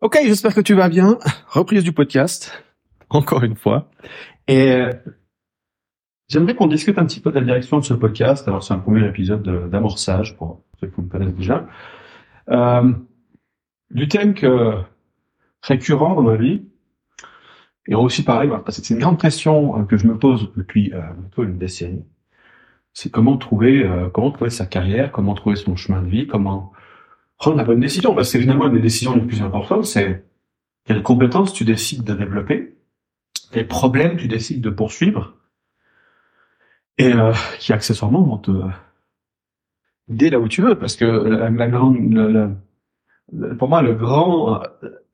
Ok, 0.00 0.16
j'espère 0.24 0.54
que 0.54 0.60
tu 0.60 0.74
vas 0.74 0.88
bien. 0.88 1.18
Reprise 1.48 1.82
du 1.82 1.92
podcast, 1.92 2.64
encore 3.10 3.42
une 3.42 3.56
fois. 3.56 3.90
Et 4.46 4.72
euh, 4.72 4.92
j'aimerais 6.28 6.54
qu'on 6.54 6.68
discute 6.68 6.98
un 6.98 7.04
petit 7.04 7.20
peu 7.20 7.30
de 7.30 7.38
la 7.38 7.44
direction 7.44 7.78
de 7.78 7.84
ce 7.84 7.94
podcast. 7.94 8.46
Alors 8.46 8.62
c'est 8.62 8.74
un 8.74 8.78
premier 8.78 9.06
épisode 9.06 9.42
d'amorçage 9.70 10.36
pour 10.36 10.62
ceux 10.80 10.86
qui 10.86 11.00
me 11.00 11.08
connaissent 11.08 11.34
déjà. 11.34 11.66
Euh, 12.48 12.92
du 13.90 14.06
thème 14.06 14.34
que 14.34 14.74
récurrent 15.62 16.14
dans 16.14 16.22
ma 16.22 16.36
vie. 16.36 16.62
Et 17.88 17.94
aussi 17.94 18.22
pareil, 18.22 18.50
parce 18.64 18.78
que 18.78 18.84
c'est 18.84 18.94
une 18.94 19.00
grande 19.00 19.20
question 19.20 19.80
euh, 19.80 19.84
que 19.84 19.96
je 19.96 20.06
me 20.06 20.18
pose 20.18 20.52
depuis 20.56 20.92
euh, 20.92 21.02
une 21.42 21.58
décennie. 21.58 22.04
C'est 22.92 23.10
comment 23.10 23.36
trouver, 23.38 23.82
euh, 23.82 24.10
comment 24.10 24.30
trouver 24.30 24.50
sa 24.50 24.66
carrière, 24.66 25.10
comment 25.10 25.34
trouver 25.34 25.56
son 25.56 25.74
chemin 25.74 26.02
de 26.02 26.08
vie, 26.08 26.26
comment 26.26 26.72
prendre 27.38 27.56
la 27.56 27.64
bonne 27.64 27.80
décision. 27.80 28.14
Parce 28.14 28.32
que 28.32 28.38
finalement, 28.38 28.66
une 28.66 28.74
des 28.74 28.80
décisions 28.80 29.14
les 29.14 29.22
plus 29.22 29.42
importantes, 29.42 29.86
c'est 29.86 30.24
quelles 30.84 31.02
compétences 31.02 31.52
tu 31.52 31.64
décides 31.64 32.04
de 32.04 32.14
développer, 32.14 32.76
quels 33.52 33.68
problèmes 33.68 34.16
tu 34.16 34.28
décides 34.28 34.60
de 34.60 34.70
poursuivre, 34.70 35.36
et 36.98 37.12
euh, 37.12 37.32
qui 37.58 37.72
accessoirement 37.72 38.22
vont 38.22 38.38
te 38.38 38.50
guider 40.10 40.30
là 40.30 40.40
où 40.40 40.48
tu 40.48 40.62
veux. 40.62 40.76
Parce 40.76 40.96
que 40.96 41.04
la, 41.04 41.68
grande, 41.68 42.66
pour 43.58 43.68
moi, 43.68 43.82
le 43.82 43.94
grand, 43.94 44.62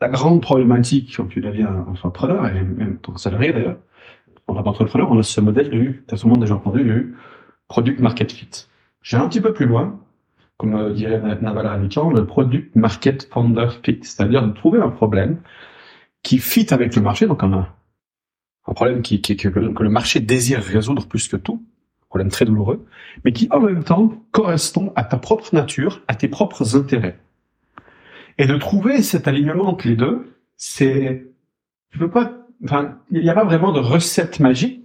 la 0.00 0.08
grande 0.08 0.40
problématique 0.42 1.14
quand 1.16 1.26
tu 1.26 1.40
deviens 1.40 1.84
entrepreneur, 1.88 2.46
et 2.48 2.62
même 2.62 2.98
ton 2.98 3.16
salarié 3.16 3.52
d'ailleurs, 3.52 3.78
en 4.46 4.54
tant 4.54 4.62
qu'entrepreneur, 4.62 5.10
on 5.10 5.18
a 5.18 5.22
ce 5.22 5.40
modèle 5.40 5.70
du, 5.70 6.04
tu 6.06 6.14
as 6.14 6.16
sûrement 6.16 6.36
déjà 6.36 6.54
entendu, 6.54 6.84
du 6.84 7.14
product 7.68 8.00
market 8.00 8.30
fit. 8.30 8.66
J'ai 9.02 9.16
un 9.16 9.28
petit 9.28 9.40
peu 9.40 9.52
plus 9.52 9.66
loin, 9.66 9.98
comme 10.56 10.92
dirait 10.94 11.20
Naval 11.40 11.66
Ravikant, 11.66 12.10
le 12.10 12.26
product 12.26 12.74
market 12.76 13.28
founder 13.32 13.68
fit, 13.82 13.98
c'est-à-dire 14.02 14.46
de 14.46 14.52
trouver 14.52 14.80
un 14.80 14.90
problème 14.90 15.40
qui 16.22 16.38
fit 16.38 16.72
avec 16.72 16.94
le 16.96 17.02
marché, 17.02 17.26
donc 17.26 17.42
un, 17.42 17.68
un 18.66 18.72
problème 18.72 19.02
qui, 19.02 19.20
qui, 19.20 19.36
que, 19.36 19.48
que, 19.48 19.82
le 19.82 19.90
marché 19.90 20.20
désire 20.20 20.62
résoudre 20.62 21.06
plus 21.06 21.28
que 21.28 21.36
tout, 21.36 21.62
un 22.02 22.06
problème 22.06 22.30
très 22.30 22.44
douloureux, 22.44 22.86
mais 23.24 23.32
qui 23.32 23.48
en 23.50 23.60
même 23.60 23.84
temps 23.84 24.12
correspond 24.30 24.92
à 24.96 25.04
ta 25.04 25.18
propre 25.18 25.54
nature, 25.54 26.02
à 26.08 26.14
tes 26.14 26.28
propres 26.28 26.76
intérêts. 26.76 27.18
Et 28.38 28.46
de 28.46 28.56
trouver 28.56 29.02
cet 29.02 29.28
alignement 29.28 29.68
entre 29.68 29.86
les 29.86 29.96
deux, 29.96 30.34
c'est, 30.56 31.26
tu 31.90 31.98
peux 31.98 32.10
pas, 32.10 32.32
enfin, 32.64 32.98
il 33.10 33.20
n'y 33.20 33.30
a 33.30 33.34
pas 33.34 33.44
vraiment 33.44 33.72
de 33.72 33.80
recette 33.80 34.40
magique, 34.40 34.83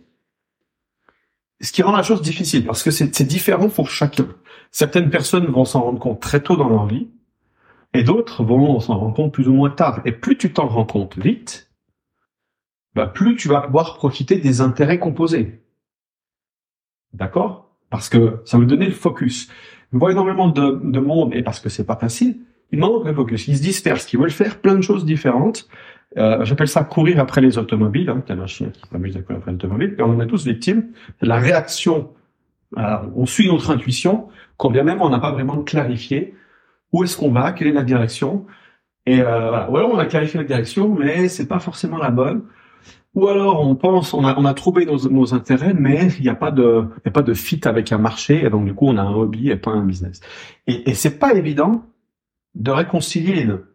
ce 1.62 1.72
qui 1.72 1.82
rend 1.82 1.96
la 1.96 2.04
chose 2.04 2.22
difficile 2.22 2.66
parce 2.66 2.84
que 2.84 2.92
c'est 2.92 3.24
différent 3.24 3.70
pour 3.70 3.90
chacun. 3.90 4.28
Certaines 4.72 5.10
personnes 5.10 5.48
vont 5.48 5.66
s'en 5.66 5.82
rendre 5.82 6.00
compte 6.00 6.22
très 6.22 6.42
tôt 6.42 6.56
dans 6.56 6.70
leur 6.70 6.86
vie 6.86 7.10
et 7.94 8.04
d'autres 8.04 8.44
vont 8.44 8.80
s'en 8.80 8.98
rendre 8.98 9.16
compte 9.16 9.34
plus 9.34 9.48
ou 9.48 9.54
moins 9.54 9.70
tard. 9.70 10.02
Et 10.06 10.12
plus 10.12 10.38
tu 10.38 10.54
t'en 10.54 10.68
rends 10.68 10.86
compte 10.86 11.18
vite, 11.18 11.72
bah 12.96 13.08
plus 13.08 13.36
tu 13.36 13.48
vas 13.48 13.62
pouvoir 13.62 13.96
profiter 13.96 14.38
des 14.38 14.62
intérêts 14.62 15.00
composés. 15.00 15.62
D'accord? 17.14 17.76
Parce 17.90 18.10
que 18.10 18.42
ça 18.46 18.58
veut 18.58 18.66
donner 18.66 18.86
le 18.86 18.92
focus. 18.92 19.50
Je 19.92 19.98
vois 19.98 20.12
énormément 20.12 20.48
de, 20.48 20.80
de 20.84 21.00
monde, 21.00 21.34
et 21.34 21.42
parce 21.42 21.60
que 21.60 21.70
c'est 21.70 21.86
pas 21.86 21.96
facile, 21.96 22.42
ils 22.72 22.80
manquent 22.80 23.06
le 23.06 23.14
focus. 23.14 23.48
Ils 23.48 23.58
se 23.58 23.64
dispersent, 23.64 24.12
ils 24.14 24.20
veulent 24.20 24.30
faire 24.30 24.62
plein 24.62 24.76
de 24.76 24.82
choses 24.82 25.06
différentes, 25.06 25.68
euh, 26.18 26.44
j'appelle 26.44 26.68
ça 26.68 26.84
courir 26.84 27.20
après 27.20 27.42
les 27.42 27.58
automobiles. 27.58 28.10
Hein, 28.10 28.24
un 28.28 28.48
chien 28.48 28.70
qui 28.70 28.82
s'amuse 28.90 29.16
à 29.16 29.22
courir 29.22 29.40
après 29.40 29.52
les 29.52 29.56
automobiles. 29.56 29.96
Et 29.98 30.02
on 30.02 30.10
en 30.10 30.20
est 30.20 30.28
tous 30.28 30.46
victimes. 30.46 30.88
La 31.22 31.38
réaction. 31.38 32.12
on 32.76 33.26
suit 33.26 33.48
notre 33.48 33.72
intuition, 33.72 34.28
quand 34.58 34.70
bien 34.70 34.84
même 34.84 35.02
on 35.02 35.10
n'a 35.10 35.20
pas 35.20 35.32
vraiment 35.32 35.64
clarifié 35.64 36.36
où 36.92 37.04
est-ce 37.04 37.18
qu'on 37.18 37.32
va, 37.32 37.52
quelle 37.52 37.68
est 37.68 37.74
la 37.74 37.84
direction. 37.84 38.46
Et 39.06 39.22
euh, 39.22 39.50
voilà. 39.50 39.70
Ou 39.72 39.78
alors 39.78 39.92
on 39.94 39.98
a 39.98 40.06
clarifié 40.06 40.40
la 40.40 40.46
direction, 40.46 40.94
mais 40.96 41.28
c'est 41.30 41.48
pas 41.48 41.60
forcément 41.60 41.98
la 41.98 42.12
bonne. 42.12 42.44
Ou 43.16 43.28
alors 43.28 43.68
on 43.68 43.76
pense, 43.76 44.14
on 44.14 44.24
a, 44.24 44.38
on 44.38 44.46
a 44.46 44.54
trouvé 44.54 44.86
nos, 44.86 45.10
nos 45.10 45.34
intérêts, 45.34 45.74
mais 45.74 46.10
il 46.20 46.24
n'y 46.24 46.30
a 46.30 46.36
pas 46.36 46.52
de, 46.52 46.86
y 47.06 47.08
a 47.08 47.12
pas 47.12 47.24
de 47.24 47.34
fit 47.34 47.62
avec 47.66 47.92
un 47.92 47.98
marché, 47.98 48.46
et 48.46 48.50
donc 48.50 48.66
du 48.66 48.74
coup 48.74 48.88
on 48.88 48.98
a 48.98 49.02
un 49.02 49.14
hobby 49.14 49.50
et 49.50 49.56
pas 49.56 49.72
un 49.72 49.84
business. 49.84 50.22
Et, 50.68 50.90
et 50.90 50.94
c'est 50.94 51.18
pas 51.18 51.34
évident 51.34 51.84
de 52.56 52.72
réconcilier 52.72 53.34
les 53.34 53.46
deux. 53.46 53.74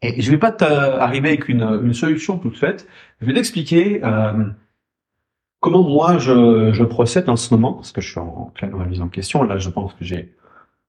Et 0.00 0.20
je 0.22 0.30
vais 0.30 0.38
pas 0.38 0.54
arriver 1.00 1.30
avec 1.30 1.48
une, 1.48 1.62
une, 1.62 1.92
solution 1.92 2.38
toute 2.38 2.56
faite. 2.56 2.86
Je 3.20 3.26
vais 3.26 3.34
t'expliquer 3.34 4.00
euh, 4.04 4.44
comment 5.60 5.82
moi 5.82 6.18
je, 6.18 6.70
je, 6.72 6.84
procède 6.84 7.28
en 7.28 7.36
ce 7.36 7.52
moment, 7.52 7.74
parce 7.74 7.90
que 7.90 8.00
je 8.00 8.10
suis 8.10 8.20
en 8.20 8.52
pleine 8.54 8.74
remise 8.74 9.00
en 9.00 9.08
question. 9.08 9.42
Là, 9.42 9.58
je 9.58 9.70
pense 9.70 9.94
que 9.94 10.04
j'ai 10.04 10.34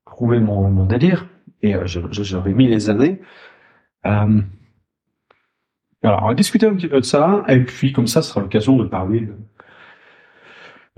trouvé 0.06 0.40
mon, 0.40 0.70
mon, 0.70 0.86
délire 0.86 1.28
et 1.64 1.76
euh, 1.76 1.86
j'avais 1.86 2.54
mis 2.54 2.68
les 2.68 2.92
années. 2.92 3.20
Euh, 4.06 4.42
alors, 6.04 6.24
on 6.24 6.28
va 6.28 6.34
discuter 6.36 6.68
un 6.68 6.76
petit 6.76 6.88
peu 6.88 7.00
de 7.00 7.06
ça, 7.06 7.44
et 7.50 7.60
puis 7.62 7.92
comme 7.92 8.08
ça, 8.08 8.22
ce 8.22 8.30
sera 8.30 8.42
l'occasion 8.42 8.78
de 8.78 8.86
parler 8.86 9.22
de, 9.22 9.34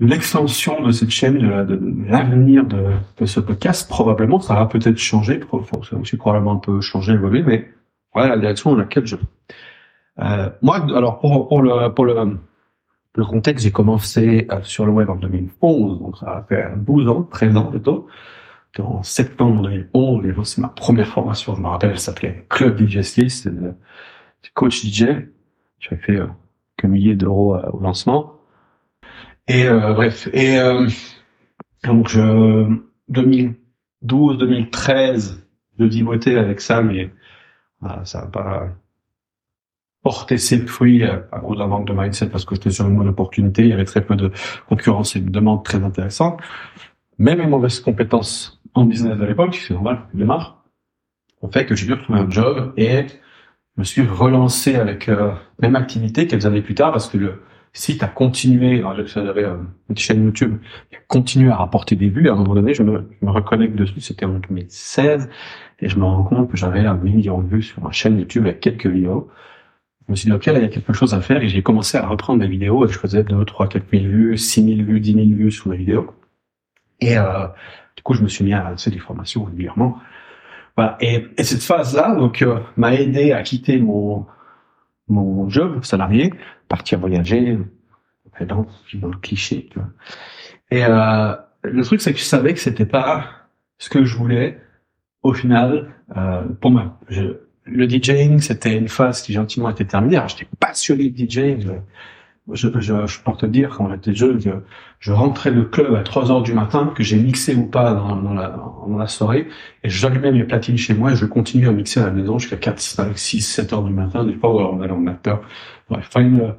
l'extension 0.00 0.82
de 0.82 0.92
cette 0.92 1.10
chaîne, 1.10 1.38
de, 1.38 1.80
l'avenir 2.06 2.64
de, 2.66 2.84
de, 3.16 3.26
ce 3.26 3.40
podcast. 3.40 3.88
Probablement, 3.88 4.38
ça 4.38 4.54
va 4.54 4.66
peut-être 4.66 4.98
changer, 4.98 5.40
ça 5.40 5.96
va 5.96 5.98
aussi 5.98 6.16
probablement 6.16 6.52
un 6.52 6.58
peu 6.58 6.80
changer, 6.80 7.14
évoluer, 7.14 7.42
mais 7.42 7.72
voilà 8.14 8.30
la 8.30 8.38
direction 8.38 8.72
dans 8.72 8.78
laquelle 8.78 9.06
je. 9.06 9.16
Euh, 10.18 10.50
moi, 10.60 10.84
alors 10.94 11.20
pour, 11.20 11.48
pour 11.48 11.62
le 11.62 11.88
pour 11.94 12.04
le 12.04 12.38
le 13.14 13.24
contexte, 13.24 13.64
j'ai 13.64 13.72
commencé 13.72 14.46
euh, 14.50 14.62
sur 14.62 14.86
le 14.86 14.92
web 14.92 15.10
en 15.10 15.16
2011, 15.16 16.00
donc 16.00 16.16
ça 16.16 16.46
fait 16.48 16.66
12 16.76 17.08
ans, 17.08 17.22
13 17.24 17.56
ans 17.56 17.64
plutôt. 17.66 18.06
En 18.78 19.02
septembre 19.02 19.68
2011, 19.92 20.48
c'est 20.48 20.62
ma 20.62 20.68
première 20.68 21.06
formation, 21.06 21.54
je 21.54 21.60
me 21.60 21.66
rappelle, 21.66 21.90
elle 21.90 21.98
s'appelait 21.98 22.46
Club 22.48 22.78
DJ 22.78 23.00
le 23.44 23.74
coach 24.54 24.82
DJ. 24.82 25.04
J'avais 25.78 26.00
fait 26.00 26.16
euh, 26.16 26.26
quelques 26.76 26.90
milliers 26.90 27.14
d'euros 27.14 27.54
euh, 27.54 27.68
au 27.72 27.80
lancement. 27.80 28.38
Et 29.46 29.66
euh, 29.66 29.92
bref, 29.92 30.28
et 30.32 30.56
donc 31.84 32.08
je 32.08 32.78
2012, 33.08 34.38
2013, 34.38 35.46
je 35.78 35.84
vivotais 35.84 36.36
avec 36.36 36.60
ça, 36.60 36.80
mais 36.80 37.10
ça 38.04 38.22
n'a 38.22 38.26
pas 38.26 38.68
porté 40.02 40.36
ses 40.36 40.66
fruits 40.66 41.04
à 41.04 41.38
cause 41.40 41.58
d'un 41.58 41.68
manque 41.68 41.86
de 41.86 41.92
mindset 41.92 42.26
parce 42.26 42.44
que 42.44 42.54
j'étais 42.54 42.70
sur 42.70 42.88
une 42.88 42.96
bonne 42.96 43.08
opportunité, 43.08 43.62
il 43.62 43.68
y 43.68 43.72
avait 43.72 43.84
très 43.84 44.04
peu 44.04 44.16
de 44.16 44.32
concurrence 44.68 45.14
et 45.14 45.20
une 45.20 45.30
demande 45.30 45.64
très 45.64 45.82
intéressante. 45.82 46.40
Même 47.18 47.38
mes 47.38 47.46
mauvaises 47.46 47.80
compétences 47.80 48.60
en 48.74 48.84
business 48.84 49.20
à 49.20 49.26
l'époque, 49.26 49.54
c'est 49.54 49.74
normal, 49.74 50.00
je 50.12 50.18
démarre, 50.18 50.64
ont 51.40 51.50
fait 51.50 51.66
que 51.66 51.74
j'ai 51.74 51.86
dû 51.86 51.92
retrouver 51.92 52.18
un 52.18 52.30
job 52.30 52.72
et 52.76 53.06
je 53.06 53.80
me 53.80 53.84
suis 53.84 54.02
relancé 54.02 54.74
avec 54.74 55.08
euh, 55.08 55.32
même 55.60 55.76
activité 55.76 56.26
quelques 56.26 56.46
années 56.46 56.62
plus 56.62 56.74
tard 56.74 56.92
parce 56.92 57.08
que 57.08 57.18
le 57.18 57.42
site 57.72 58.02
a 58.02 58.08
continué, 58.08 58.78
alors 58.78 58.94
j'avais 59.06 59.44
euh, 59.44 59.56
une 59.88 59.96
chaîne 59.96 60.24
YouTube, 60.24 60.58
continué 61.08 61.50
à 61.50 61.56
rapporter 61.56 61.96
des 61.96 62.08
vues. 62.08 62.28
À 62.28 62.32
un 62.32 62.36
moment 62.36 62.54
donné, 62.54 62.74
je 62.74 62.82
me, 62.82 63.08
je 63.20 63.26
me 63.26 63.30
reconnecte 63.30 63.74
dessus, 63.74 64.00
c'était 64.00 64.26
en 64.26 64.38
2016 64.38 65.30
et 65.80 65.88
je 65.88 65.98
me 65.98 66.04
rends 66.04 66.24
compte 66.24 66.50
que 66.50 66.56
j'avais 66.56 66.80
un 66.80 66.96
million 66.96 67.40
de 67.40 67.48
vues 67.48 67.62
sur 67.62 67.82
ma 67.82 67.90
chaîne 67.90 68.18
YouTube 68.18 68.44
avec 68.44 68.60
quelques 68.60 68.86
vidéos. 68.86 69.28
Je 70.06 70.12
me 70.12 70.16
suis 70.16 70.26
dit, 70.26 70.32
ok, 70.32 70.46
là, 70.46 70.58
il 70.58 70.62
y 70.62 70.64
a 70.64 70.68
quelque 70.68 70.92
chose 70.92 71.14
à 71.14 71.20
faire, 71.20 71.42
et 71.42 71.48
j'ai 71.48 71.62
commencé 71.62 71.96
à 71.96 72.06
reprendre 72.06 72.40
mes 72.40 72.48
vidéos, 72.48 72.84
et 72.84 72.88
je 72.88 72.98
faisais 72.98 73.22
2, 73.22 73.44
3, 73.44 73.68
4 73.68 73.84
000 73.90 74.04
vues, 74.04 74.36
6 74.36 74.76
000 74.76 74.86
vues, 74.86 75.00
10 75.00 75.12
000 75.12 75.26
vues 75.28 75.50
sur 75.52 75.68
mes 75.68 75.76
vidéos. 75.76 76.10
Et 77.00 77.16
euh, 77.16 77.46
du 77.96 78.02
coup, 78.02 78.14
je 78.14 78.22
me 78.22 78.28
suis 78.28 78.44
mis 78.44 78.52
à 78.52 78.68
lancer 78.70 78.90
des 78.90 78.98
formations 78.98 79.44
régulièrement. 79.44 79.98
Voilà. 80.76 80.96
Et, 81.00 81.24
et 81.36 81.44
cette 81.44 81.62
phase-là, 81.62 82.16
donc, 82.16 82.42
euh, 82.42 82.58
m'a 82.76 82.94
aidé 82.94 83.32
à 83.32 83.42
quitter 83.42 83.78
mon 83.78 84.26
mon 85.08 85.48
job 85.48 85.84
salarié, 85.84 86.32
partir 86.68 86.98
voyager, 86.98 87.58
dans, 88.40 88.66
dans 88.94 89.08
le 89.08 89.18
cliché. 89.18 89.68
Tu 89.70 89.78
vois. 89.78 89.88
Et 90.70 90.84
euh, 90.84 91.34
le 91.62 91.84
truc, 91.84 92.00
c'est 92.00 92.12
que 92.12 92.18
je 92.18 92.24
savais 92.24 92.54
que 92.54 92.60
c'était 92.60 92.86
pas 92.86 93.26
ce 93.78 93.88
que 93.88 94.04
je 94.04 94.16
voulais 94.16 94.58
au 95.22 95.32
final, 95.32 95.94
euh, 96.16 96.42
pour 96.60 96.70
moi, 96.70 96.98
le 97.64 97.88
DJing, 97.88 98.40
c'était 98.40 98.76
une 98.76 98.88
phase 98.88 99.22
qui 99.22 99.32
gentiment 99.32 99.70
était 99.70 99.84
terminée. 99.84 100.16
Alors, 100.16 100.28
j'étais 100.28 100.48
passionné 100.58 101.10
de 101.10 101.16
DJing. 101.16 101.68
Je, 102.50 102.68
je, 102.80 103.20
peux 103.20 103.32
te 103.32 103.46
dire, 103.46 103.70
quand 103.76 103.88
j'étais 103.90 104.14
jeune, 104.14 104.40
je, 104.40 104.50
je 104.98 105.12
rentrais 105.12 105.50
le 105.50 105.64
club 105.64 105.94
à 105.94 106.02
3 106.02 106.30
heures 106.30 106.42
du 106.42 106.54
matin, 106.54 106.92
que 106.94 107.02
j'ai 107.02 107.16
mixé 107.16 107.54
ou 107.54 107.66
pas 107.66 107.94
dans, 107.94 108.96
la, 108.96 109.06
soirée, 109.06 109.48
et 109.84 109.88
j'allumais 109.88 110.32
mes 110.32 110.44
platines 110.44 110.76
chez 110.76 110.94
moi 110.94 111.12
et 111.12 111.16
je 111.16 111.26
continuais 111.26 111.68
à 111.68 111.72
mixer 111.72 112.00
à 112.00 112.06
la 112.06 112.10
maison 112.10 112.38
jusqu'à 112.38 112.56
4, 112.56 112.80
5, 112.80 113.18
6, 113.18 113.40
7 113.42 113.72
heures 113.72 113.84
du 113.84 113.92
matin, 113.92 114.24
des 114.24 114.34
fois 114.34 114.72
on 114.72 114.80
allait 114.80 114.92
en 114.92 115.06
acteur. 115.06 115.42
Bref, 115.88 116.08
enfin, 116.08 116.54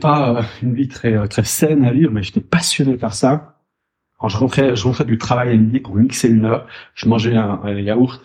pas 0.00 0.42
une 0.62 0.74
vie 0.74 0.88
très, 0.88 1.28
très 1.28 1.44
saine 1.44 1.84
à 1.84 1.92
vivre, 1.92 2.12
mais 2.12 2.22
j'étais 2.22 2.40
passionné 2.40 2.96
par 2.96 3.14
ça. 3.14 3.60
Quand 4.18 4.28
je 4.28 4.38
rentrais, 4.38 4.76
je 4.76 4.84
rentrais 4.84 5.04
du 5.04 5.18
travail 5.18 5.50
à 5.50 5.56
midi 5.56 5.80
pour 5.80 5.94
mixer 5.96 6.28
une 6.28 6.44
heure, 6.44 6.66
je 6.94 7.08
mangeais 7.08 7.36
un, 7.36 7.60
un 7.62 7.80
yaourt 7.80 8.22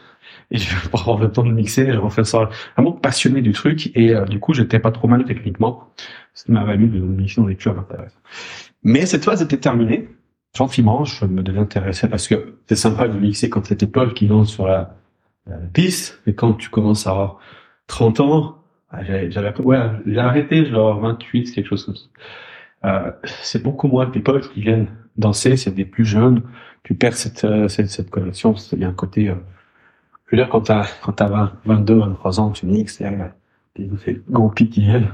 et 0.51 0.57
je 0.57 0.89
pour 0.89 1.01
avoir 1.01 1.19
le 1.19 1.31
temps 1.31 1.43
de 1.43 1.51
mixer, 1.51 1.91
je 1.91 1.97
refais 1.97 2.23
ça 2.23 2.49
vraiment 2.75 2.91
passionné 2.91 3.41
du 3.41 3.51
truc 3.51 3.91
et 3.95 4.15
euh, 4.15 4.25
du 4.25 4.39
coup 4.39 4.53
j'étais 4.53 4.79
pas 4.79 4.91
trop 4.91 5.07
mal 5.07 5.25
techniquement. 5.25 5.89
Ça 6.33 6.45
m'a 6.47 6.63
valu 6.63 6.87
de 6.87 6.99
mixer 6.99 7.41
dans 7.41 7.47
des 7.47 7.55
clubs 7.55 7.77
intéressants. 7.77 8.19
Mais 8.83 9.05
cette 9.05 9.25
phase 9.25 9.41
était 9.41 9.57
terminée. 9.57 10.09
Gentiment, 10.55 11.05
je 11.05 11.25
me 11.25 11.43
devais 11.43 11.59
intéresser 11.59 12.07
parce 12.09 12.27
que 12.27 12.55
c'est 12.67 12.75
sympa 12.75 13.07
de 13.07 13.19
mixer 13.19 13.49
quand 13.49 13.65
c'était 13.65 13.87
Paul 13.87 14.13
qui 14.13 14.27
lance 14.27 14.51
sur 14.51 14.67
la, 14.67 14.95
piste, 15.73 16.21
et 16.27 16.33
quand 16.33 16.53
tu 16.53 16.69
commences 16.69 17.07
à 17.07 17.11
avoir 17.11 17.39
30 17.87 18.19
ans, 18.19 18.55
ah, 18.91 19.03
j'avais, 19.03 19.59
ouais, 19.61 19.79
j'ai 20.05 20.19
arrêté 20.19 20.65
genre 20.65 20.99
28, 20.99 21.51
quelque 21.51 21.67
chose 21.67 21.85
comme 21.85 21.95
ça. 21.95 22.07
Euh, 22.85 23.11
c'est 23.41 23.61
beaucoup 23.61 23.87
moins 23.87 24.05
de 24.05 24.11
people 24.11 24.41
qui 24.41 24.61
viennent 24.61 24.87
danser, 25.17 25.57
c'est 25.57 25.73
des 25.73 25.85
plus 25.85 26.05
jeunes. 26.05 26.41
Tu 26.83 26.95
perds 26.95 27.15
cette, 27.15 27.43
euh, 27.43 27.67
cette, 27.67 27.89
cette 27.89 28.09
connexion. 28.09 28.55
Il 28.73 28.79
y 28.79 28.85
a 28.85 28.87
un 28.87 28.93
côté, 28.93 29.29
euh, 29.29 29.35
je 30.29 30.35
veux 30.35 30.43
dire, 30.43 30.49
quand 30.49 30.61
t'as, 30.61 30.87
quand 31.01 31.13
t'as 31.13 31.27
20, 31.27 31.53
22, 31.65 31.95
23 31.95 32.39
ans, 32.39 32.51
tu 32.51 32.67
mixes, 32.67 32.99
il 32.99 33.03
y 33.03 33.05
a 33.07 33.33
des 33.75 34.21
groupies 34.29 34.69
qui 34.69 34.81
viennent 34.81 35.09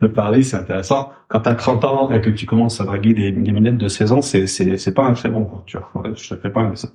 de 0.00 0.06
parler, 0.06 0.42
c'est 0.42 0.56
intéressant. 0.56 1.12
Quand 1.28 1.40
t'as 1.40 1.54
30 1.56 1.84
ans 1.84 2.10
et 2.12 2.20
que 2.20 2.30
tu 2.30 2.46
commences 2.46 2.80
à 2.80 2.84
draguer 2.84 3.14
des, 3.14 3.32
des 3.32 3.52
minettes 3.52 3.78
de 3.78 3.88
16 3.88 4.12
ans, 4.12 4.22
c'est, 4.22 4.46
c'est, 4.46 4.76
c'est 4.76 4.94
pas 4.94 5.04
un 5.04 5.14
très 5.14 5.28
bon, 5.28 5.50
tu 5.66 5.76
vois. 5.76 6.14
Je 6.14 6.28
te 6.28 6.40
fais 6.40 6.50
pas 6.50 6.70
ça. 6.76 6.88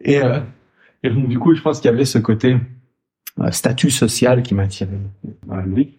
Et, 0.00 0.20
euh, 0.22 0.40
et 1.04 1.10
donc, 1.10 1.28
du 1.28 1.38
coup, 1.38 1.54
je 1.54 1.62
pense 1.62 1.80
qu'il 1.80 1.90
y 1.90 1.94
avait 1.94 2.04
ce 2.04 2.18
côté 2.18 2.56
euh, 3.38 3.50
statut 3.52 3.90
social 3.90 4.42
qui 4.42 4.54
m'attirait 4.54 4.90
dans 5.46 5.56
la 5.56 5.62
musique. 5.62 5.98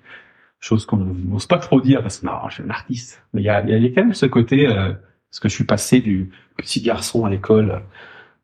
Chose 0.60 0.86
qu'on 0.86 0.98
n'ose 0.98 1.46
pas 1.46 1.60
trop 1.60 1.80
dire 1.80 2.02
parce 2.02 2.20
que 2.20 2.26
non, 2.26 2.34
je 2.50 2.56
suis 2.56 2.64
un 2.64 2.70
artiste. 2.70 3.24
Mais 3.34 3.42
il 3.42 3.46
y 3.46 3.50
a, 3.50 3.66
y 3.66 3.86
a 3.86 3.90
quand 3.90 4.04
même 4.04 4.14
ce 4.14 4.26
côté, 4.26 4.68
euh, 4.68 4.92
parce 5.30 5.40
que 5.40 5.48
je 5.48 5.54
suis 5.54 5.64
passé 5.64 6.02
du 6.02 6.32
petit 6.58 6.82
garçon 6.82 7.24
à 7.24 7.30
l'école, 7.30 7.82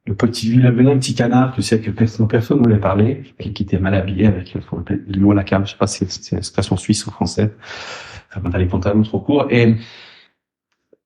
le 0.06 0.16
petit 0.16 0.50
vilain 0.52 0.98
petit 0.98 1.16
canard, 1.16 1.54
tu 1.56 1.62
sais 1.62 1.82
que 1.82 1.90
personne, 1.90 2.28
personne 2.28 2.60
ne 2.60 2.64
voulait 2.64 2.80
parler, 2.80 3.24
qui, 3.40 3.54
qui 3.54 3.64
était 3.64 3.80
mal 3.80 3.96
habillé 3.96 4.28
avec 4.28 4.54
le 4.54 5.32
à 5.32 5.34
la 5.34 5.44
cave, 5.44 5.66
je 5.66 5.72
sais 5.72 5.78
pas 5.78 5.88
si 5.88 6.06
c'est 6.08 6.38
expression 6.38 6.78
suisse 6.78 7.08
ou 7.08 7.12
française, 7.12 7.52
t'as 8.30 8.58
les 8.58 8.68
pantalons 8.68 9.02
trop 9.02 9.20
courts, 9.20 9.48
et, 9.50 9.76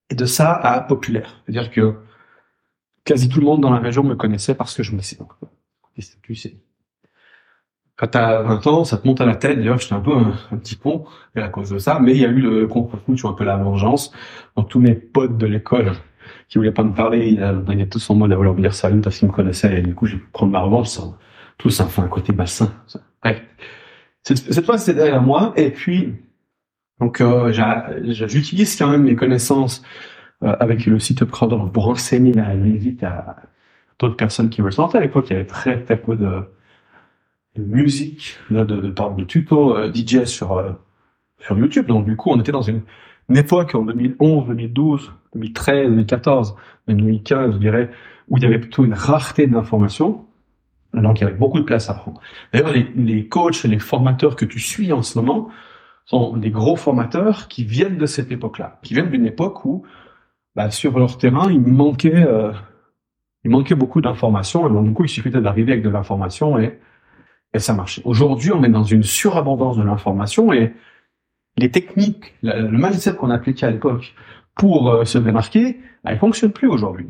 et 0.10 0.16
de 0.16 0.26
ça 0.26 0.54
à 0.54 0.82
populaire. 0.82 1.42
C'est-à-dire 1.46 1.72
que 1.72 1.96
quasi 3.06 3.30
tout 3.30 3.40
le 3.40 3.46
monde 3.46 3.62
dans 3.62 3.72
la 3.72 3.80
région 3.80 4.04
me 4.04 4.16
connaissait 4.16 4.56
parce 4.56 4.76
que 4.76 4.84
je 4.84 4.94
me 4.94 5.02
donc, 5.18 5.32
tu 6.22 6.36
sais, 6.36 6.58
quand 7.96 8.08
t'as 8.08 8.42
20 8.44 8.68
ans, 8.68 8.84
ça 8.86 8.98
te 8.98 9.06
monte 9.06 9.20
à 9.20 9.26
la 9.26 9.36
tête. 9.36 9.58
D'ailleurs, 9.58 9.78
j'étais 9.78 9.94
un 9.94 10.00
peu 10.00 10.16
un, 10.16 10.58
petit 10.58 10.78
con 10.78 11.06
à 11.36 11.50
cause 11.50 11.70
de 11.70 11.80
ça. 11.80 12.00
Mais 12.00 12.14
il 12.14 12.22
y 12.22 12.26
a 12.26 12.30
eu 12.30 12.40
le 12.40 12.66
contre-coup, 12.66 13.16
vois, 13.16 13.32
un 13.32 13.34
peu 13.34 13.44
la 13.44 13.58
vengeance. 13.58 14.14
Donc 14.56 14.70
tous 14.70 14.80
mes 14.80 14.96
potes 14.96 15.38
de 15.38 15.46
l'école 15.46 15.92
qui 16.48 16.58
voulaient 16.58 16.72
pas 16.72 16.84
me 16.84 16.94
parler, 16.94 17.38
ils 17.38 17.74
étaient 17.74 17.90
tous 17.90 18.10
en 18.10 18.16
mode 18.16 18.32
à 18.32 18.36
vouloir 18.36 18.56
me 18.56 18.62
dire 18.62 18.74
salut 18.74 19.02
parce 19.02 19.18
qu'ils 19.18 19.28
me 19.28 19.34
connaissaient. 19.34 19.80
Et 19.80 19.82
du 19.82 19.94
coup, 19.94 20.06
j'ai 20.06 20.18
pu 20.18 20.28
prendre 20.32 20.52
ma 20.52 20.60
revanche. 20.60 20.90
Ça, 20.90 21.04
tout 21.58 21.70
ça 21.70 21.86
fait 21.86 22.02
un 22.02 22.08
côté 22.08 22.34
bassin. 22.34 22.74
Bref. 23.22 23.42
Cette, 24.24 24.66
fois, 24.66 24.78
c'est 24.78 24.94
derrière 24.94 25.22
moi. 25.22 25.54
Et 25.56 25.72
puis, 25.72 26.16
donc, 27.00 27.22
euh, 27.22 27.52
j'utilise 28.04 28.76
quand 28.76 28.90
même 28.90 29.04
mes 29.04 29.16
connaissances 29.16 29.84
euh, 30.44 30.56
avec 30.60 30.86
le 30.86 31.00
site 31.00 31.22
Upcrowder 31.22 31.58
pour 31.74 31.90
enseigner 31.90 32.34
la 32.34 32.54
musique 32.56 33.04
à 33.04 33.38
d'autres 34.00 34.16
personnes 34.16 34.50
qui 34.50 34.62
me 34.62 34.70
le 34.70 34.98
À 34.98 35.00
l'époque, 35.00 35.28
il 35.30 35.34
y 35.34 35.36
avait 35.36 35.46
très, 35.46 35.84
très 35.84 35.98
peu 35.98 36.16
de 36.16 36.44
de 37.56 37.64
musique, 37.64 38.38
de, 38.52 38.64
de, 38.64 38.80
de, 38.80 39.24
tuto 39.24 39.76
euh, 39.76 39.92
DJ 39.92 40.26
sur, 40.26 40.64
sur 41.40 41.58
YouTube. 41.58 41.88
Donc 41.88 42.06
du 42.06 42.16
coup, 42.16 42.30
on 42.30 42.40
était 42.40 42.52
dans 42.52 42.62
une, 42.62 42.84
époque 43.36 43.76
en 43.76 43.84
2011, 43.84 44.48
2012, 44.48 45.12
2013, 45.34 45.90
2014, 45.90 46.56
même 46.88 47.02
2015, 47.02 47.54
je 47.54 47.58
dirais, 47.58 47.90
où 48.30 48.38
il 48.38 48.44
y 48.44 48.46
avait 48.46 48.60
plutôt 48.60 48.86
une 48.86 48.94
rareté 48.94 49.48
d'informations. 49.48 50.26
Donc 50.94 51.20
il 51.20 51.24
y 51.24 51.28
avait 51.28 51.38
beaucoup 51.38 51.60
de 51.60 51.66
place 51.66 51.90
à 51.90 51.94
prendre. 51.94 52.20
D'ailleurs, 52.52 52.72
les, 52.72 52.88
les 52.96 53.28
coachs 53.28 53.64
et 53.64 53.68
les 53.68 53.80
formateurs 53.80 54.36
que 54.36 54.46
tu 54.46 54.60
suis 54.60 54.92
en 54.92 55.04
ce 55.04 55.20
moment 55.20 55.50
sont 56.06 56.36
des 56.38 56.50
gros 56.50 56.76
formateurs 56.76 57.48
qui 57.48 57.64
viennent 57.64 57.98
de 57.98 58.08
cette 58.08 58.32
époque-là, 58.32 58.80
qui 58.82 58.96
viennent 58.96 59.12
d'une 59.12 59.28
époque 59.28 59.66
où, 59.66 59.84
bah, 60.56 60.72
sur 60.72 60.98
leur 60.98 61.18
terrain, 61.20 61.52
il 61.52 61.62
manquait, 61.62 62.26
euh, 62.26 62.52
il 63.44 63.52
manquait 63.52 63.76
beaucoup 63.76 64.02
d'informations. 64.02 64.68
Et 64.68 64.72
donc 64.72 64.86
du 64.86 64.94
coup, 64.94 65.04
il 65.04 65.10
suffisait 65.10 65.42
d'arriver 65.42 65.74
avec 65.74 65.84
de 65.84 65.90
l'information 65.90 66.58
et 66.58 66.80
et 67.54 67.60
ça 67.60 67.74
marchait. 67.74 68.02
Aujourd'hui, 68.06 68.52
on 68.52 68.64
est 68.64 68.70
dans 68.70 68.84
une 68.84 69.04
surabondance 69.04 69.78
de 69.78 69.84
l'information 69.84 70.54
et 70.54 70.74
les 71.60 71.72
techniques, 71.72 72.34
le 72.42 72.70
mindset 72.72 73.16
qu'on 73.16 73.30
appliquait 73.30 73.68
à 73.68 73.72
l'époque 73.72 74.14
pour 74.56 74.92
euh, 74.92 75.06
se 75.06 75.18
démarquer, 75.18 75.80
bah, 76.04 76.12
elles 76.12 76.20
fonctionnent 76.20 76.52
plus 76.52 76.68
aujourd'hui. 76.68 77.08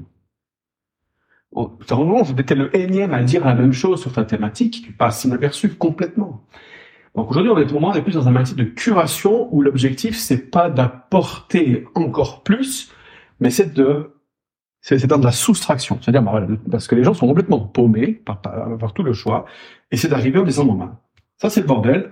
Au 1.51 1.72
moment 1.92 2.22
vous 2.22 2.40
étiez 2.40 2.56
le 2.56 2.75
énième 2.75 3.12
à 3.12 3.24
dire 3.24 3.44
la 3.44 3.56
même 3.56 3.74
chose 3.74 4.00
sur 4.00 4.13
ta 4.13 4.24
thématique, 4.24 4.84
tu 4.86 4.92
passes 4.92 5.24
inaperçu 5.24 5.69
complètement. 5.69 6.46
Donc 7.16 7.31
aujourd'hui, 7.31 7.51
on 7.51 7.57
est 7.57 7.66
pour 7.66 7.81
moi, 7.81 7.92
plus 8.01 8.13
dans 8.13 8.28
un 8.28 8.31
mindset 8.31 8.56
de 8.56 8.66
curation 8.66 9.54
où 9.54 9.63
l'objectif 9.63 10.16
c'est 10.16 10.51
pas 10.51 10.69
d'apporter 10.69 11.86
encore 11.96 12.44
plus, 12.44 12.92
mais 13.40 13.50
c'est 13.50 13.74
de 13.74 14.13
c'est 14.81 15.06
dans 15.07 15.18
de 15.18 15.25
la 15.25 15.31
soustraction. 15.31 15.98
C'est-à-dire, 16.01 16.22
bah, 16.22 16.46
parce 16.72 16.88
que 16.88 16.96
les 16.96 17.04
gens 17.04 17.13
sont 17.13 17.28
complètement 17.28 17.60
paumés 17.60 18.13
par, 18.13 18.42
par, 18.42 18.94
tout 18.94 19.04
le 19.04 19.13
choix, 19.13 19.46
et 19.92 19.98
c'est 19.98 20.07
d'arriver 20.07 20.40
en 20.40 20.44
disant, 20.44 20.66
bon, 20.66 20.75
ben, 20.75 20.98
ça 21.38 21.50
c'est 21.50 21.62
le 21.62 21.68
bordel, 21.68 22.12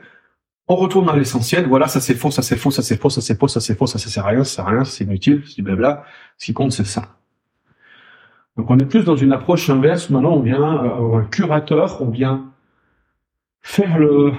on 0.68 0.76
retourne 0.76 1.08
à 1.10 1.16
l'essentiel, 1.16 1.66
voilà, 1.68 1.88
ça 1.88 2.02
c'est 2.02 2.16
faux, 2.16 2.32
ça 2.32 2.42
c'est 2.42 2.58
faux, 2.58 2.72
ça 2.72 2.82
c'est 2.82 2.98
faux, 2.98 3.10
ça 3.10 3.22
c'est 3.22 3.40
faux, 3.40 3.48
ça 3.48 3.62
c'est 3.62 3.76
faux, 3.76 3.88
ça, 3.88 4.00
ça 4.00 4.10
sert 4.10 4.26
à 4.26 4.30
rien, 4.30 4.44
ça 4.44 4.56
sert 4.56 4.68
à 4.68 4.72
rien, 4.72 4.84
c'est 4.84 5.06
inutile, 5.06 5.44
c'est 5.46 5.56
du 5.56 5.64
blabla, 5.64 6.04
ce 6.38 6.46
qui 6.46 6.54
compte 6.54 6.72
c'est 6.72 6.86
ça. 6.86 7.18
Donc 8.58 8.70
on 8.70 8.78
est 8.78 8.86
plus 8.86 9.06
dans 9.06 9.16
une 9.16 9.32
approche 9.32 9.70
inverse, 9.70 10.10
maintenant 10.10 10.34
on 10.34 10.42
vient, 10.42 10.84
euh, 10.84 11.20
un 11.20 11.26
curateur, 11.26 12.02
on 12.02 12.10
vient 12.10 12.52
faire 13.62 13.98
le, 13.98 14.34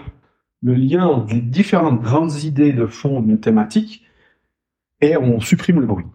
le 0.63 0.75
lien 0.75 1.07
entre 1.07 1.35
les 1.35 1.41
différentes 1.41 2.03
grandes 2.03 2.43
idées 2.43 2.73
de 2.73 2.87
fond 2.87 3.21
d'une 3.21 3.41
thématique, 3.41 4.05
et 5.01 5.17
on 5.17 5.41
supprime 5.41 5.81
le 5.81 5.87
bruit. 5.87 6.07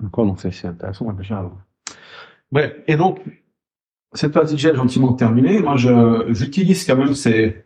D'accord, 0.00 0.26
donc 0.26 0.40
c'est 0.40 0.66
intéressant 0.66 1.06
réfléchir 1.06 1.38
avant. 1.38 1.58
Bref, 2.50 2.72
et 2.86 2.96
donc, 2.96 3.20
cette 4.12 4.32
partie 4.32 4.58
j'ai 4.58 4.74
gentiment 4.74 5.12
terminée. 5.12 5.60
Moi, 5.60 5.76
j'utilise 6.28 6.84
quand 6.84 6.96
même 6.96 7.14
ces, 7.14 7.64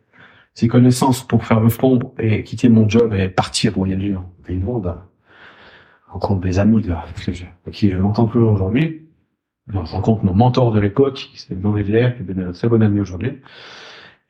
ces 0.59 0.67
connaissances 0.67 1.25
pour 1.25 1.45
faire 1.45 1.61
le 1.61 1.69
fond 1.69 2.01
et 2.19 2.43
quitter 2.43 2.69
mon 2.69 2.89
job 2.89 3.15
et 3.15 3.29
partir 3.29 3.75
voyager 3.75 4.17
en 4.17 4.29
pays 4.45 4.57
monde, 4.57 4.93
rencontrer 6.09 6.49
des 6.49 6.59
amis 6.59 6.83
de, 6.83 6.93
qui 7.71 7.93
je 7.93 7.97
m'entends 7.97 8.27
plus 8.27 8.41
aujourd'hui. 8.41 9.07
Je 9.73 9.79
rencontre 9.79 10.25
mon 10.25 10.35
mentor 10.35 10.73
de 10.73 10.81
l'époque, 10.81 11.29
qui 11.31 11.39
s'est 11.39 11.55
dans 11.55 11.75
les 11.75 11.85
qui 11.85 11.93
est 11.93 12.43
un 12.43 12.51
très 12.51 12.69
bon 12.69 12.83
ami 12.83 12.99
aujourd'hui. 12.99 13.39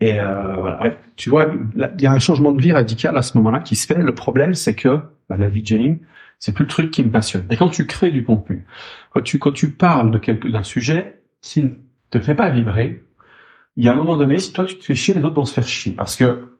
Et 0.01 0.21
euh, 0.21 0.57
voilà. 0.57 0.97
tu 1.17 1.31
vois, 1.31 1.47
il 1.75 2.03
y 2.03 2.07
a 2.07 2.13
un 2.13 2.19
changement 2.19 2.53
de 2.53 2.61
vie 2.61 2.73
radical 2.73 3.17
à 3.17 3.23
ce 3.23 3.39
moment-là 3.39 3.61
qui 3.61 3.75
se 3.75 3.87
fait. 3.87 3.97
Le 3.97 4.15
problème, 4.15 4.53
c'est 4.53 4.75
que 4.75 5.01
bah, 5.31 5.39
la 5.39 5.49
VJing, 5.49 5.99
c'est 6.39 6.53
plus 6.53 6.65
le 6.65 6.69
truc 6.69 6.91
qui 6.91 7.03
me 7.03 7.11
passionne. 7.11 7.47
Et 7.49 7.57
quand 7.57 7.71
tu 7.71 7.87
crées 7.87 8.11
du 8.11 8.23
contenu, 8.23 8.67
quand 9.15 9.23
tu, 9.23 9.39
quand 9.39 9.53
tu 9.53 9.71
parles 9.71 10.11
de 10.11 10.19
quelque, 10.19 10.47
d'un 10.49 10.63
sujet 10.63 11.23
qui 11.41 11.63
ne 11.63 11.71
te 12.11 12.21
fait 12.21 12.35
pas 12.35 12.51
vibrer, 12.51 13.03
il 13.79 13.85
y 13.85 13.89
a 13.89 13.93
un 13.93 13.95
moment 13.95 14.17
donné, 14.17 14.41
si 14.41 14.53
toi 14.53 14.65
tu 14.65 14.77
te 14.77 14.85
fais 14.85 14.97
chier, 14.97 15.15
les 15.15 15.23
autres 15.23 15.37
vont 15.37 15.45
se 15.45 15.55
faire 15.55 15.67
chier. 15.67 15.93
Parce 15.93 16.17
que, 16.17 16.59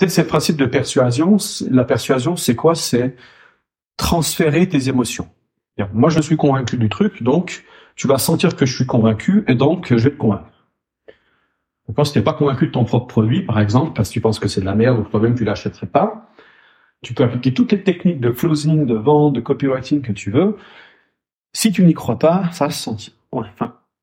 tu 0.00 0.08
sais, 0.08 0.22
ce 0.22 0.26
principe 0.26 0.56
de 0.56 0.66
persuasion, 0.66 1.36
la 1.70 1.84
persuasion, 1.84 2.34
c'est 2.34 2.56
quoi? 2.56 2.74
C'est 2.74 3.14
transférer 3.96 4.68
tes 4.68 4.88
émotions. 4.88 5.28
Moi, 5.92 6.10
je 6.10 6.20
suis 6.20 6.36
convaincu 6.36 6.76
du 6.76 6.88
truc, 6.88 7.22
donc, 7.22 7.64
tu 7.94 8.08
vas 8.08 8.18
sentir 8.18 8.56
que 8.56 8.66
je 8.66 8.74
suis 8.74 8.84
convaincu, 8.84 9.44
et 9.46 9.54
donc, 9.54 9.94
je 9.96 10.02
vais 10.02 10.10
te 10.10 10.16
convaincre. 10.16 10.50
Quand 11.94 12.04
si 12.04 12.14
t'es 12.14 12.22
pas 12.22 12.32
convaincu 12.32 12.66
de 12.66 12.72
ton 12.72 12.84
propre 12.84 13.06
produit, 13.06 13.42
par 13.42 13.60
exemple, 13.60 13.92
parce 13.94 14.08
que 14.08 14.14
tu 14.14 14.20
penses 14.20 14.40
que 14.40 14.48
c'est 14.48 14.60
de 14.60 14.66
la 14.66 14.74
merde 14.74 14.98
ou 14.98 15.02
toi-même 15.04 15.36
tu 15.36 15.44
l'achèterais 15.44 15.86
pas, 15.86 16.32
tu 17.02 17.14
peux 17.14 17.22
appliquer 17.22 17.54
toutes 17.54 17.70
les 17.70 17.84
techniques 17.84 18.20
de 18.20 18.30
closing, 18.30 18.86
de 18.86 18.94
vente, 18.94 19.34
de 19.34 19.40
copywriting 19.40 20.02
que 20.02 20.10
tu 20.10 20.32
veux. 20.32 20.56
Si 21.52 21.70
tu 21.70 21.84
n'y 21.84 21.94
crois 21.94 22.18
pas, 22.18 22.50
ça 22.50 22.70
se 22.70 22.82
sentir. 22.82 23.12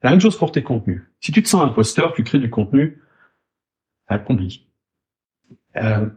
La 0.04 0.12
même 0.12 0.22
chose 0.22 0.38
pour 0.38 0.52
tes 0.52 0.64
contenus. 0.64 1.02
Si 1.20 1.32
tu 1.32 1.44
te 1.44 1.48
sens 1.48 1.64
imposteur, 1.64 2.14
tu 2.14 2.24
crées 2.24 2.40
du 2.40 2.50
contenu, 2.50 3.02
compliqué. 4.20 4.62
Euh, 5.78 6.08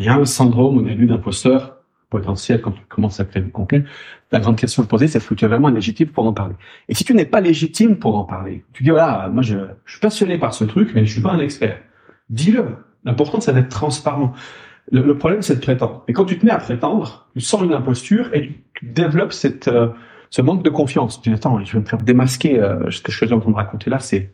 a 0.00 0.14
un 0.14 0.24
syndrome 0.24 0.78
au 0.78 0.82
début 0.82 1.06
d'imposteur 1.06 1.76
potentiel 2.10 2.60
quand 2.62 2.72
tu 2.72 2.82
commences 2.88 3.20
à 3.20 3.24
créer 3.24 3.42
du 3.42 3.50
contenu. 3.50 3.84
La 4.32 4.40
grande 4.40 4.56
question 4.56 4.82
à 4.82 4.86
poser, 4.86 5.08
c'est 5.08 5.18
est-ce 5.18 5.28
que 5.28 5.34
tu 5.34 5.44
es 5.44 5.48
vraiment 5.48 5.68
légitime 5.68 6.08
pour 6.08 6.26
en 6.26 6.32
parler? 6.32 6.54
Et 6.88 6.94
si 6.94 7.04
tu 7.04 7.14
n'es 7.14 7.26
pas 7.26 7.40
légitime 7.40 7.98
pour 7.98 8.16
en 8.16 8.24
parler, 8.24 8.64
tu 8.72 8.82
dis 8.82 8.90
voilà, 8.90 9.28
moi 9.28 9.42
je, 9.42 9.58
je 9.84 9.92
suis 9.92 10.00
passionné 10.00 10.38
par 10.38 10.54
ce 10.54 10.64
truc, 10.64 10.92
mais 10.94 11.04
je 11.04 11.12
suis 11.12 11.22
pas 11.22 11.32
un 11.32 11.40
expert. 11.40 11.78
Dis-le. 12.30 12.64
L'important, 13.04 13.40
c'est 13.40 13.52
d'être 13.54 13.68
transparent. 13.68 14.32
Le, 14.90 15.16
problème, 15.18 15.42
c'est 15.42 15.56
de 15.56 15.60
prétendre. 15.60 16.02
Et 16.08 16.12
quand 16.12 16.24
tu 16.24 16.38
te 16.38 16.46
mets 16.46 16.52
à 16.52 16.58
prétendre, 16.58 17.28
tu 17.34 17.40
sens 17.40 17.62
une 17.62 17.74
imposture 17.74 18.30
et 18.34 18.64
tu 18.74 18.86
développes 18.86 19.32
cette, 19.32 19.68
euh, 19.68 19.88
ce 20.30 20.42
manque 20.42 20.62
de 20.62 20.70
confiance. 20.70 21.20
Tu 21.20 21.30
dis, 21.30 21.34
attends, 21.34 21.62
je 21.64 21.72
vais 21.72 21.80
me 21.80 21.84
faire 21.84 22.02
démasquer. 22.02 22.60
Euh, 22.60 22.90
ce 22.90 23.00
que 23.00 23.12
je 23.12 23.16
suis 23.16 23.32
en 23.32 23.40
train 23.40 23.50
de 23.50 23.56
raconter 23.56 23.90
là, 23.90 23.98
c'est 23.98 24.32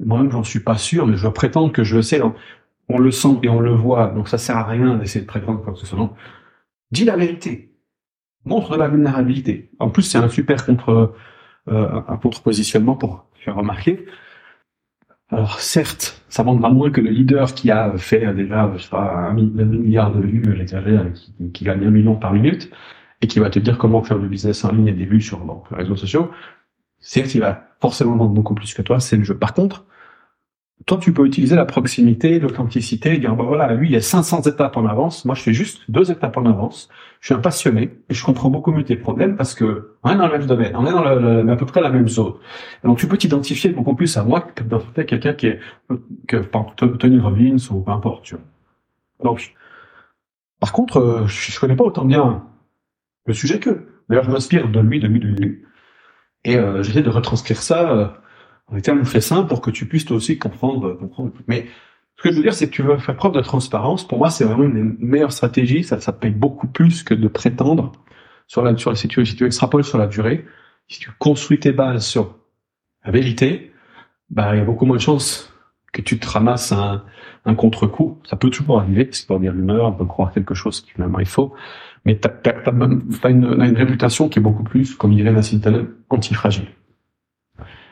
moi-même, 0.00 0.30
j'en 0.30 0.42
suis 0.42 0.60
pas 0.60 0.76
sûr, 0.76 1.06
mais 1.06 1.16
je 1.16 1.22
dois 1.22 1.34
prétendre 1.34 1.72
que 1.72 1.84
je 1.84 1.96
le 1.96 2.02
sais. 2.02 2.20
on 2.88 2.98
le 2.98 3.10
sent 3.10 3.38
et 3.42 3.48
on 3.48 3.60
le 3.60 3.72
voit, 3.72 4.08
donc 4.08 4.28
ça 4.28 4.38
sert 4.38 4.56
à 4.56 4.64
rien 4.64 4.96
d'essayer 4.96 5.20
de 5.20 5.26
prétendre 5.26 5.62
quoi 5.62 5.72
que 5.72 5.78
ce 5.78 5.86
soit. 5.86 6.14
Dis 6.90 7.04
la 7.04 7.16
vérité. 7.16 7.72
Montre 8.44 8.72
de 8.72 8.78
la 8.78 8.88
vulnérabilité. 8.88 9.70
En 9.78 9.88
plus, 9.90 10.02
c'est 10.02 10.18
un 10.18 10.28
super 10.28 10.66
contre, 10.66 11.14
euh, 11.68 12.02
un 12.08 12.16
contre-positionnement 12.16 12.94
pour 12.94 13.26
faire 13.34 13.56
remarquer. 13.56 14.04
Alors 15.30 15.60
certes, 15.60 16.22
ça 16.28 16.42
vendra 16.42 16.68
moins 16.70 16.90
que 16.90 17.00
le 17.00 17.10
leader 17.10 17.54
qui 17.54 17.70
a 17.70 17.96
fait 17.96 18.34
déjà, 18.34 18.70
je 18.76 18.82
sais 18.82 18.90
pas, 18.90 19.30
un, 19.30 19.34
milliard 19.34 20.12
de 20.12 20.20
vues, 20.20 20.54
j'exagère, 20.56 21.10
qui, 21.12 21.32
qui 21.52 21.64
gagne 21.64 21.86
un 21.86 21.90
million 21.90 22.16
par 22.16 22.32
minute, 22.32 22.70
et 23.24 23.26
qui 23.26 23.38
va 23.38 23.48
te 23.48 23.58
dire 23.58 23.78
comment 23.78 24.02
faire 24.02 24.18
du 24.18 24.28
business 24.28 24.64
en 24.64 24.72
ligne 24.72 24.88
et 24.88 24.92
des 24.92 25.06
vues 25.06 25.22
sur 25.22 25.40
les 25.70 25.76
réseaux 25.76 25.96
sociaux. 25.96 26.30
Certes, 27.00 27.34
il 27.34 27.40
va 27.40 27.68
forcément 27.80 28.16
vendre 28.16 28.32
beaucoup 28.32 28.54
plus 28.54 28.74
que 28.74 28.82
toi, 28.82 29.00
c'est 29.00 29.16
le 29.16 29.24
jeu. 29.24 29.36
Par 29.36 29.54
contre, 29.54 29.86
toi, 30.84 30.98
tu 30.98 31.14
peux 31.14 31.24
utiliser 31.24 31.56
la 31.56 31.64
proximité, 31.64 32.38
l'authenticité, 32.38 33.16
dire, 33.16 33.34
bah 33.34 33.44
voilà, 33.44 33.72
lui, 33.72 33.88
il 33.88 33.94
est 33.94 34.02
500 34.02 34.42
étapes 34.42 34.76
en 34.76 34.84
avance. 34.86 35.24
Moi, 35.24 35.34
je 35.34 35.42
fais 35.42 35.54
juste 35.54 35.82
deux 35.88 36.10
étapes 36.10 36.36
en 36.36 36.44
avance. 36.44 36.90
Je 37.20 37.28
suis 37.28 37.34
un 37.34 37.38
passionné 37.38 37.96
et 38.10 38.14
je 38.14 38.22
comprends 38.22 38.50
beaucoup 38.50 38.72
mieux 38.72 38.84
tes 38.84 38.96
problèmes 38.96 39.36
parce 39.36 39.54
que 39.54 39.96
on 40.02 40.10
est 40.10 40.16
dans 40.16 40.26
le 40.26 40.38
même 40.38 40.46
domaine, 40.46 40.76
on 40.76 40.86
est 40.86 40.90
dans 40.90 41.02
le, 41.02 41.50
à 41.50 41.56
peu 41.56 41.64
près 41.64 41.80
la 41.80 41.88
même 41.88 42.08
zone. 42.08 42.34
donc, 42.82 42.98
tu 42.98 43.08
peux 43.08 43.16
t'identifier 43.16 43.70
beaucoup 43.70 43.94
plus 43.94 44.14
à 44.18 44.24
moi 44.24 44.42
que 44.42 44.62
d'identifier 44.62 45.06
quelqu'un 45.06 45.32
qui 45.32 45.46
est, 45.46 45.60
que, 46.28 46.36
par 46.36 46.74
Tony 46.74 47.18
Robbins 47.18 47.56
ou 47.70 47.80
peu 47.80 47.90
importe, 47.90 48.24
tu 48.24 48.34
vois. 48.34 48.44
Donc, 49.22 49.54
par 50.60 50.72
contre, 50.72 50.98
euh, 50.98 51.26
je, 51.26 51.58
connais 51.58 51.76
pas 51.76 51.84
autant 51.84 52.04
bien 52.04 52.42
le 53.26 53.34
sujet 53.34 53.58
que. 53.58 53.86
D'ailleurs, 54.08 54.24
je 54.24 54.30
m'inspire 54.30 54.68
de 54.68 54.80
lui, 54.80 55.00
de 55.00 55.06
lui, 55.06 55.20
de 55.20 55.26
lui. 55.26 55.62
Et 56.44 56.56
euh, 56.56 56.82
j'essaie 56.82 57.02
de 57.02 57.10
retranscrire 57.10 57.62
ça 57.62 57.90
euh, 57.90 58.08
en 58.66 58.78
termes 58.80 59.02
très 59.02 59.20
simples 59.20 59.48
pour 59.48 59.60
que 59.60 59.70
tu 59.70 59.86
puisses 59.86 60.04
toi 60.04 60.16
aussi 60.16 60.38
comprendre, 60.38 60.94
comprendre. 60.94 61.32
Mais 61.48 61.66
ce 62.16 62.22
que 62.22 62.30
je 62.30 62.36
veux 62.36 62.42
dire, 62.42 62.54
c'est 62.54 62.68
que 62.68 62.74
tu 62.74 62.82
veux 62.82 62.98
faire 62.98 63.16
preuve 63.16 63.32
de 63.32 63.40
transparence. 63.40 64.06
Pour 64.06 64.18
moi, 64.18 64.30
c'est 64.30 64.44
vraiment 64.44 64.64
une 64.64 64.96
meilleure 64.98 65.32
stratégie. 65.32 65.84
Ça, 65.84 66.00
ça 66.00 66.12
paye 66.12 66.30
beaucoup 66.30 66.68
plus 66.68 67.02
que 67.02 67.14
de 67.14 67.28
prétendre 67.28 67.92
sur 68.46 68.62
la, 68.62 68.76
sur 68.76 68.90
la, 68.90 68.96
si 68.96 69.08
tu, 69.08 69.24
si 69.24 69.36
tu 69.36 69.46
extrapoles 69.46 69.84
sur 69.84 69.98
la 69.98 70.06
durée, 70.06 70.44
si 70.86 71.00
tu 71.00 71.10
construis 71.18 71.58
tes 71.58 71.72
bases 71.72 72.06
sur 72.06 72.36
la 73.04 73.10
vérité, 73.10 73.72
bah, 74.30 74.54
il 74.54 74.58
y 74.58 74.62
a 74.62 74.64
beaucoup 74.64 74.86
moins 74.86 74.96
de 74.96 75.02
chances 75.02 75.50
que 75.92 76.02
tu 76.02 76.18
te 76.18 76.28
ramasses 76.28 76.72
un, 76.72 77.04
un 77.44 77.54
contre-coup. 77.54 78.20
Ça 78.24 78.36
peut 78.36 78.50
toujours 78.50 78.80
arriver, 78.80 79.08
c'est 79.12 79.26
pas 79.26 79.38
dire 79.38 79.52
l'humeur, 79.52 79.86
on 79.86 79.92
peut 79.92 80.04
croire 80.04 80.32
quelque 80.32 80.54
chose 80.54 80.80
qui 80.80 80.90
finalement 80.90 81.20
est 81.20 81.24
faux. 81.24 81.54
Mais 82.04 82.16
t'as, 82.16 82.28
as, 82.28 82.68
as, 82.68 83.30
une, 83.30 83.44
une, 83.44 83.76
réputation 83.76 84.28
qui 84.28 84.38
est 84.38 84.42
beaucoup 84.42 84.62
plus, 84.62 84.94
comme 84.94 85.14
dirait 85.14 85.32
Nassim 85.32 85.60
Taleb, 85.60 85.86
antifragile. 86.10 86.68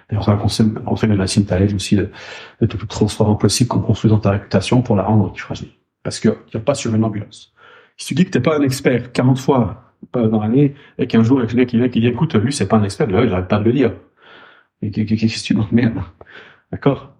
D'ailleurs, 0.09 0.25
c'est 0.25 0.31
un 0.31 0.37
conseil, 0.37 0.67
conseil 0.85 1.11
de 1.11 1.15
Nassim 1.15 1.45
Taleb 1.45 1.75
aussi 1.75 1.97
de, 1.97 2.11
de 2.61 2.67
tout 2.67 2.85
transformer 2.87 3.39
possible 3.39 3.69
qu'en 3.69 3.81
construisant 3.81 4.19
ta 4.19 4.33
réputation 4.33 4.83
pour 4.83 4.97
la 4.97 5.05
rendre 5.05 5.25
antifragile. 5.25 5.71
Parce 6.03 6.21
que 6.21 6.37
tu 6.51 6.59
pas 6.59 6.75
sur 6.75 6.95
une 6.95 7.05
ambulance. 7.05 7.55
Si 7.97 8.07
tu 8.07 8.15
dis 8.15 8.25
que 8.25 8.31
t'es 8.31 8.41
pas 8.41 8.59
un 8.59 8.63
expert 8.63 9.13
40 9.13 9.39
fois 9.39 9.95
dans 10.13 10.41
l'année, 10.41 10.75
et 10.99 11.07
qu'un 11.07 11.23
jour, 11.23 11.39
il 11.41 11.43
y 11.43 11.63
a 11.63 11.65
quelqu'un 11.65 11.89
qui 11.89 12.01
dit, 12.01 12.09
écoute, 12.09 12.35
lui, 12.35 12.53
c'est 12.53 12.67
pas 12.67 12.77
un 12.77 12.83
expert, 12.83 13.07
là, 13.07 13.27
j'arrête 13.27 13.49
pas 13.49 13.59
de 13.59 13.65
le 13.65 13.73
dire. 13.73 13.93
Et 14.83 14.91
qu'est-ce 14.91 15.49
que 15.49 15.55
tu 15.55 15.75
merde? 15.75 15.95
D'accord? 16.73 17.15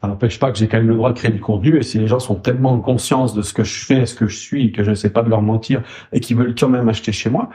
Ça 0.00 0.08
n'empêche 0.08 0.38
pas 0.38 0.50
que 0.50 0.56
j'ai 0.56 0.66
quand 0.66 0.78
même 0.78 0.88
le 0.88 0.94
droit 0.94 1.12
de 1.12 1.18
créer 1.18 1.30
du 1.30 1.40
contenu, 1.40 1.76
et 1.76 1.82
si 1.82 1.98
les 1.98 2.06
gens 2.06 2.20
sont 2.20 2.36
tellement 2.36 2.72
en 2.72 2.80
conscience 2.80 3.34
de 3.34 3.42
ce 3.42 3.52
que 3.52 3.64
je 3.64 3.84
fais, 3.84 4.06
ce 4.06 4.14
que 4.14 4.26
je 4.26 4.38
suis, 4.38 4.72
que 4.72 4.82
je 4.82 4.90
ne 4.90 4.94
sais 4.94 5.10
pas 5.10 5.22
de 5.22 5.28
leur 5.28 5.42
mentir, 5.42 5.82
et 6.12 6.20
qu'ils 6.20 6.36
veulent 6.36 6.54
quand 6.54 6.70
même 6.70 6.88
acheter 6.88 7.12
chez 7.12 7.28
moi, 7.28 7.50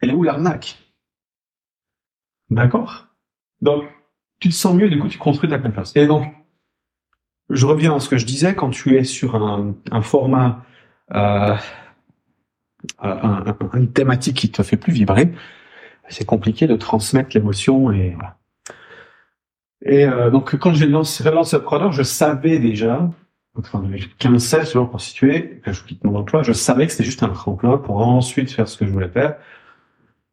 elle 0.00 0.10
est 0.10 0.14
où 0.14 0.22
l'arnaque? 0.22 0.78
D'accord? 2.50 3.08
Donc, 3.60 3.84
tu 4.38 4.48
te 4.48 4.54
sens 4.54 4.76
mieux, 4.76 4.88
du 4.88 4.98
coup, 4.98 5.08
tu 5.08 5.18
construis 5.18 5.50
ta 5.50 5.58
confiance. 5.58 5.94
Et 5.96 6.06
donc, 6.06 6.32
je 7.50 7.66
reviens 7.66 7.96
à 7.96 8.00
ce 8.00 8.08
que 8.08 8.16
je 8.16 8.26
disais, 8.26 8.54
quand 8.54 8.70
tu 8.70 8.96
es 8.96 9.04
sur 9.04 9.34
un, 9.34 10.02
format, 10.02 10.64
euh, 11.14 11.56
un, 13.00 13.56
une 13.74 13.92
thématique 13.92 14.36
qui 14.36 14.50
te 14.50 14.62
fait 14.62 14.76
plus 14.76 14.92
vibrer, 14.92 15.32
c'est 16.08 16.24
compliqué 16.24 16.66
de 16.66 16.76
transmettre 16.76 17.30
l'émotion 17.34 17.90
et 17.90 18.10
voilà. 18.10 18.37
Et 19.84 20.04
euh, 20.04 20.30
donc 20.30 20.56
quand 20.56 20.74
j'ai 20.74 20.86
lancé, 20.86 21.22
relancé 21.28 21.58
Preneur, 21.60 21.92
je 21.92 22.02
savais 22.02 22.58
déjà, 22.58 23.08
enfin 23.56 23.82
2015-16 24.20 24.72
pour 24.90 25.00
situer, 25.00 25.60
que 25.64 25.72
je 25.72 25.84
quitte 25.84 26.04
mon 26.04 26.16
emploi, 26.16 26.42
je 26.42 26.52
savais 26.52 26.86
que 26.86 26.92
c'était 26.92 27.04
juste 27.04 27.22
un 27.22 27.28
tremplin 27.28 27.78
pour 27.78 27.98
ensuite 27.98 28.50
faire 28.50 28.68
ce 28.68 28.76
que 28.76 28.86
je 28.86 28.90
voulais 28.90 29.08
faire. 29.08 29.36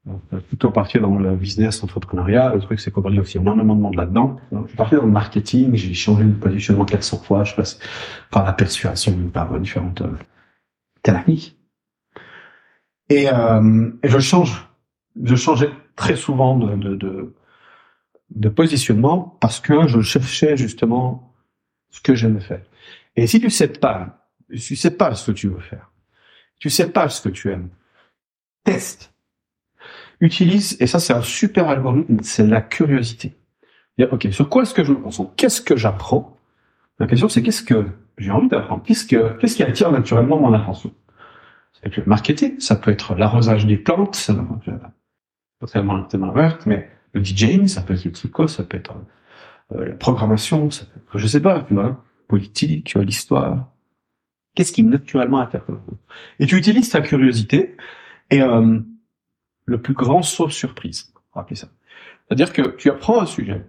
Donc, 0.05 0.21
euh, 0.33 0.39
plutôt 0.39 0.69
partir 0.69 1.01
dans 1.01 1.17
le 1.17 1.35
business, 1.35 1.81
l'entrepreneuriat. 1.81 2.53
Le 2.53 2.61
truc, 2.61 2.79
c'est 2.79 2.91
qu'on 2.91 3.03
a 3.03 3.19
aussi 3.19 3.37
énormément 3.37 3.75
de 3.75 3.81
monde 3.81 3.95
là-dedans. 3.95 4.37
Donc, 4.51 4.65
je 4.65 4.67
suis 4.69 4.77
parti 4.77 4.95
dans 4.95 5.01
le 5.01 5.11
marketing, 5.11 5.75
j'ai 5.75 5.93
changé 5.93 6.23
de 6.23 6.33
positionnement 6.33 6.85
400 6.85 7.17
fois, 7.17 7.43
je 7.43 7.55
passe 7.55 7.79
par 8.29 8.43
la 8.43 8.53
persuasion, 8.53 9.17
par 9.33 9.59
différentes 9.59 10.01
euh, 10.01 10.15
techniques. 11.01 11.57
Et, 13.09 13.29
euh, 13.31 13.91
et 14.03 14.09
je 14.09 14.19
change. 14.19 14.69
Je 15.23 15.35
changeais 15.35 15.69
très 15.95 16.15
souvent 16.15 16.57
de, 16.57 16.75
de, 16.75 16.95
de, 16.95 17.33
de 18.35 18.49
positionnement 18.49 19.37
parce 19.39 19.59
que 19.59 19.87
je 19.87 20.01
cherchais 20.01 20.57
justement 20.57 21.33
ce 21.89 22.01
que 22.01 22.15
j'aime 22.15 22.39
faire. 22.41 22.61
Et 23.15 23.27
si 23.27 23.39
tu 23.39 23.49
sais 23.49 23.69
pas, 23.69 24.27
si 24.53 24.67
tu 24.67 24.75
sais 24.75 24.91
pas 24.91 25.15
ce 25.15 25.31
que 25.31 25.35
tu 25.35 25.47
veux 25.47 25.59
faire, 25.59 25.91
tu 26.59 26.69
sais 26.69 26.91
pas 26.91 27.09
ce 27.09 27.21
que 27.21 27.29
tu 27.29 27.51
aimes, 27.51 27.69
teste. 28.63 29.13
Utilise, 30.19 30.77
et 30.79 30.87
ça 30.87 30.99
c'est 30.99 31.13
un 31.13 31.21
super 31.21 31.69
algorithme, 31.69 32.19
c'est 32.21 32.45
la 32.45 32.61
curiosité. 32.61 33.33
ok, 33.99 34.27
sur 34.31 34.49
quoi 34.49 34.63
est-ce 34.63 34.73
que 34.73 34.83
je 34.83 34.91
me 34.91 34.97
concentre? 34.97 35.33
Qu'est-ce 35.35 35.61
que 35.61 35.75
j'apprends? 35.75 36.37
La 36.99 37.07
question 37.07 37.29
c'est 37.29 37.41
qu'est-ce 37.41 37.63
que 37.63 37.85
j'ai 38.17 38.31
envie 38.31 38.47
d'apprendre? 38.47 38.83
Qu'est-ce 38.83 39.05
que 39.05 39.37
qu'est-ce 39.37 39.55
qui 39.55 39.63
attire 39.63 39.91
naturellement 39.91 40.39
mon 40.39 40.53
attention? 40.53 40.93
Ça 41.73 41.81
peut 41.81 41.87
être 41.87 41.97
le 41.97 42.05
marketing, 42.05 42.59
ça 42.59 42.75
peut 42.75 42.91
être 42.91 43.15
l'arrosage 43.15 43.65
des 43.65 43.77
plantes, 43.77 44.15
ça 44.15 44.33
peut 44.33 44.71
être 44.71 44.81
pas 45.59 45.67
tellement, 45.67 46.03
tellement 46.03 46.31
verte, 46.31 46.65
mais 46.65 46.89
le 47.15 47.23
DJing, 47.23 47.67
ça 47.67 47.81
peut 47.81 47.93
être 47.93 48.05
le 48.05 48.11
psycho, 48.11 48.47
ça 48.47 48.63
peut 48.63 48.77
être 48.77 48.93
euh, 49.73 49.87
la 49.87 49.95
programmation, 49.95 50.69
ça 50.69 50.85
peut 50.85 50.99
être, 50.99 51.17
je 51.17 51.27
sais 51.27 51.41
pas, 51.41 51.61
tu 51.61 51.73
vois, 51.73 52.03
politique, 52.27 52.93
l'histoire. 52.95 53.71
Qu'est-ce 54.53 54.71
qui 54.71 54.83
naturellement 54.83 55.39
interpelle 55.39 55.77
Et 56.39 56.45
tu 56.45 56.57
utilises 56.57 56.89
ta 56.89 57.01
curiosité 57.01 57.75
et 58.29 58.41
euh, 58.41 58.79
le 59.65 59.81
plus 59.81 59.93
grand 59.93 60.21
saut 60.21 60.49
surprise, 60.49 61.13
rappelez 61.33 61.55
ça. 61.55 61.69
C'est-à-dire 62.27 62.53
que 62.53 62.75
tu 62.75 62.89
apprends 62.89 63.21
un 63.21 63.25
sujet, 63.25 63.65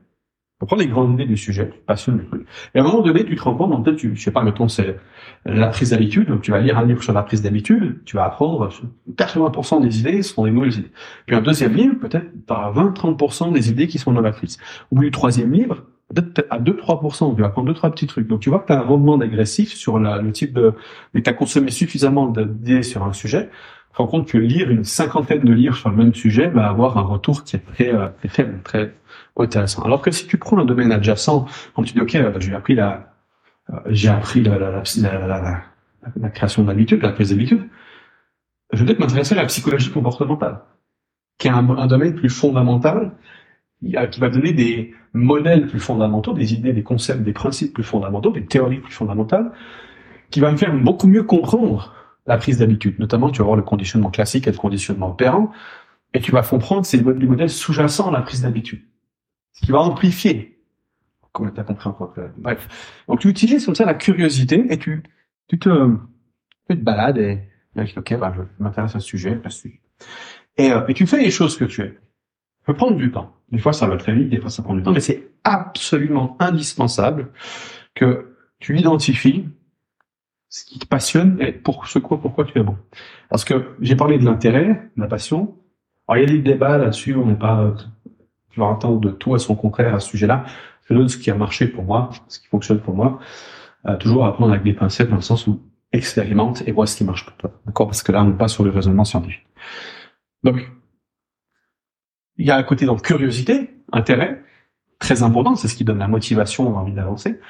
tu 0.59 0.67
prends 0.67 0.77
les 0.77 0.87
grandes 0.87 1.13
idées 1.15 1.27
du 1.27 1.37
sujet, 1.37 1.69
tu 1.71 1.79
passionnes 1.87 2.19
le 2.19 2.27
truc. 2.27 2.47
Et 2.75 2.79
à 2.79 2.83
un 2.83 2.85
moment 2.85 3.03
donné, 3.03 3.25
tu 3.25 3.37
te 3.37 3.43
rends 3.43 3.55
compte, 3.55 3.73
en 3.75 3.83
tête, 3.83 3.97
tu, 3.97 4.17
je 4.17 4.23
sais 4.23 4.31
pas, 4.31 4.43
mettons, 4.43 4.69
c'est 4.69 4.97
la 5.45 5.69
prise 5.69 5.91
d'habitude, 5.91 6.29
donc 6.29 6.41
tu 6.41 6.51
vas 6.51 6.61
lire 6.61 6.79
un 6.79 6.87
livre 6.87 7.03
sur 7.03 7.13
la 7.13 7.23
prise 7.23 7.43
d'habitude, 7.43 8.01
tu 8.07 8.17
vas 8.17 8.25
apprendre 8.25 8.71
80% 9.17 9.83
des 9.83 10.01
idées 10.01 10.23
sont 10.23 10.45
des 10.45 10.51
mauvaises 10.51 10.79
idées. 10.79 10.93
Puis 11.27 11.37
un 11.37 11.43
deuxième 11.43 11.75
livre, 11.75 11.97
peut-être, 11.97 12.27
tu 12.47 12.55
as 12.55 12.73
20-30% 12.75 13.53
des 13.53 13.69
idées 13.71 13.87
qui 13.87 13.99
sont 13.99 14.13
novatrices. 14.13 14.57
Au 14.91 14.97
bout 14.97 15.03
du 15.03 15.11
troisième 15.11 15.53
livre, 15.53 15.85
peut-être 16.15 16.47
à 16.51 16.59
2-3%, 16.59 17.35
tu 17.35 17.43
vas 17.43 17.53
deux, 17.65 17.75
trois 17.75 17.91
petits 17.91 18.07
trucs. 18.07 18.27
Donc 18.27 18.41
tu 18.41 18.49
vois 18.49 18.61
que 18.61 18.69
tu 18.69 18.73
as 18.73 18.79
un 18.79 18.83
rendement 18.83 19.19
agressif 19.19 19.75
sur 19.75 19.99
le 19.99 20.33
type 20.33 20.55
de... 20.55 20.73
Mais 21.13 21.23
tu 21.23 21.29
as 21.29 21.33
consommé 21.33 21.71
suffisamment 21.71 22.29
d'idées 22.29 22.83
sur 22.83 23.05
un 23.05 23.13
sujet, 23.13 23.51
tu 23.91 23.93
te 23.93 23.99
rends 23.99 24.07
compte 24.07 24.29
que 24.29 24.39
lire 24.39 24.71
une 24.71 24.85
cinquantaine 24.85 25.43
de 25.43 25.53
livres 25.53 25.77
sur 25.77 25.91
le 25.91 25.97
même 25.97 26.15
sujet 26.15 26.49
va 26.49 26.69
avoir 26.69 26.97
un 26.99 27.03
retour 27.03 27.45
qui 27.45 27.57
est 27.57 27.61
très, 27.75 27.95
euh, 27.95 28.09
très 28.29 28.47
très 28.63 28.95
Alors 29.85 30.03
que 30.03 30.11
si 30.11 30.27
tu 30.27 30.39
prends 30.39 30.59
un 30.59 30.65
domaine 30.65 30.93
adjacent, 30.93 31.47
quand 31.75 31.83
tu 31.83 31.93
dis, 31.93 32.01
OK, 32.01 32.15
euh, 32.15 32.33
j'ai 32.39 32.55
appris 32.55 32.75
la 32.75 33.13
euh, 33.71 33.77
j'ai 33.87 34.09
appris 34.09 34.43
la, 34.43 34.59
la, 34.59 34.83
la, 35.01 35.63
la 36.17 36.31
création 36.31 36.63
d'habitude, 36.65 37.03
la 37.03 37.13
prise 37.13 37.31
d'habitude, 37.31 37.69
je 38.73 38.79
vais 38.79 38.87
peut-être 38.87 39.01
m'intéresser 39.01 39.35
à 39.35 39.43
la 39.43 39.47
psychologie 39.47 39.91
comportementale, 39.91 40.61
qui 41.39 41.49
est 41.49 41.51
un, 41.51 41.69
un 41.69 41.87
domaine 41.87 42.15
plus 42.15 42.31
fondamental, 42.31 43.13
qui 43.83 44.21
va 44.21 44.29
donner 44.29 44.53
des 44.53 44.95
modèles 45.13 45.67
plus 45.67 45.81
fondamentaux, 45.81 46.33
des 46.33 46.55
idées, 46.55 46.73
des 46.73 46.83
concepts, 46.83 47.23
des 47.23 47.33
principes 47.33 47.75
plus 47.75 47.85
fondamentaux, 47.85 48.31
des 48.31 48.47
théories 48.47 48.79
plus 48.79 48.93
fondamentales, 48.93 49.53
qui 50.31 50.41
va 50.41 50.51
me 50.51 50.57
faire 50.57 50.75
beaucoup 50.75 51.07
mieux 51.07 51.25
comprendre 51.25 51.95
la 52.27 52.39
prise 52.39 52.59
d'habitude. 52.59 52.99
Notamment, 52.99 53.31
tu 53.31 53.39
vas 53.39 53.45
voir 53.45 53.57
le 53.57 53.63
conditionnement 53.63 54.11
classique 54.11 54.47
et 54.47 54.51
le 54.51 54.57
conditionnement 54.57 55.11
opérant, 55.11 55.51
et 56.15 56.21
tu 56.21 56.33
vas 56.33 56.43
comprendre 56.43 56.87
ces 56.87 57.03
modèles 57.03 57.51
sous-jacents 57.51 58.09
à 58.09 58.13
la 58.13 58.23
prise 58.23 58.43
d'habitude. 58.43 58.83
Ce 59.57 59.67
qui 59.67 59.73
va 59.73 59.81
amplifier 59.81 60.53
Comment 61.33 61.51
t'as 61.51 61.65
compris 61.65 61.89
encore 61.89 62.15
Bref. 62.39 63.03
Donc 63.09 63.21
tu 63.21 63.29
utilises 63.29 63.67
comme 63.67 63.75
ça 63.75 63.85
la 63.85 63.95
curiosité 63.95 64.65
et 64.71 64.79
tu, 64.79 65.03
tu 65.49 65.59
te, 65.59 65.97
tu 66.69 66.79
te 66.79 66.83
balades 66.83 67.19
et, 67.19 67.41
ok, 67.77 68.19
bah, 68.19 68.33
je 68.35 68.43
m'intéresse 68.63 68.97
à 68.97 69.01
ce 69.01 69.07
sujet, 69.07 69.39
à 69.45 69.51
ce 69.51 69.63
sujet. 69.63 69.81
Et, 70.57 70.73
euh, 70.73 70.87
et 70.89 70.95
tu 70.95 71.07
fais 71.07 71.19
les 71.19 71.31
choses 71.31 71.59
que 71.59 71.67
tu 71.67 71.83
aimes. 71.83 71.95
Ça 72.61 72.73
peut 72.73 72.75
prendre 72.75 72.97
du 72.97 73.13
temps. 73.13 73.35
Des 73.53 73.59
fois, 73.59 73.75
ça 73.75 73.87
va 73.87 73.99
très 73.99 74.15
vite, 74.15 74.31
des 74.31 74.41
fois, 74.41 74.49
ça 74.49 74.63
prend 74.63 74.75
du 74.75 74.83
temps, 74.83 74.93
mais 74.93 75.01
c'est 75.01 75.31
absolument 75.45 76.37
indispensable 76.41 77.31
que 77.95 78.35
tu 78.59 78.79
identifies 78.79 79.47
ce 80.49 80.65
qui 80.65 80.79
te 80.79 80.87
passionne 80.87 81.37
et 81.41 81.53
pour 81.53 81.87
ce 81.87 81.99
quoi, 81.99 82.21
pourquoi 82.21 82.45
tu 82.45 82.59
es 82.59 82.63
bon. 82.63 82.77
Parce 83.29 83.45
que 83.45 83.77
j'ai 83.81 83.95
parlé 83.95 84.19
de 84.19 84.25
l'intérêt, 84.25 84.91
de 84.97 85.03
la 85.03 85.07
passion. 85.07 85.59
Alors, 86.09 86.23
il 86.23 86.29
y 86.29 86.33
a 86.33 86.37
des 86.37 86.43
débats 86.43 86.79
là-dessus, 86.79 87.15
on 87.15 87.27
n'est 87.27 87.35
pas, 87.35 87.75
tu 88.57 88.61
vas 88.61 88.67
entendre 88.67 89.01
de 89.01 89.11
tout 89.11 89.35
à 89.35 89.39
son 89.39 89.55
contraire 89.55 89.95
à 89.95 90.01
ce 90.01 90.09
sujet-là 90.09 90.47
je 90.89 90.95
donne 90.95 91.09
ce 91.09 91.17
qui 91.17 91.31
a 91.31 91.35
marché 91.35 91.67
pour 91.67 91.85
moi, 91.85 92.11
ce 92.29 92.39
qui 92.39 92.47
fonctionne 92.47 92.81
pour 92.81 92.95
moi. 92.95 93.19
Euh, 93.87 93.97
toujours 93.97 94.25
apprendre 94.25 94.53
avec 94.53 94.65
des 94.65 94.73
pincettes 94.73 95.11
dans 95.11 95.17
le 95.17 95.23
sens 95.23 95.47
où 95.47 95.61
expérimente 95.93 96.63
et 96.67 96.73
vois 96.73 96.87
ce 96.87 96.97
qui 96.97 97.05
marche 97.05 97.25
pour 97.25 97.37
toi. 97.37 97.53
D'accord? 97.67 97.87
Parce 97.87 98.03
que 98.03 98.13
là, 98.13 98.23
on 98.23 98.29
n'est 98.29 98.37
pas 98.37 98.49
sur 98.49 98.65
le 98.65 98.71
raisonnement 98.71 99.05
scientifique. 99.05 99.47
Donc, 100.43 100.71
il 102.37 102.47
y 102.47 102.51
a 102.51 102.57
un 102.57 102.63
côté 102.63 102.87
donc 102.87 103.03
curiosité, 103.03 103.71
intérêt, 103.93 104.43
très 104.99 105.23
important, 105.23 105.55
c'est 105.55 105.69
ce 105.69 105.75
qui 105.75 105.85
donne 105.85 105.99
la 105.99 106.09
motivation, 106.09 106.77
envie 106.77 106.93
d'avancer. 106.93 107.41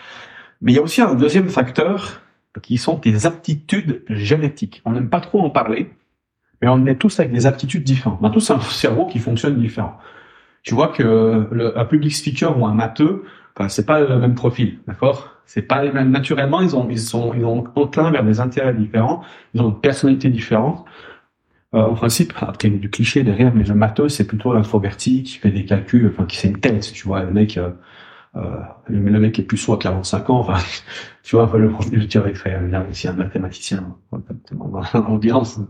Mais 0.60 0.72
il 0.72 0.76
y 0.76 0.78
a 0.78 0.82
aussi 0.82 1.00
un 1.00 1.14
deuxième 1.14 1.48
facteur 1.48 2.22
qui 2.62 2.78
sont 2.78 2.98
des 2.98 3.26
aptitudes 3.26 4.02
génétiques. 4.08 4.80
On 4.84 4.92
n'aime 4.92 5.10
pas 5.10 5.20
trop 5.20 5.40
en 5.42 5.50
parler, 5.50 5.90
mais 6.62 6.68
on 6.68 6.86
est 6.86 6.96
tous 6.96 7.20
avec 7.20 7.32
des 7.32 7.46
aptitudes 7.46 7.84
différentes. 7.84 8.18
On 8.22 8.26
a 8.26 8.30
tous 8.30 8.50
un 8.50 8.60
cerveau 8.60 9.06
qui 9.06 9.18
fonctionne 9.18 9.58
différent 9.58 9.98
tu 10.66 10.74
vois 10.74 10.88
que 10.88 11.48
le, 11.50 11.78
un 11.78 11.84
public 11.86 12.14
speaker 12.14 12.58
ou 12.58 12.66
un 12.66 12.74
matheux 12.74 13.24
Enfin, 13.58 13.68
c'est 13.70 13.86
pas 13.86 14.00
le 14.00 14.18
même 14.18 14.34
profil, 14.34 14.80
d'accord? 14.86 15.30
C'est 15.46 15.62
pas. 15.62 15.82
Naturellement, 16.04 16.60
ils 16.60 16.76
ont, 16.76 16.86
ils 16.90 16.98
sont, 16.98 17.32
ils 17.34 17.44
ont 17.44 17.64
enclin 17.74 18.10
vers 18.10 18.22
des 18.22 18.40
intérêts 18.40 18.74
différents, 18.74 19.22
ils 19.54 19.62
ont 19.62 19.70
une 19.70 19.80
personnalité 19.80 20.28
différente. 20.28 20.84
Euh, 21.74 21.80
en 21.80 21.94
principe, 21.94 22.34
après 22.40 22.68
il 22.68 22.74
y 22.74 22.76
a 22.76 22.80
du 22.80 22.90
cliché 22.90 23.22
derrière, 23.22 23.54
mais 23.54 23.64
le 23.64 23.74
matos, 23.74 24.14
c'est 24.14 24.26
plutôt 24.26 24.52
l'introverti 24.52 25.22
qui 25.22 25.38
fait 25.38 25.50
des 25.50 25.64
calculs, 25.64 26.10
enfin 26.12 26.26
qui 26.26 26.36
c'est 26.36 26.48
une 26.48 26.60
tête, 26.60 26.92
tu 26.92 27.08
vois, 27.08 27.22
le 27.22 27.32
mec, 27.32 27.56
euh, 27.56 27.70
euh, 28.36 28.56
le, 28.88 29.18
mec 29.18 29.38
est 29.38 29.42
plus 29.42 29.56
soit 29.56 29.78
45 29.78 30.30
ans, 30.30 30.46
tu 31.22 31.36
vois, 31.36 31.50
le 31.58 31.70
profil, 31.70 32.00
je 32.00 32.06
dirais, 32.06 32.34
a 32.72 32.82
aussi 32.88 33.08
un 33.08 33.14
mathématicien 33.14 33.96
en 34.12 35.12
audience, 35.12 35.60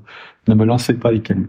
ne 0.49 0.55
me 0.55 0.65
lancez 0.65 0.95
pas 0.99 1.13
les 1.13 1.23
calculs. 1.23 1.49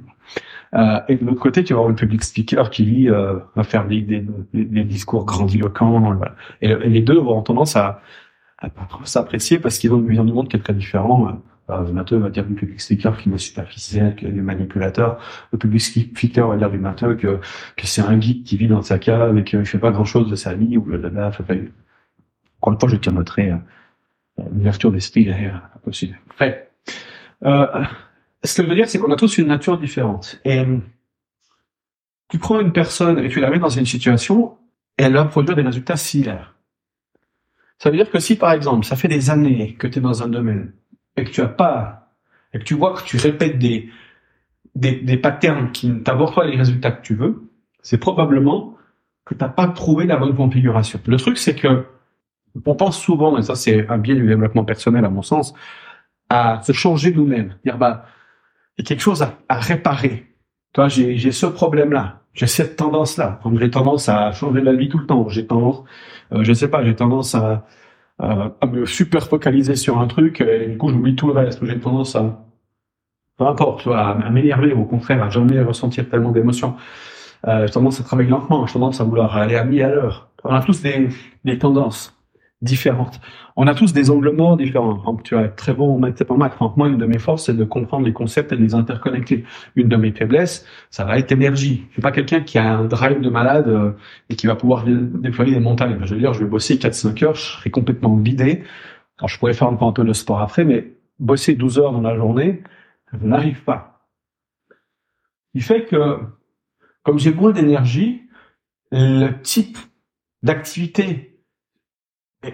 Euh, 0.73 0.99
et 1.07 1.15
de 1.15 1.25
l'autre 1.25 1.39
côté, 1.39 1.63
tu 1.63 1.73
vas 1.73 1.79
avoir 1.79 1.89
le 1.89 1.95
public 1.95 2.23
speaker 2.23 2.69
qui 2.69 2.83
lui 2.83 3.09
euh, 3.09 3.39
va 3.55 3.63
faire 3.63 3.87
des, 3.87 4.01
des, 4.01 4.25
des, 4.53 4.83
discours 4.83 5.25
grandiloquents. 5.25 5.99
Voilà. 5.99 6.35
Et, 6.61 6.75
les 6.75 7.01
deux 7.01 7.19
vont 7.19 7.41
tendance 7.41 7.75
à, 7.75 8.01
à 8.59 8.69
s'apprécier 9.03 9.59
parce 9.59 9.77
qu'ils 9.77 9.93
ont 9.93 9.99
une 9.99 10.07
vision 10.07 10.25
du 10.25 10.33
monde 10.33 10.49
qui 10.49 10.57
est 10.57 10.59
très 10.59 10.73
différent. 10.73 11.39
Alors, 11.69 11.83
le 11.83 12.17
va 12.17 12.29
dire 12.29 12.45
du 12.45 12.53
public 12.53 12.79
speaker 12.79 13.17
qui 13.17 13.29
est 13.29 13.37
superficiel, 13.37 14.15
qui 14.15 14.25
est 14.25 14.31
manipulateur. 14.31 15.19
Le 15.51 15.57
public 15.57 15.81
speaker 15.81 16.47
va 16.47 16.55
dire 16.55 16.69
du 16.69 16.77
matheux 16.77 17.15
que, 17.15 17.39
que 17.75 17.85
c'est 17.85 18.01
un 18.01 18.19
geek 18.19 18.43
qui 18.45 18.55
vit 18.55 18.67
dans 18.67 18.81
sa 18.81 18.99
cave 18.99 19.37
et 19.37 19.43
qu'il 19.43 19.65
fait 19.65 19.77
pas 19.77 19.91
grand 19.91 20.05
chose 20.05 20.29
de 20.29 20.35
sa 20.35 20.53
vie 20.53 20.77
ou 20.77 20.85
fait 20.85 21.43
pas... 21.43 21.53
Encore 22.61 22.73
une 22.73 22.79
fois, 22.79 22.89
je 22.89 22.95
tiens 22.95 23.11
noterai 23.11 23.51
euh, 23.51 24.43
l'ouverture 24.53 24.91
d'esprit 24.91 25.25
derrière 25.25 25.69
possible. 25.83 26.17
Après, 26.31 26.69
euh, 27.45 27.83
ce 28.47 28.61
que 28.61 28.63
je 28.63 28.69
veux 28.69 28.75
dire, 28.75 28.89
c'est 28.89 28.99
qu'on 28.99 29.11
a 29.11 29.15
tous 29.15 29.37
une 29.37 29.47
nature 29.47 29.77
différente. 29.77 30.39
Et 30.45 30.63
tu 32.29 32.39
prends 32.39 32.59
une 32.59 32.73
personne 32.73 33.19
et 33.19 33.29
tu 33.29 33.39
la 33.39 33.49
mets 33.49 33.59
dans 33.59 33.69
une 33.69 33.85
situation, 33.85 34.57
elle 34.97 35.13
va 35.13 35.25
produire 35.25 35.55
des 35.55 35.61
résultats 35.61 35.97
similaires. 35.97 36.55
Ça 37.79 37.89
veut 37.89 37.97
dire 37.97 38.09
que 38.09 38.19
si, 38.19 38.35
par 38.35 38.51
exemple, 38.51 38.85
ça 38.85 38.95
fait 38.95 39.07
des 39.07 39.29
années 39.29 39.75
que 39.75 39.87
tu 39.87 39.99
es 39.99 40.01
dans 40.01 40.23
un 40.23 40.27
domaine, 40.27 40.73
et 41.15 41.23
que 41.23 41.29
tu 41.29 41.41
as 41.41 41.47
pas, 41.47 42.13
et 42.53 42.59
que 42.59 42.63
tu 42.63 42.73
vois 42.73 42.93
que 42.93 43.03
tu 43.03 43.17
répètes 43.17 43.59
des, 43.59 43.89
des, 44.75 44.93
des 44.93 45.17
patterns 45.17 45.71
qui 45.71 45.87
ne 45.87 45.99
t'apportent 45.99 46.35
pas 46.35 46.45
les 46.45 46.57
résultats 46.57 46.91
que 46.91 47.01
tu 47.01 47.15
veux, 47.15 47.49
c'est 47.81 47.97
probablement 47.97 48.75
que 49.25 49.35
tu 49.35 49.43
n'as 49.43 49.49
pas 49.49 49.67
trouvé 49.67 50.05
la 50.05 50.17
bonne 50.17 50.35
configuration. 50.35 50.99
Le 51.05 51.17
truc, 51.17 51.37
c'est 51.37 51.55
que 51.55 51.85
on 52.65 52.75
pense 52.75 52.99
souvent, 52.99 53.37
et 53.37 53.43
ça 53.43 53.55
c'est 53.55 53.87
un 53.89 53.97
biais 53.97 54.15
du 54.15 54.25
développement 54.25 54.65
personnel 54.65 55.05
à 55.05 55.09
mon 55.09 55.21
sens, 55.21 55.53
à 56.29 56.61
se 56.63 56.71
changer 56.71 57.13
nous-mêmes. 57.13 57.55
Dire, 57.63 57.77
bah, 57.77 58.05
il 58.77 58.81
y 58.81 58.85
a 58.85 58.87
quelque 58.87 59.01
chose 59.01 59.23
à, 59.23 59.39
à 59.49 59.59
réparer. 59.59 60.25
Toi, 60.73 60.87
j'ai, 60.87 61.17
j'ai 61.17 61.31
ce 61.31 61.45
problème-là, 61.45 62.21
j'ai 62.33 62.47
cette 62.47 62.75
tendance-là. 62.75 63.39
J'ai 63.59 63.71
tendance 63.71 64.09
à 64.09 64.31
changer 64.31 64.61
la 64.61 64.73
vie 64.73 64.89
tout 64.89 64.99
le 64.99 65.07
temps. 65.07 65.27
J'ai 65.29 65.47
tendance, 65.47 65.83
euh, 66.33 66.43
je 66.43 66.53
sais 66.53 66.67
pas, 66.67 66.85
j'ai 66.85 66.95
tendance 66.95 67.33
à, 67.33 67.65
à, 68.19 68.51
me 68.67 68.85
super 68.85 69.27
focaliser 69.27 69.75
sur 69.75 69.99
un 69.99 70.07
truc 70.07 70.41
et 70.41 70.67
du 70.67 70.77
coup 70.77 70.89
j'oublie 70.89 71.15
tout 71.15 71.27
le 71.27 71.33
reste. 71.33 71.65
J'ai 71.65 71.79
tendance 71.79 72.15
à, 72.15 72.45
peu 73.37 73.45
importe, 73.45 73.87
à, 73.87 74.15
m'énerver, 74.29 74.73
au 74.73 74.85
contraire, 74.85 75.23
à 75.23 75.29
jamais 75.29 75.61
ressentir 75.61 76.09
tellement 76.09 76.31
d'émotions. 76.31 76.75
Euh, 77.47 77.65
j'ai 77.67 77.73
tendance 77.73 77.99
à 77.99 78.03
travailler 78.03 78.29
lentement, 78.29 78.65
j'ai 78.67 78.73
tendance 78.73 78.99
à 79.01 79.03
vouloir 79.03 79.37
aller 79.37 79.55
à 79.55 79.63
mi 79.63 79.81
à 79.81 79.89
l'heure. 79.89 80.29
On 80.43 80.53
a 80.53 80.61
tous 80.61 80.81
des, 80.81 81.09
des 81.45 81.57
tendances 81.57 82.16
différentes. 82.61 83.19
On 83.55 83.67
a 83.67 83.75
tous 83.75 83.93
des 83.93 84.09
angles 84.09 84.31
morts 84.31 84.57
différents. 84.57 85.15
tu 85.23 85.35
vas 85.35 85.43
être 85.43 85.55
très 85.55 85.73
bon 85.73 85.95
en 85.95 85.99
maths, 85.99 86.23
en 86.27 86.37
maths. 86.37 86.55
Moi, 86.75 86.87
une 86.87 86.97
de 86.97 87.05
mes 87.05 87.19
forces, 87.19 87.45
c'est 87.45 87.55
de 87.55 87.63
comprendre 87.63 88.05
les 88.05 88.13
concepts 88.13 88.51
et 88.51 88.57
de 88.57 88.61
les 88.61 88.73
interconnecter. 88.73 89.43
Une 89.75 89.87
de 89.87 89.95
mes 89.95 90.11
faiblesses, 90.11 90.65
ça 90.89 91.05
va 91.05 91.19
être 91.19 91.29
l'énergie. 91.29 91.85
Je 91.89 91.93
suis 91.93 92.01
pas 92.01 92.11
quelqu'un 92.11 92.41
qui 92.41 92.57
a 92.57 92.77
un 92.77 92.85
drive 92.85 93.21
de 93.21 93.29
malade 93.29 93.67
euh, 93.67 93.91
et 94.29 94.35
qui 94.35 94.47
va 94.47 94.55
pouvoir 94.55 94.85
déployer 94.85 95.53
des 95.53 95.59
montagnes. 95.59 95.99
Je 96.03 96.15
veux 96.15 96.19
dire, 96.19 96.33
je 96.33 96.43
vais 96.43 96.49
bosser 96.49 96.77
4-5 96.77 97.25
heures, 97.25 97.35
je 97.35 97.41
serai 97.41 97.69
complètement 97.69 98.15
vidé. 98.15 98.63
Alors, 99.19 99.29
je 99.29 99.37
pourrais 99.37 99.53
faire 99.53 99.67
un 99.67 99.91
peu 99.91 100.03
de 100.03 100.13
sport 100.13 100.41
après, 100.41 100.65
mais 100.65 100.93
bosser 101.19 101.55
12 101.55 101.79
heures 101.79 101.91
dans 101.91 102.01
la 102.01 102.15
journée, 102.15 102.63
je 103.13 103.25
n'arrive 103.25 103.63
pas. 103.63 104.07
Il 105.53 105.63
fait 105.63 105.85
que, 105.85 106.19
comme 107.03 107.19
j'ai 107.19 107.33
moins 107.33 107.51
d'énergie, 107.51 108.23
le 108.91 109.31
type 109.41 109.77
d'activité 110.43 111.36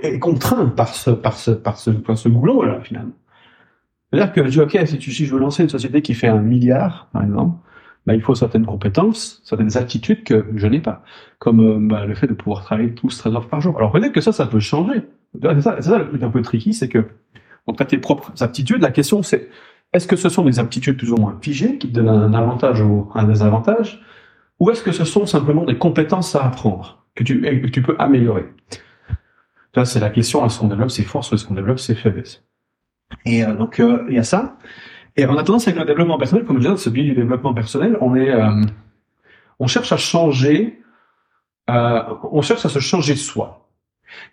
est, 0.01 0.19
contraint 0.19 0.67
par 0.67 0.89
ce, 0.89 1.11
par 1.11 1.33
ce, 1.33 1.51
par 1.51 1.77
ce, 1.77 1.91
par 1.91 2.17
ce 2.17 2.29
boulot-là, 2.29 2.79
finalement. 2.81 3.13
C'est-à-dire 4.11 4.33
que 4.33 4.61
OK, 4.61 4.87
si, 4.87 4.97
tu, 4.97 5.11
si 5.11 5.25
je 5.25 5.33
veux 5.33 5.39
lancer 5.39 5.63
une 5.63 5.69
société 5.69 6.01
qui 6.01 6.13
fait 6.13 6.27
un 6.27 6.39
milliard, 6.39 7.09
par 7.13 7.23
exemple, 7.23 7.57
bah, 8.05 8.13
il 8.15 8.21
faut 8.21 8.35
certaines 8.35 8.65
compétences, 8.65 9.41
certaines 9.43 9.77
attitudes 9.77 10.23
que 10.23 10.45
je 10.55 10.67
n'ai 10.67 10.81
pas. 10.81 11.03
Comme 11.39 11.59
euh, 11.61 11.77
bah, 11.79 12.05
le 12.05 12.15
fait 12.15 12.27
de 12.27 12.33
pouvoir 12.33 12.63
travailler 12.63 12.93
tous 12.93 13.17
13 13.17 13.35
heures 13.35 13.47
par 13.47 13.61
jour. 13.61 13.77
Alors 13.77 13.91
peut-être 13.91 14.11
que 14.11 14.21
ça, 14.21 14.31
ça 14.31 14.45
peut 14.45 14.59
changer. 14.59 15.03
C'est 15.41 15.61
ça, 15.61 15.97
le 15.97 16.09
truc 16.09 16.21
un 16.21 16.29
peu 16.29 16.41
tricky, 16.41 16.73
c'est 16.73 16.89
que 16.89 17.05
donc 17.67 17.79
as 17.79 17.85
tes 17.85 17.97
propres 17.97 18.31
aptitudes. 18.41 18.81
La 18.81 18.91
question 18.91 19.23
c'est, 19.23 19.49
est-ce 19.93 20.07
que 20.07 20.15
ce 20.15 20.29
sont 20.29 20.43
des 20.43 20.59
aptitudes 20.59 20.97
plus 20.97 21.11
ou 21.11 21.17
moins 21.17 21.37
figées 21.41 21.77
qui 21.77 21.87
donnent 21.87 22.09
un 22.09 22.33
avantage 22.33 22.81
ou 22.81 23.09
un 23.15 23.23
désavantage, 23.23 24.01
ou 24.59 24.69
est-ce 24.69 24.83
que 24.83 24.91
ce 24.91 25.05
sont 25.05 25.25
simplement 25.25 25.63
des 25.63 25.77
compétences 25.77 26.35
à 26.35 26.45
apprendre 26.45 27.03
que 27.15 27.23
tu, 27.23 27.41
que 27.41 27.67
tu 27.67 27.81
peux 27.81 27.95
améliorer? 27.99 28.45
Là, 29.75 29.85
c'est 29.85 29.99
la 29.99 30.09
question, 30.09 30.45
est-ce 30.45 30.59
qu'on 30.59 30.67
développe 30.67 30.91
ses 30.91 31.03
forces 31.03 31.31
ou 31.31 31.35
est-ce 31.35 31.45
qu'on 31.45 31.55
développe 31.55 31.79
ses 31.79 31.95
faiblesses? 31.95 32.43
Et 33.25 33.43
euh, 33.43 33.55
donc, 33.55 33.79
euh, 33.79 34.05
il 34.09 34.15
y 34.15 34.19
a 34.19 34.23
ça. 34.23 34.57
Et 35.15 35.25
on 35.25 35.37
a 35.37 35.43
tendance 35.43 35.67
avec 35.67 35.79
le 35.79 35.85
développement 35.85 36.17
personnel, 36.17 36.45
comme 36.45 36.57
je 36.57 36.67
disais, 36.67 36.77
ce 36.77 36.89
biais 36.89 37.03
du 37.03 37.13
développement 37.13 37.53
personnel, 37.53 37.97
on 38.01 38.15
est, 38.15 38.31
euh, 38.31 38.49
on 39.59 39.67
cherche 39.67 39.91
à 39.91 39.97
changer, 39.97 40.79
on 41.67 42.41
cherche 42.41 42.65
à 42.65 42.69
se 42.69 42.79
changer 42.79 43.15
soi. 43.15 43.69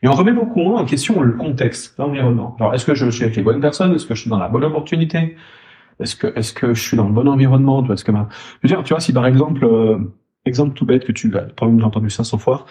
Et 0.02 0.08
on 0.08 0.12
remet 0.12 0.32
beaucoup 0.32 0.60
moins 0.60 0.80
en 0.80 0.84
question 0.84 1.20
le 1.20 1.32
contexte, 1.32 1.98
l'environnement. 1.98 2.56
Alors, 2.58 2.74
est-ce 2.74 2.84
que 2.84 2.94
je 2.94 3.10
suis 3.10 3.24
avec 3.24 3.36
les 3.36 3.42
bonnes 3.42 3.60
personnes? 3.60 3.94
Est-ce 3.94 4.06
que 4.06 4.14
je 4.14 4.22
suis 4.22 4.30
dans 4.30 4.38
la 4.38 4.48
bonne 4.48 4.64
opportunité? 4.64 5.36
Est-ce 6.00 6.16
que, 6.16 6.26
est-ce 6.36 6.52
que 6.52 6.74
je 6.74 6.82
suis 6.82 6.96
dans 6.96 7.06
le 7.06 7.12
bon 7.12 7.28
environnement? 7.28 7.82
Que, 7.82 7.94
tu 8.82 8.88
vois, 8.90 9.00
si 9.00 9.12
par 9.12 9.26
exemple, 9.26 9.66
exemple 10.46 10.74
tout 10.74 10.86
bête 10.86 11.04
que 11.04 11.12
tu, 11.12 11.30
probablement 11.30 11.88
entendu 11.88 12.10
ça 12.10 12.24
100 12.24 12.38
fois, 12.38 12.66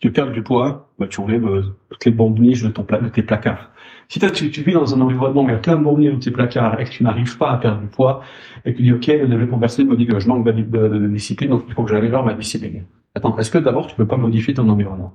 tu 0.00 0.10
perds 0.10 0.32
du 0.32 0.42
poids, 0.42 0.90
bah, 0.98 1.06
tu 1.06 1.20
enlèves 1.20 1.46
euh, 1.46 1.62
toutes 1.90 2.06
les 2.06 2.10
bonbonnes 2.10 2.50
de, 2.50 2.68
ton 2.68 2.82
de 2.82 3.08
tes 3.08 3.22
placards. 3.22 3.70
Si 4.08 4.18
tu, 4.18 4.50
tu 4.50 4.62
vis 4.62 4.72
dans 4.72 4.94
un 4.94 5.00
environnement 5.02 5.42
où 5.42 5.48
il 5.48 5.52
y 5.52 5.54
a 5.54 5.58
plein 5.58 5.76
de 5.76 5.84
bonbonnes 5.84 6.12
dans 6.12 6.18
tes 6.18 6.30
placards 6.30 6.80
et 6.80 6.84
que 6.84 6.90
tu 6.90 7.04
n'arrives 7.04 7.36
pas 7.36 7.52
à 7.52 7.58
perdre 7.58 7.80
du 7.80 7.86
poids, 7.86 8.22
et 8.64 8.72
que 8.72 8.78
tu 8.78 8.82
dis, 8.82 8.92
OK, 8.92 9.06
le 9.06 9.28
développement 9.28 9.58
personnel 9.58 9.90
me 9.90 9.96
dit 9.96 10.06
que 10.06 10.18
je 10.18 10.26
manque 10.26 10.44
de, 10.44 10.52
de, 10.52 11.08
discipline, 11.08 11.50
donc 11.50 11.64
il 11.68 11.74
faut 11.74 11.84
que 11.84 11.90
j'améliore 11.90 12.24
ma 12.24 12.34
discipline. 12.34 12.84
Attends, 13.14 13.36
est-ce 13.38 13.50
que 13.50 13.58
d'abord 13.58 13.86
tu 13.86 13.94
peux 13.94 14.06
pas 14.06 14.16
modifier 14.16 14.54
ton 14.54 14.68
environnement? 14.68 15.12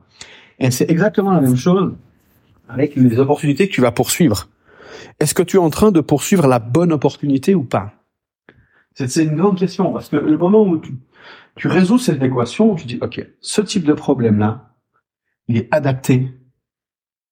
Et 0.60 0.69
c'est 0.71 0.89
exactement 0.89 1.32
la 1.32 1.41
même 1.41 1.56
chose 1.56 1.95
avec 2.69 2.95
les 2.95 3.19
opportunités 3.19 3.67
que 3.67 3.74
tu 3.74 3.82
vas 3.82 3.91
poursuivre. 3.91 4.48
Est-ce 5.19 5.34
que 5.34 5.43
tu 5.43 5.58
es 5.58 5.60
en 5.60 5.69
train 5.69 5.91
de 5.91 6.00
poursuivre 6.00 6.48
la 6.48 6.60
bonne 6.60 6.93
opportunité 6.93 7.56
ou 7.56 7.63
pas? 7.63 7.93
C'est 8.93 9.24
une 9.24 9.36
grande 9.36 9.58
question, 9.58 9.91
parce 9.91 10.08
que 10.08 10.15
le 10.15 10.38
moment 10.38 10.62
où 10.62 10.78
tu, 10.78 10.93
tu 11.56 11.67
résous 11.67 11.98
cette 11.98 12.24
équation, 12.24 12.76
tu 12.76 12.86
dis, 12.86 12.98
OK, 13.02 13.26
ce 13.41 13.62
type 13.62 13.84
de 13.84 13.93
problème-là, 13.93 14.74
il 15.47 15.58
est 15.58 15.73
adapté 15.73 16.31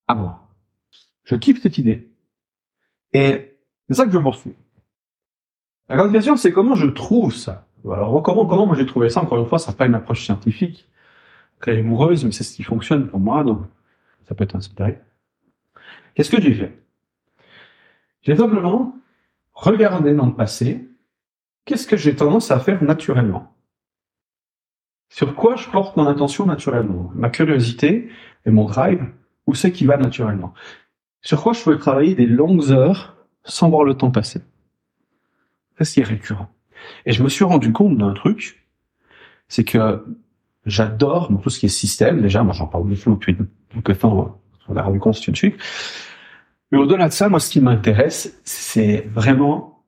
à 0.07 0.15
moi. 0.15 0.47
Je 1.23 1.35
kiffe 1.35 1.61
cette 1.61 1.77
idée. 1.77 2.09
Et 3.13 3.57
c'est 3.87 3.95
ça 3.95 4.05
que 4.05 4.11
je 4.11 4.17
poursuis. 4.17 4.55
La 5.89 5.97
grande 5.97 6.11
question, 6.11 6.35
c'est 6.35 6.51
comment 6.51 6.75
je 6.75 6.87
trouve 6.87 7.33
ça? 7.33 7.67
Alors, 7.85 8.23
comment, 8.23 8.45
comment 8.45 8.65
moi 8.65 8.75
j'ai 8.75 8.85
trouvé 8.85 9.09
ça? 9.09 9.21
Encore 9.21 9.39
une 9.39 9.47
fois, 9.47 9.59
ça 9.59 9.73
pas 9.73 9.85
une 9.85 9.95
approche 9.95 10.23
scientifique, 10.23 10.87
très 11.59 11.77
amoureuse, 11.77 12.23
mais 12.25 12.31
c'est 12.31 12.43
ce 12.43 12.55
qui 12.55 12.63
fonctionne 12.63 13.07
pour 13.07 13.19
moi, 13.19 13.43
donc 13.43 13.65
ça 14.27 14.35
peut 14.35 14.43
être 14.43 14.55
inspiré. 14.55 14.99
Qu'est-ce 16.15 16.31
que 16.31 16.41
j'ai 16.41 16.53
fait? 16.53 16.81
J'ai 18.21 18.35
simplement 18.35 18.95
regardé 19.53 20.13
dans 20.13 20.25
le 20.27 20.33
passé, 20.33 20.89
qu'est-ce 21.65 21.87
que 21.87 21.97
j'ai 21.97 22.15
tendance 22.15 22.51
à 22.51 22.59
faire 22.59 22.81
naturellement 22.83 23.52
sur 25.13 25.35
quoi 25.35 25.55
je 25.55 25.69
porte 25.69 25.95
mon 25.95 26.07
attention 26.07 26.47
naturellement? 26.47 27.11
Ma 27.13 27.29
curiosité 27.29 28.09
et 28.47 28.49
mon 28.49 28.65
drive, 28.65 29.05
où 29.45 29.53
c'est 29.53 29.71
qui 29.71 29.85
va 29.85 29.95
naturellement? 29.95 30.55
Sur 31.21 31.43
quoi 31.43 31.53
je 31.53 31.63
peux 31.63 31.77
travailler 31.77 32.15
des 32.15 32.25
longues 32.25 32.71
heures 32.71 33.15
sans 33.43 33.69
voir 33.69 33.83
le 33.83 33.93
temps 33.93 34.09
passer? 34.09 34.41
C'est 35.77 35.83
ce 35.83 35.93
qui 35.93 35.99
est 35.99 36.03
récurrent. 36.03 36.49
Et 37.05 37.11
je 37.11 37.21
me 37.21 37.29
suis 37.29 37.43
rendu 37.43 37.71
compte 37.71 37.95
d'un 37.95 38.13
truc, 38.13 38.67
c'est 39.47 39.63
que 39.63 40.03
j'adore 40.65 41.29
tout 41.43 41.49
ce 41.51 41.59
qui 41.59 41.67
est 41.67 41.69
système. 41.69 42.19
Déjà, 42.19 42.41
moi 42.41 42.53
j'en 42.53 42.65
parle 42.65 42.85
beaucoup 42.85 43.13
depuis 43.13 43.37
quelques 43.85 43.99
temps, 43.99 44.41
on 44.67 44.75
a 44.75 44.81
rendu 44.81 44.99
compte 44.99 45.13
c'est 45.13 45.31
dessus. 45.31 45.57
Mais 46.71 46.79
au-delà 46.79 47.07
de 47.07 47.13
ça, 47.13 47.29
moi 47.29 47.39
ce 47.39 47.51
qui 47.51 47.61
m'intéresse, 47.61 48.41
c'est 48.45 49.07
vraiment 49.13 49.83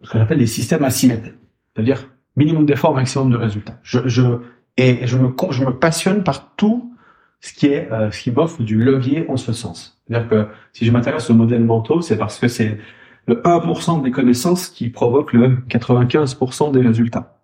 ce 0.00 0.10
que 0.10 0.16
j'appelle 0.16 0.38
les 0.38 0.46
systèmes 0.46 0.84
asymétriques. 0.84 1.34
C'est-à-dire 1.74 2.08
minimum 2.34 2.64
d'effort, 2.64 2.94
maximum 2.94 3.30
de 3.30 3.36
résultats. 3.36 3.78
Je, 3.82 4.08
je 4.08 4.40
et 4.80 5.06
je 5.06 5.18
me, 5.18 5.30
je 5.50 5.62
me 5.62 5.72
passionne 5.72 6.24
par 6.24 6.54
tout 6.56 6.94
ce 7.40 7.52
qui 7.52 7.66
est, 7.66 7.92
euh, 7.92 8.10
ce 8.10 8.22
qui 8.22 8.30
m'offre 8.30 8.62
du 8.62 8.82
levier 8.82 9.26
en 9.28 9.36
ce 9.36 9.52
sens. 9.52 10.00
C'est-à-dire 10.06 10.28
que 10.28 10.46
si 10.72 10.86
je 10.86 10.90
m'intéresse 10.90 11.28
aux 11.28 11.34
modèles 11.34 11.64
mentaux, 11.64 12.00
c'est 12.00 12.16
parce 12.16 12.38
que 12.38 12.48
c'est 12.48 12.78
le 13.26 13.42
1% 13.42 14.02
des 14.02 14.10
connaissances 14.10 14.68
qui 14.68 14.88
provoque 14.88 15.34
le 15.34 15.58
95% 15.68 16.72
des 16.72 16.80
résultats. 16.80 17.36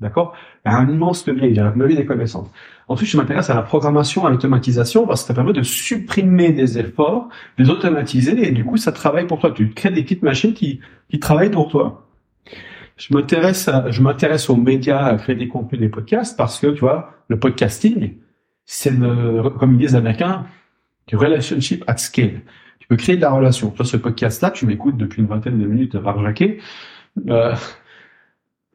D'accord? 0.00 0.34
Un 0.64 0.88
immense 0.88 1.26
levier, 1.26 1.48
il 1.48 1.56
y 1.56 1.58
a 1.58 1.66
un 1.66 1.74
levier 1.74 1.96
des 1.96 2.06
connaissances. 2.06 2.48
Ensuite, 2.86 3.10
je 3.10 3.18
m'intéresse 3.18 3.50
à 3.50 3.54
la 3.54 3.62
programmation, 3.62 4.24
à 4.24 4.30
l'automatisation, 4.30 5.06
parce 5.06 5.22
que 5.22 5.28
ça 5.28 5.34
permet 5.34 5.52
de 5.52 5.62
supprimer 5.62 6.52
des 6.52 6.78
efforts, 6.78 7.28
de 7.58 7.64
les 7.64 7.70
automatiser, 7.70 8.48
et 8.48 8.52
du 8.52 8.64
coup, 8.64 8.78
ça 8.78 8.92
travaille 8.92 9.26
pour 9.26 9.38
toi. 9.38 9.50
Tu 9.50 9.68
crées 9.70 9.90
des 9.90 10.02
petites 10.02 10.22
machines 10.22 10.54
qui, 10.54 10.80
qui 11.10 11.18
travaillent 11.18 11.50
pour 11.50 11.68
toi. 11.68 12.07
Je 12.98 13.14
m'intéresse, 13.14 13.70
je 13.90 14.02
m'intéresse 14.02 14.50
aux 14.50 14.56
médias, 14.56 15.04
à 15.04 15.16
créer 15.16 15.36
des 15.36 15.48
contenus, 15.48 15.80
des 15.80 15.88
podcasts, 15.88 16.36
parce 16.36 16.58
que, 16.58 16.66
tu 16.68 16.80
vois, 16.80 17.14
le 17.28 17.38
podcasting, 17.38 18.14
c'est 18.64 18.92
comme 18.98 19.74
ils 19.74 19.78
disent 19.78 19.92
les 19.92 19.96
Américains, 19.96 20.46
du 21.06 21.16
relationship 21.16 21.84
at 21.86 21.96
scale. 21.96 22.42
Tu 22.78 22.88
peux 22.88 22.96
créer 22.96 23.16
de 23.16 23.22
la 23.22 23.30
relation. 23.30 23.70
Toi, 23.70 23.84
ce 23.84 23.96
podcast-là, 23.96 24.50
tu 24.50 24.66
m'écoutes 24.66 24.96
depuis 24.96 25.22
une 25.22 25.28
vingtaine 25.28 25.58
de 25.58 25.66
minutes 25.66 25.98
par 25.98 26.22
Jacquet. 26.22 26.58
Euh, 27.28 27.54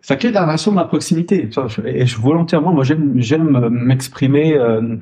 ça 0.01 0.15
crée 0.15 0.29
de 0.29 0.33
la 0.33 0.45
relation 0.45 0.71
de 0.71 0.77
la 0.77 0.85
proximité. 0.85 1.49
Et 1.85 2.05
je, 2.05 2.17
volontairement, 2.19 2.73
moi, 2.73 2.83
j'aime, 2.83 3.13
j'aime 3.21 3.69
m'exprimer 3.69 4.57
euh, 4.57 4.97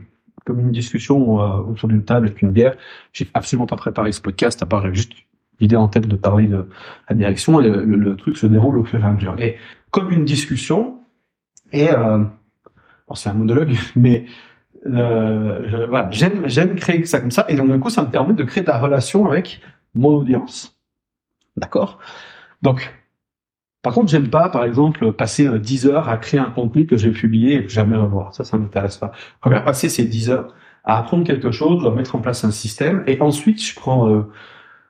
comme 0.45 0.59
une 0.59 0.71
discussion 0.71 1.41
euh, 1.41 1.61
autour 1.71 1.89
d'une 1.89 2.03
table 2.03 2.27
avec 2.27 2.41
une 2.41 2.51
bière. 2.51 2.75
J'ai 3.13 3.27
absolument 3.33 3.65
pas 3.65 3.77
préparé 3.77 4.11
ce 4.11 4.21
podcast, 4.21 4.61
à 4.61 4.65
part 4.65 4.93
juste 4.93 5.13
l'idée 5.61 5.75
en 5.75 5.87
tête 5.87 6.07
de 6.07 6.15
parler 6.15 6.47
de 6.47 6.67
la 7.09 7.15
direction. 7.15 7.61
Et 7.61 7.69
le, 7.69 8.15
truc 8.15 8.37
se 8.37 8.47
déroule 8.47 8.77
au 8.77 8.83
fur 8.83 8.99
et 8.99 9.07
à 9.07 9.11
mesure. 9.11 9.35
Et 9.39 9.57
comme 9.91 10.11
une 10.11 10.25
discussion, 10.25 10.99
et 11.71 11.89
euh, 11.91 12.23
c'est 13.13 13.29
un 13.29 13.33
monologue, 13.33 13.75
mais 13.95 14.25
euh, 14.87 15.85
voilà, 15.87 16.09
j'aime 16.11 16.47
j'aime 16.47 16.75
créer 16.75 17.05
ça 17.05 17.19
comme 17.19 17.31
ça. 17.31 17.45
Et 17.47 17.55
donc 17.55 17.71
du 17.71 17.79
coup, 17.79 17.89
ça 17.89 18.01
me 18.01 18.09
permet 18.09 18.33
de 18.33 18.43
créer 18.43 18.63
de 18.63 18.69
la 18.69 18.79
relation 18.79 19.27
avec 19.27 19.61
mon 19.93 20.09
audience. 20.09 20.77
D'accord? 21.55 21.99
Donc 22.61 22.93
par 23.81 23.93
contre, 23.93 24.11
j'aime 24.11 24.29
pas, 24.29 24.49
par 24.49 24.63
exemple, 24.63 25.11
passer 25.11 25.47
10 25.57 25.85
euh, 25.85 25.91
heures 25.91 26.09
à 26.09 26.17
créer 26.17 26.39
un 26.39 26.51
contenu 26.51 26.85
que 26.85 26.97
j'ai 26.97 27.11
publié 27.11 27.55
et 27.55 27.63
que 27.63 27.71
jamais 27.71 27.97
revoir. 27.97 28.33
Ça, 28.35 28.43
ça 28.43 28.57
m'intéresse 28.57 28.97
pas. 28.97 29.11
Je 29.15 29.39
préfère 29.41 29.63
passer 29.63 29.89
ces 29.89 30.05
10 30.05 30.29
heures 30.29 30.53
à 30.83 30.99
apprendre 30.99 31.23
quelque 31.23 31.51
chose, 31.51 31.85
à 31.85 31.91
mettre 31.91 32.15
en 32.15 32.19
place 32.19 32.43
un 32.43 32.51
système, 32.51 33.03
et 33.07 33.19
ensuite, 33.21 33.63
je 33.63 33.75
prends 33.75 34.25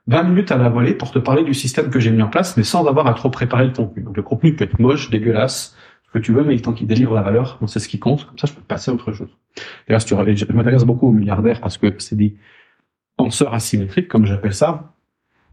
20 0.07 0.23
minutes 0.23 0.51
à 0.51 0.57
la 0.57 0.69
volée 0.69 0.93
pour 0.93 1.11
te 1.11 1.19
parler 1.19 1.43
du 1.43 1.53
système 1.53 1.89
que 1.89 1.99
j'ai 1.99 2.11
mis 2.11 2.21
en 2.21 2.27
place, 2.27 2.57
mais 2.57 2.63
sans 2.63 2.85
avoir 2.87 3.07
à 3.07 3.13
trop 3.13 3.29
préparer 3.29 3.65
le 3.65 3.73
contenu. 3.73 4.03
Donc 4.03 4.17
le 4.17 4.23
contenu 4.23 4.55
peut 4.55 4.65
être 4.65 4.79
moche, 4.79 5.09
dégueulasse, 5.09 5.75
ce 6.03 6.11
que 6.11 6.19
tu 6.19 6.33
veux, 6.33 6.43
mais 6.43 6.57
tant 6.59 6.73
qu'il 6.73 6.87
délivre 6.87 7.15
la 7.15 7.21
valeur, 7.21 7.59
c'est 7.67 7.79
ce 7.79 7.87
qui 7.87 7.99
compte. 7.99 8.25
Comme 8.25 8.37
ça, 8.37 8.47
je 8.47 8.53
peux 8.53 8.61
passer 8.61 8.91
à 8.91 8.93
autre 8.93 9.13
chose. 9.13 9.29
D'ailleurs, 9.87 10.01
si 10.01 10.09
je 10.09 10.53
m'intéresse 10.53 10.83
beaucoup 10.83 11.07
aux 11.07 11.13
milliardaires 11.13 11.61
parce 11.61 11.77
que 11.77 11.93
c'est 11.99 12.15
des 12.15 12.35
penseurs 13.15 13.53
asymétriques, 13.53 14.07
comme 14.07 14.25
j'appelle 14.25 14.53
ça. 14.53 14.93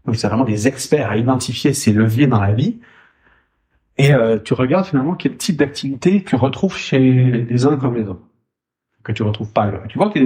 Donc 0.05 0.15
c'est 0.15 0.27
vraiment 0.27 0.45
des 0.45 0.67
experts 0.67 1.11
à 1.11 1.17
identifier 1.17 1.73
ces 1.73 1.93
leviers 1.93 2.27
dans 2.27 2.41
la 2.41 2.53
vie 2.53 2.79
et 3.99 4.13
euh, 4.13 4.39
tu 4.39 4.53
regardes 4.53 4.85
finalement 4.85 5.13
quel 5.13 5.35
type 5.35 5.57
d'activité 5.57 6.23
tu 6.23 6.37
retrouves 6.37 6.77
chez 6.77 6.99
les 6.99 7.65
uns 7.65 7.75
comme 7.75 7.95
les 7.95 8.07
autres, 8.07 8.23
que 9.03 9.11
tu 9.11 9.23
retrouves 9.23 9.51
pas. 9.51 9.69
Tu 9.89 9.97
vois 9.97 10.09
que 10.09 10.19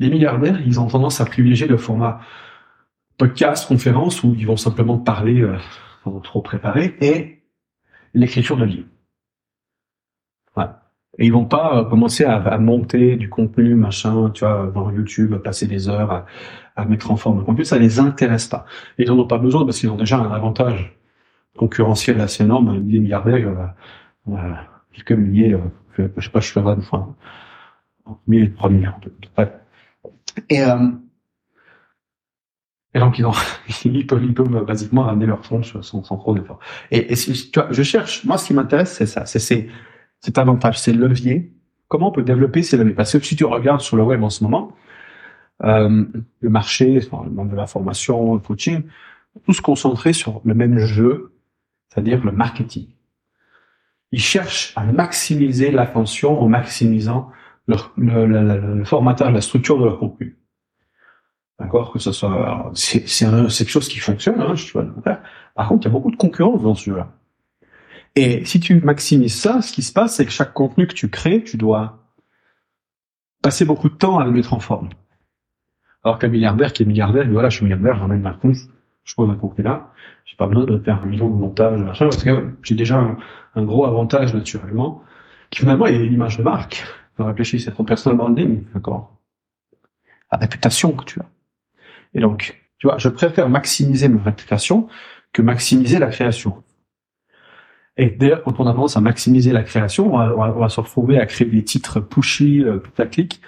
les, 0.00 0.10
milliardaires, 0.10 0.60
ils 0.66 0.80
ont 0.80 0.88
tendance 0.88 1.20
à 1.20 1.24
privilégier 1.24 1.68
le 1.68 1.76
format 1.76 2.20
podcast, 3.18 3.66
conférence, 3.68 4.22
où 4.22 4.34
ils 4.36 4.46
vont 4.46 4.56
simplement 4.56 4.98
parler 4.98 5.40
euh, 5.42 5.56
sans 6.04 6.20
trop 6.20 6.42
préparer, 6.42 6.96
et 7.00 7.42
l'écriture 8.14 8.56
de 8.56 8.64
livres. 8.64 8.88
Voilà. 10.54 10.90
Et 11.18 11.26
ils 11.26 11.32
vont 11.32 11.44
pas 11.44 11.78
euh, 11.78 11.84
commencer 11.84 12.24
à, 12.24 12.36
à, 12.36 12.58
monter 12.58 13.16
du 13.16 13.28
contenu, 13.28 13.74
machin, 13.74 14.30
tu 14.30 14.44
vois, 14.44 14.70
dans 14.74 14.90
YouTube, 14.90 15.34
passer 15.36 15.66
des 15.66 15.88
heures 15.88 16.10
à, 16.10 16.26
à 16.76 16.84
mettre 16.84 17.10
en 17.10 17.16
forme 17.16 17.38
le 17.38 17.44
contenu. 17.44 17.64
Ça 17.64 17.78
les 17.78 18.00
intéresse 18.00 18.48
pas. 18.48 18.64
Et 18.98 19.04
ils 19.04 19.10
en 19.10 19.18
ont 19.18 19.26
pas 19.26 19.38
besoin 19.38 19.64
parce 19.64 19.78
qu'ils 19.78 19.90
ont 19.90 19.96
déjà 19.96 20.18
un 20.18 20.32
avantage 20.32 20.96
concurrentiel 21.56 22.20
assez 22.20 22.44
énorme, 22.44 22.82
des 22.86 22.98
milliardaires, 22.98 23.38
il 23.38 23.44
y 23.44 24.34
en 24.34 24.36
a, 24.36 24.56
quelques 24.92 25.12
milliers, 25.12 25.54
euh, 25.54 25.58
je 26.16 26.24
sais 26.24 26.30
pas, 26.30 26.40
je 26.40 26.50
suis 26.50 26.60
là, 26.60 26.74
enfin, 26.78 27.14
milliers 28.26 28.48
de 28.48 28.54
premiers. 28.54 28.88
Et, 30.48 30.62
euh, 30.62 30.88
et 32.94 32.98
donc, 32.98 33.18
ils, 33.84 34.06
peuvent, 34.06 34.24
ils 34.24 34.34
peuvent 34.34 34.64
basiquement 34.64 35.08
amener 35.08 35.26
leurs 35.26 35.44
fonds 35.44 35.62
sans, 35.62 35.82
sans 35.82 36.16
trop 36.16 36.34
d'efforts. 36.34 36.60
Et, 36.90 37.12
et 37.12 37.16
je 37.16 37.82
cherche, 37.82 38.24
moi, 38.24 38.38
ce 38.38 38.46
qui 38.46 38.54
m'intéresse, 38.54 38.92
c'est 38.92 39.06
ça, 39.06 39.26
c'est 39.26 39.68
cet 40.20 40.38
avantage, 40.38 40.78
c'est 40.78 40.92
le 40.92 41.06
levier. 41.06 41.52
Comment 41.88 42.08
on 42.08 42.12
peut 42.12 42.22
développer 42.22 42.62
ces 42.62 42.76
leviers? 42.76 42.94
Parce 42.94 43.12
que 43.12 43.24
si 43.24 43.36
tu 43.36 43.44
regardes 43.44 43.80
sur 43.80 43.96
le 43.96 44.02
web 44.02 44.22
en 44.22 44.30
ce 44.30 44.44
moment, 44.44 44.72
euh, 45.64 46.04
le 46.40 46.50
marché, 46.50 47.00
le 47.00 47.30
monde 47.30 47.50
de 47.50 47.56
la 47.56 47.66
formation, 47.66 48.34
le 48.34 48.40
coaching, 48.40 48.82
tous 49.46 49.60
concentrés 49.60 50.12
sur 50.12 50.40
le 50.44 50.54
même 50.54 50.78
jeu 50.78 51.32
c'est-à-dire 51.92 52.24
le 52.24 52.32
marketing. 52.32 52.86
Ils 54.12 54.20
cherchent 54.20 54.72
à 54.76 54.84
maximiser 54.84 55.70
l'attention 55.70 56.40
en 56.40 56.48
maximisant 56.48 57.30
le, 57.66 58.84
formatage, 58.84 59.32
la 59.32 59.40
structure 59.40 59.78
de 59.78 59.84
leur 59.84 59.98
contenu. 59.98 60.31
D'accord 61.58 61.92
Que 61.92 61.98
ce 61.98 62.12
soit, 62.12 62.72
c'est 62.74 63.00
quelque 63.00 63.68
chose 63.68 63.88
qui 63.88 63.98
fonctionne. 63.98 64.40
Hein, 64.40 64.54
je 64.54 64.72
Par 65.54 65.68
contre, 65.68 65.86
il 65.86 65.88
y 65.88 65.90
a 65.90 65.92
beaucoup 65.92 66.10
de 66.10 66.16
concurrence 66.16 66.62
dans 66.62 66.74
ce 66.74 66.90
jeu-là. 66.90 67.12
Et 68.14 68.44
si 68.44 68.60
tu 68.60 68.80
maximises 68.80 69.40
ça, 69.40 69.62
ce 69.62 69.72
qui 69.72 69.82
se 69.82 69.92
passe, 69.92 70.16
c'est 70.16 70.26
que 70.26 70.32
chaque 70.32 70.52
contenu 70.52 70.86
que 70.86 70.94
tu 70.94 71.08
crées, 71.08 71.42
tu 71.44 71.56
dois 71.56 71.98
passer 73.42 73.64
beaucoup 73.64 73.88
de 73.88 73.94
temps 73.94 74.18
à 74.18 74.24
le 74.24 74.30
mettre 74.30 74.52
en 74.52 74.60
forme. 74.60 74.90
Alors 76.04 76.18
qu'un 76.18 76.28
milliardaire 76.28 76.72
qui 76.72 76.82
est 76.82 76.86
milliardaire, 76.86 77.26
voilà, 77.30 77.48
je 77.48 77.56
suis 77.56 77.64
milliardaire, 77.64 78.02
ai 78.10 78.16
ma 78.16 78.32
compte, 78.32 78.56
je 79.04 79.14
pose 79.14 79.30
un 79.30 79.34
contenu 79.34 79.64
là, 79.64 79.92
j'ai 80.24 80.36
pas 80.36 80.46
besoin 80.46 80.64
de 80.64 80.78
faire 80.78 81.02
un 81.02 81.06
million 81.06 81.28
de 81.28 81.34
montage, 81.34 81.80
machin, 81.80 82.06
parce 82.06 82.22
que 82.22 82.54
j'ai 82.62 82.74
déjà 82.74 83.16
un, 83.54 83.64
gros 83.64 83.86
avantage 83.86 84.34
naturellement, 84.34 85.02
qui 85.50 85.60
finalement 85.60 85.86
est 85.86 85.98
l'image 85.98 86.38
de 86.38 86.42
marque. 86.42 86.84
On 87.18 87.26
réfléchir, 87.26 87.60
c'est 87.60 87.72
ton 87.72 87.84
personal 87.84 88.16
branding, 88.16 88.64
d'accord? 88.74 89.16
La 90.30 90.38
réputation 90.38 90.92
que 90.92 91.04
tu 91.04 91.20
as. 91.20 91.26
Et 92.14 92.20
donc, 92.20 92.60
tu 92.78 92.86
vois, 92.86 92.98
je 92.98 93.08
préfère 93.08 93.48
maximiser 93.48 94.08
ma 94.08 94.22
réputation 94.22 94.88
que 95.32 95.42
maximiser 95.42 95.98
la 95.98 96.08
création. 96.08 96.62
Et 97.96 98.10
d'ailleurs, 98.10 98.42
quand 98.42 98.58
on 98.58 98.66
a 98.66 98.72
tendance 98.72 98.96
à 98.96 99.00
maximiser 99.00 99.52
la 99.52 99.62
création, 99.62 100.14
on 100.14 100.60
va, 100.60 100.68
se 100.68 100.80
retrouver 100.80 101.18
à 101.18 101.26
créer 101.26 101.46
des 101.46 101.62
titres 101.62 102.00
pushy, 102.00 102.62
euh, 102.62 102.78
putaclic. 102.78 103.40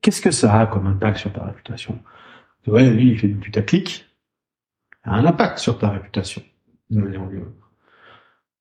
Qu'est-ce 0.00 0.22
que 0.22 0.30
ça 0.30 0.60
a 0.60 0.66
comme 0.66 0.86
impact 0.86 1.18
sur 1.18 1.32
ta 1.32 1.44
réputation? 1.44 1.98
Ouais, 2.66 2.88
lui, 2.90 3.10
il 3.10 3.18
fait 3.18 3.28
du 3.28 3.34
putaclic 3.34 4.06
a 5.04 5.16
un 5.16 5.26
impact 5.26 5.58
sur 5.58 5.78
ta 5.78 5.90
réputation, 5.90 6.42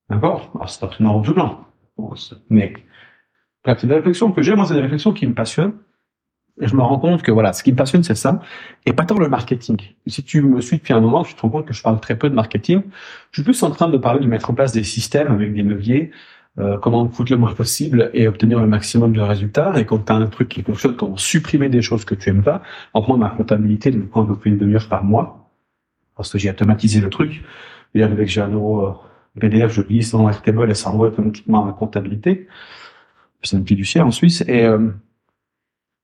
D'accord? 0.10 0.52
Alors, 0.56 0.70
c'est 0.70 0.84
absolument 0.84 1.20
redoublant. 1.20 1.68
Mais, 2.50 2.74
bref, 3.64 3.78
c'est 3.80 3.88
des 3.88 3.94
réflexions 3.94 4.32
que 4.32 4.42
j'ai, 4.42 4.56
moi, 4.56 4.66
c'est 4.66 4.74
des 4.74 4.82
réflexions 4.82 5.14
qui 5.14 5.28
me 5.28 5.34
passionnent. 5.34 5.78
Et 6.60 6.68
je 6.68 6.76
me 6.76 6.82
rends 6.82 7.00
compte 7.00 7.22
que 7.22 7.32
voilà, 7.32 7.54
ce 7.54 7.64
qui 7.64 7.72
me 7.72 7.78
passionne, 7.78 8.04
c'est 8.04 8.16
ça, 8.16 8.42
et 8.86 8.94
pas 8.94 9.06
tant 9.06 9.18
le 9.18 9.30
marketing. 9.30 9.78
Si 10.08 10.24
tu 10.24 10.42
me 10.42 10.62
suis 10.62 10.78
depuis 10.78 10.94
un 10.94 11.00
moment, 11.00 11.24
tu 11.24 11.34
te 11.34 11.42
rends 11.42 11.50
compte 11.50 11.66
que 11.66 11.74
je 11.74 11.82
parle 11.82 12.00
très 12.00 12.18
peu 12.18 12.30
de 12.30 12.36
marketing. 12.36 12.82
Je 13.32 13.42
suis 13.42 13.44
plus 13.44 13.64
en 13.64 13.72
train 13.72 13.90
de 13.90 13.98
parler 13.98 14.20
de 14.20 14.28
mettre 14.28 14.50
en 14.50 14.54
place 14.54 14.72
des 14.72 14.84
systèmes 14.84 15.32
avec 15.32 15.54
des 15.54 15.64
leviers, 15.64 16.12
euh, 16.60 16.78
comment 16.78 17.08
coûter 17.08 17.36
le 17.36 17.40
moins 17.40 17.54
possible 17.54 18.12
et 18.14 18.28
obtenir 18.28 18.60
le 18.60 18.68
maximum 18.68 19.14
de 19.14 19.22
résultats. 19.22 19.74
Et 19.80 19.86
quand 19.86 20.00
tu 20.00 20.12
as 20.12 20.16
un 20.16 20.28
truc 20.28 20.50
qui 20.50 20.62
fonctionne, 20.62 20.96
comment 20.96 21.18
supprimer 21.18 21.70
des 21.70 21.82
choses 21.82 22.06
que 22.06 22.16
tu 22.16 22.30
aimes 22.30 22.44
pas. 22.44 22.62
En 22.94 23.02
prendre 23.02 23.20
ma 23.20 23.30
comptabilité 23.30 23.92
de 23.92 23.98
me 23.98 24.06
prendre 24.06 24.38
une 24.44 24.58
demi-heure 24.58 24.88
par 24.90 25.04
mois 25.04 25.50
parce 26.16 26.32
que 26.32 26.38
j'ai 26.38 26.50
automatisé 26.50 27.00
le 27.00 27.10
truc. 27.10 27.44
Et 27.96 28.04
avec 28.04 28.28
j'ai 28.28 28.42
un 28.42 28.50
euro 28.50 28.96
PDF, 29.40 29.72
je 29.72 29.82
glisse 29.82 30.12
dans 30.12 30.30
table 30.30 30.70
et 30.70 30.74
ça 30.74 30.90
envoie 30.90 31.08
automatiquement 31.08 31.66
ma 31.66 31.72
comptabilité. 31.72 32.48
C'est 33.44 33.58
une 33.58 33.66
fiduciaire 33.66 34.06
en 34.06 34.12
Suisse. 34.12 34.44
Et, 34.48 34.66
euh, 34.66 34.90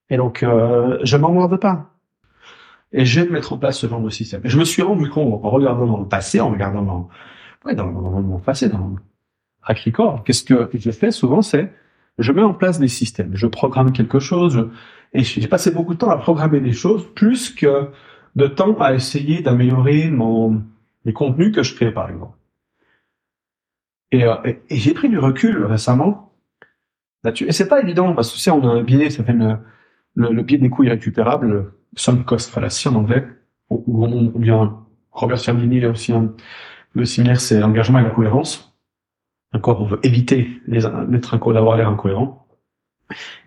et 0.10 0.18
donc, 0.18 0.44
euh, 0.44 1.00
je 1.04 1.18
m'en 1.18 1.48
veux 1.48 1.60
pas. 1.60 1.94
Et 2.94 3.06
j'aime 3.06 3.32
mettre 3.32 3.54
en 3.54 3.58
place 3.58 3.80
ce 3.80 3.88
genre 3.88 4.02
de 4.02 4.10
système. 4.10 4.42
Et 4.46 4.50
je 4.50 4.58
me 4.58 4.64
suis 4.64 4.82
rendu 4.82 5.10
compte, 5.10 5.44
en 5.44 5.50
regardant 5.50 5.86
dans 5.86 6.00
le 6.00 6.08
passé, 6.08 6.40
en 6.40 6.50
regardant 6.50 6.82
dans, 6.82 7.10
ouais, 7.66 7.76
dans, 7.76 7.88
mon 7.88 8.40
passé, 8.40 8.70
dans 8.70 8.78
mon 8.78 8.96
record, 9.64 10.24
qu'est-ce 10.24 10.44
que 10.44 10.70
je 10.74 10.92
fais 10.92 11.12
souvent, 11.12 11.42
c'est 11.42 11.74
je 12.18 12.32
mets 12.32 12.42
en 12.42 12.54
place 12.54 12.80
des 12.80 12.88
systèmes. 12.88 13.32
Je 13.36 13.46
programme 13.46 13.92
quelque 13.92 14.20
chose, 14.20 14.70
et 15.14 15.24
j'ai 15.24 15.48
passé 15.48 15.72
beaucoup 15.72 15.94
de 15.94 16.00
temps 16.00 16.10
à 16.10 16.18
programmer 16.18 16.62
des 16.62 16.72
choses, 16.72 17.06
plus 17.14 17.50
que 17.50 17.90
de 18.36 18.48
temps 18.48 18.80
à 18.80 18.94
essayer 18.94 19.42
d'améliorer 19.42 20.10
mon 20.10 20.64
les 21.06 21.14
contenus 21.14 21.56
que 21.56 21.64
je 21.64 21.74
crée, 21.74 21.92
par 21.92 22.10
exemple. 22.10 22.38
Et, 24.12 24.26
euh, 24.26 24.36
et, 24.46 24.76
j'ai 24.76 24.94
pris 24.94 25.10
du 25.10 25.20
recul 25.20 25.66
récemment 25.66 26.34
là-dessus. 27.24 27.46
Et 27.48 27.52
c'est 27.52 27.68
pas 27.68 27.82
évident 27.82 28.14
parce 28.14 28.30
que 28.30 28.36
tu 28.36 28.42
sais, 28.42 28.52
on 28.52 28.68
a 28.68 28.72
un 28.72 28.84
biais, 28.84 29.10
ça 29.10 29.18
s'appelle 29.18 29.60
le, 30.18 30.34
le, 30.34 30.42
biais 30.42 30.58
des 30.58 30.70
coûts 30.70 30.84
irrécupérables, 30.84 31.72
sunk 31.96 32.24
cost 32.26 32.50
fallacy 32.50 32.90
en 32.90 32.96
anglais, 32.96 33.26
ou, 33.70 34.32
bien 34.40 34.84
Robert 35.12 35.40
Cialdini, 35.40 35.78
il 35.78 35.86
a 35.86 35.90
aussi 35.90 36.12
un, 36.12 36.34
le 36.94 37.06
similaire, 37.06 37.40
c'est 37.40 37.60
l'engagement 37.60 38.00
et 38.00 38.04
la 38.04 38.10
cohérence. 38.10 38.76
Encore, 39.54 39.82
on 39.82 39.86
veut 39.86 40.00
éviter 40.04 40.62
d'être 40.68 41.54
d'avoir 41.54 41.78
l'air 41.78 41.88
incohérent. 41.88 42.48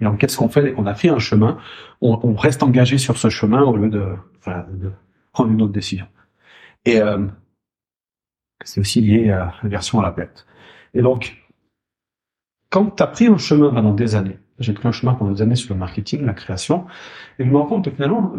Et 0.00 0.04
donc, 0.04 0.18
qu'est-ce 0.18 0.36
qu'on 0.36 0.48
fait? 0.48 0.74
On 0.78 0.86
a 0.86 0.94
fait 0.94 1.10
un 1.10 1.18
chemin, 1.18 1.58
on, 2.00 2.18
on, 2.22 2.34
reste 2.34 2.62
engagé 2.62 2.96
sur 2.96 3.18
ce 3.18 3.28
chemin 3.28 3.62
au 3.62 3.76
lieu 3.76 3.90
de, 3.90 4.06
de 4.46 4.92
prendre 5.32 5.50
une 5.50 5.60
autre 5.60 5.72
décision. 5.72 6.06
Et 6.86 7.00
euh, 7.00 7.26
c'est 8.64 8.80
aussi 8.80 9.00
lié 9.00 9.30
à 9.30 9.54
la 9.62 9.68
version 9.68 10.00
à 10.00 10.02
la 10.02 10.12
perte. 10.12 10.46
Et 10.94 11.02
donc, 11.02 11.36
quand 12.70 12.90
tu 12.90 13.02
as 13.02 13.06
pris 13.06 13.26
un 13.26 13.36
chemin 13.36 13.70
pendant 13.70 13.92
des 13.92 14.14
années, 14.14 14.38
j'ai 14.60 14.72
pris 14.72 14.86
un 14.86 14.92
chemin 14.92 15.14
pendant 15.14 15.32
des 15.32 15.42
années 15.42 15.56
sur 15.56 15.74
le 15.74 15.80
marketing, 15.80 16.24
la 16.24 16.34
création, 16.34 16.86
et 17.38 17.44
je 17.44 17.50
me 17.50 17.56
rends 17.56 17.66
compte 17.66 17.84
que 17.86 17.90
finalement, 17.90 18.32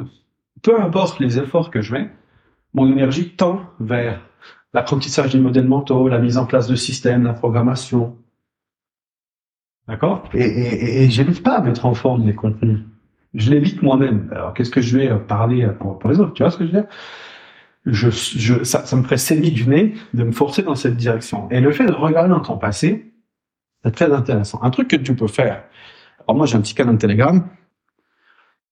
peu 0.62 0.80
importe 0.80 1.20
les 1.20 1.40
efforts 1.40 1.72
que 1.72 1.82
je 1.82 1.94
mets, 1.94 2.10
mon 2.74 2.90
énergie 2.90 3.30
tend 3.30 3.62
vers 3.80 4.22
l'apprentissage 4.74 5.34
des 5.34 5.40
modèles 5.40 5.68
mentaux, 5.68 6.08
la 6.08 6.20
mise 6.20 6.38
en 6.38 6.46
place 6.46 6.68
de 6.68 6.76
systèmes, 6.76 7.24
la 7.24 7.34
programmation. 7.34 8.16
D'accord? 9.88 10.24
Et, 10.34 10.44
et, 10.44 11.04
et, 11.04 11.10
j'évite 11.10 11.44
pas 11.44 11.58
à 11.58 11.62
mettre 11.62 11.86
en 11.86 11.94
forme 11.94 12.26
les 12.26 12.36
contenus. 12.36 12.80
Je 13.34 13.50
l'évite 13.50 13.82
moi-même. 13.82 14.30
Alors 14.32 14.54
qu'est-ce 14.54 14.70
que 14.70 14.82
je 14.82 14.98
vais 14.98 15.10
parler 15.20 15.68
pour, 15.80 16.00
pour, 16.00 16.10
les 16.10 16.20
autres? 16.20 16.34
Tu 16.34 16.44
vois 16.44 16.52
ce 16.52 16.58
que 16.58 16.66
je 16.66 16.72
veux 16.72 16.82
dire? 16.82 16.88
Ça 18.64 18.96
me 18.96 19.04
ferait 19.04 19.18
saigner 19.18 19.50
du 19.52 19.68
nez 19.68 19.96
de 20.14 20.24
me 20.24 20.32
forcer 20.32 20.62
dans 20.62 20.76
cette 20.76 20.96
direction. 20.96 21.50
Et 21.50 21.60
le 21.60 21.72
fait 21.72 21.86
de 21.86 21.92
regarder 21.92 22.30
dans 22.30 22.42
ton 22.42 22.58
passé, 22.58 23.12
c'est 23.84 23.92
très 23.92 24.14
intéressant. 24.14 24.62
Un 24.62 24.70
truc 24.70 24.88
que 24.88 24.96
tu 24.96 25.16
peux 25.16 25.28
faire. 25.28 25.64
Alors 26.28 26.38
moi 26.38 26.46
j'ai 26.46 26.56
un 26.56 26.62
petit 26.62 26.76
canal 26.76 26.98
Telegram 26.98 27.48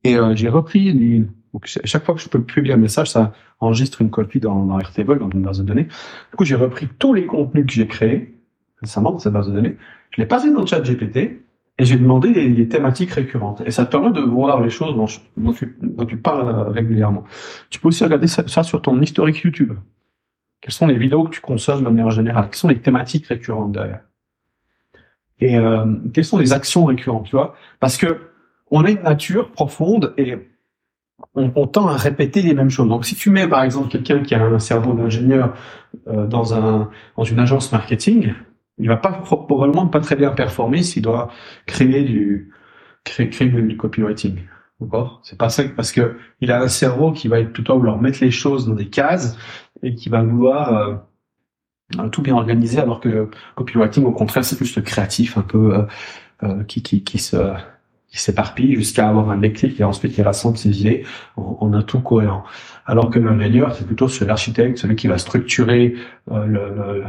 et 0.03 0.15
euh, 0.15 0.35
j'ai 0.35 0.49
repris 0.49 0.93
les, 0.93 1.25
donc, 1.53 1.65
chaque 1.65 2.05
fois 2.05 2.15
que 2.15 2.21
je 2.21 2.29
peux 2.29 2.41
publier 2.41 2.73
un 2.73 2.77
message, 2.77 3.09
ça 3.09 3.33
enregistre 3.59 4.01
une 4.01 4.09
copie 4.09 4.39
dans, 4.39 4.65
dans 4.65 4.79
Airtable, 4.79 5.19
dans 5.19 5.29
une 5.29 5.41
base 5.41 5.59
de 5.59 5.63
données. 5.63 5.85
Du 5.85 6.37
coup, 6.37 6.45
j'ai 6.45 6.55
repris 6.55 6.87
tous 6.99 7.13
les 7.13 7.25
contenus 7.25 7.65
que 7.65 7.73
j'ai 7.73 7.87
créés 7.87 8.35
récemment 8.81 9.11
dans 9.11 9.19
cette 9.19 9.33
base 9.33 9.47
de 9.47 9.53
données. 9.53 9.75
Je 10.11 10.21
l'ai 10.21 10.27
passé 10.27 10.51
dans 10.51 10.61
le 10.61 10.67
chat 10.67 10.81
GPT 10.81 11.17
et 11.17 11.85
j'ai 11.85 11.97
demandé 11.97 12.29
les, 12.29 12.67
thématiques 12.67 13.11
récurrentes. 13.11 13.61
Et 13.65 13.71
ça 13.71 13.85
te 13.85 13.91
permet 13.91 14.11
de 14.11 14.21
voir 14.21 14.61
les 14.61 14.69
choses 14.69 14.95
dont, 14.95 15.53
tu, 15.53 16.17
parles 16.17 16.47
euh, 16.47 16.63
régulièrement. 16.69 17.23
Tu 17.69 17.79
peux 17.79 17.87
aussi 17.87 18.03
regarder 18.03 18.27
ça, 18.27 18.63
sur 18.63 18.81
ton 18.81 19.01
historique 19.01 19.37
YouTube. 19.39 19.73
Quelles 20.61 20.73
sont 20.73 20.87
les 20.87 20.97
vidéos 20.97 21.23
que 21.23 21.29
tu 21.29 21.41
consommes 21.41 21.79
de 21.79 21.89
manière 21.89 22.11
générale? 22.11 22.45
Quelles 22.45 22.55
sont 22.55 22.67
les 22.67 22.79
thématiques 22.79 23.27
récurrentes 23.27 23.71
derrière? 23.71 24.01
Et 25.41 25.57
euh, 25.57 25.85
quelles 26.13 26.25
sont 26.25 26.37
les 26.37 26.53
actions 26.53 26.85
récurrentes, 26.85 27.25
tu 27.25 27.35
vois? 27.35 27.55
Parce 27.79 27.97
que 27.97 28.29
on 28.71 28.83
a 28.83 28.91
une 28.91 29.01
nature 29.01 29.51
profonde 29.51 30.13
et 30.17 30.37
on, 31.35 31.67
tend 31.67 31.87
à 31.87 31.97
répéter 31.97 32.41
les 32.41 32.53
mêmes 32.53 32.69
choses. 32.69 32.87
Donc, 32.87 33.05
si 33.05 33.15
tu 33.15 33.29
mets 33.29 33.47
par 33.47 33.63
exemple 33.63 33.89
quelqu'un 33.89 34.21
qui 34.21 34.35
a 34.35 34.43
un 34.43 34.59
cerveau 34.59 34.93
d'ingénieur 34.93 35.53
euh, 36.07 36.27
dans 36.27 36.53
un 36.53 36.89
dans 37.17 37.23
une 37.23 37.39
agence 37.39 37.71
marketing, 37.71 38.33
il 38.77 38.87
va 38.87 38.97
pas 38.97 39.11
probablement 39.11 39.87
pas 39.87 39.99
très 39.99 40.15
bien 40.15 40.31
performer 40.31 40.83
s'il 40.83 41.03
doit 41.03 41.29
créer 41.65 42.03
du 42.03 42.51
créer, 43.03 43.29
créer 43.29 43.49
du 43.49 43.77
copywriting. 43.77 44.39
D'accord? 44.79 45.19
C'est 45.23 45.37
pas 45.37 45.49
ça 45.49 45.63
parce 45.75 45.91
que 45.91 46.17
il 46.41 46.51
a 46.51 46.61
un 46.61 46.69
cerveau 46.69 47.11
qui 47.11 47.27
va 47.27 47.39
être 47.39 47.51
plutôt 47.51 47.77
vouloir 47.77 48.01
mettre 48.01 48.19
les 48.21 48.31
choses 48.31 48.65
dans 48.67 48.75
des 48.75 48.89
cases 48.89 49.37
et 49.83 49.93
qui 49.95 50.09
va 50.09 50.23
vouloir 50.23 50.73
euh, 50.73 50.95
tout 52.11 52.21
bien 52.21 52.35
organiser, 52.35 52.79
alors 52.79 52.99
que 52.99 53.09
le 53.09 53.29
copywriting 53.55 54.05
au 54.05 54.11
contraire 54.11 54.43
c'est 54.43 54.55
plus 54.55 54.75
le 54.75 54.81
créatif 54.81 55.37
un 55.37 55.41
peu 55.41 55.75
euh, 55.75 55.83
euh 56.43 56.63
qui, 56.63 56.83
qui 56.83 57.03
qui 57.03 57.17
se 57.17 57.37
qui 58.09 58.19
s'éparpille 58.19 58.75
jusqu'à 58.75 59.07
avoir 59.07 59.29
un 59.29 59.37
déclic 59.37 59.79
et 59.79 59.83
ensuite 59.83 60.17
il 60.17 60.23
rassemble 60.23 60.57
ses 60.57 60.81
idées 60.81 61.05
en, 61.37 61.71
un 61.73 61.83
tout 61.83 61.99
cohérent. 61.99 62.43
Alors 62.85 63.11
que 63.11 63.19
l'ingénieur, 63.19 63.75
c'est 63.75 63.85
plutôt 63.85 64.07
l'architecte, 64.25 64.79
celui 64.79 64.95
qui 64.95 65.07
va 65.07 65.19
structurer 65.19 65.93
euh, 66.31 66.45
le, 66.45 67.03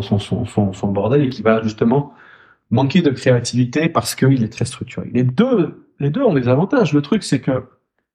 son, 0.00 0.18
son, 0.18 0.46
son, 0.46 0.72
son, 0.72 0.88
bordel 0.88 1.24
et 1.24 1.28
qui 1.28 1.42
va 1.42 1.62
justement 1.62 2.14
manquer 2.70 3.02
de 3.02 3.10
créativité 3.10 3.90
parce 3.90 4.14
qu'il 4.14 4.42
est 4.42 4.52
très 4.52 4.64
structuré. 4.64 5.10
Les 5.12 5.24
deux, 5.24 5.86
les 6.00 6.08
deux 6.08 6.22
ont 6.22 6.32
des 6.32 6.48
avantages. 6.48 6.94
Le 6.94 7.02
truc, 7.02 7.22
c'est 7.22 7.40
que 7.40 7.64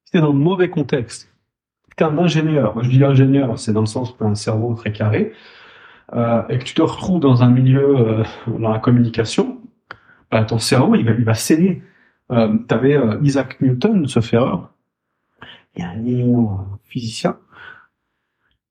si 0.06 0.14
tu 0.14 0.18
es 0.18 0.22
dans 0.22 0.34
le 0.34 0.40
mauvais 0.40 0.72
contexte, 0.72 1.32
qu'un 1.96 2.18
ingénieur, 2.18 2.82
je 2.84 2.90
dis 2.90 3.04
ingénieur, 3.04 3.60
c'est 3.60 3.74
dans 3.74 3.82
le 3.82 3.86
sens 3.86 4.16
un 4.20 4.34
cerveau 4.34 4.74
très 4.74 4.92
carré, 4.92 5.34
euh, 6.14 6.44
et 6.50 6.58
que 6.60 6.64
tu 6.64 6.74
te 6.74 6.82
retrouves 6.82 7.20
dans 7.20 7.44
un 7.44 7.50
milieu, 7.50 7.98
euh, 7.98 8.24
dans 8.48 8.72
la 8.72 8.80
communication, 8.80 9.60
bah, 10.32 10.44
ton 10.44 10.60
cerveau, 10.60 10.96
il 10.96 11.06
va, 11.06 11.12
il 11.12 11.24
va 11.24 11.34
saigner 11.34 11.82
euh, 12.32 12.58
tu 12.68 12.74
avais 12.74 12.96
euh, 12.96 13.20
Isaac 13.24 13.60
Newton, 13.62 14.08
ce 14.08 14.22
ferreur, 14.22 14.74
il 15.76 15.82
y 15.82 15.86
a 15.86 15.90
un 15.90 15.98
néo-physicien, 15.98 17.38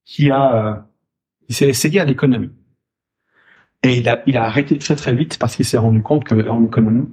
qui 0.04 0.30
a 0.30 0.54
euh, 0.54 0.74
il 1.48 1.54
s'est 1.54 1.68
essayé 1.68 2.00
à 2.00 2.04
l'économie. 2.04 2.50
Et 3.82 3.98
il 3.98 4.08
a, 4.08 4.22
il 4.26 4.36
a 4.36 4.44
arrêté 4.44 4.78
très 4.78 4.96
très 4.96 5.14
vite 5.14 5.38
parce 5.38 5.56
qu'il 5.56 5.64
s'est 5.64 5.78
rendu 5.78 6.02
compte 6.02 6.24
que 6.24 6.48
en 6.48 6.64
économie, 6.64 7.08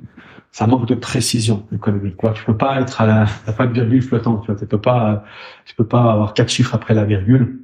ça 0.52 0.68
manque 0.68 0.88
de 0.88 0.96
précision 0.96 1.66
l'économie. 1.72 2.16
Quoi, 2.16 2.34
tu 2.34 2.44
peux 2.46 2.58
pas 2.58 2.80
être 2.82 3.02
à 3.02 3.06
la, 3.06 3.26
t'as 3.46 3.54
pas 3.54 3.68
de 3.68 3.74
virgule 3.74 4.02
flottante. 4.02 4.42
Tu 4.44 4.52
vois, 4.52 4.60
tu 4.60 4.68
peux 4.68 4.82
pas, 4.82 5.24
tu 5.66 5.76
peux 5.76 5.88
pas 5.88 6.12
avoir 6.12 6.34
quatre 6.34 6.50
chiffres 6.50 6.76
après 6.76 6.94
la 6.94 7.06
virgule, 7.06 7.62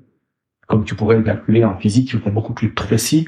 comme 0.67 0.86
tu 0.86 0.95
pourrais 0.95 1.17
le 1.17 1.23
calculer 1.23 1.63
en 1.65 1.78
physique, 1.78 2.10
tu 2.10 2.17
es 2.17 2.32
beaucoup 2.32 2.54
plus 2.54 2.73
précis. 2.73 3.28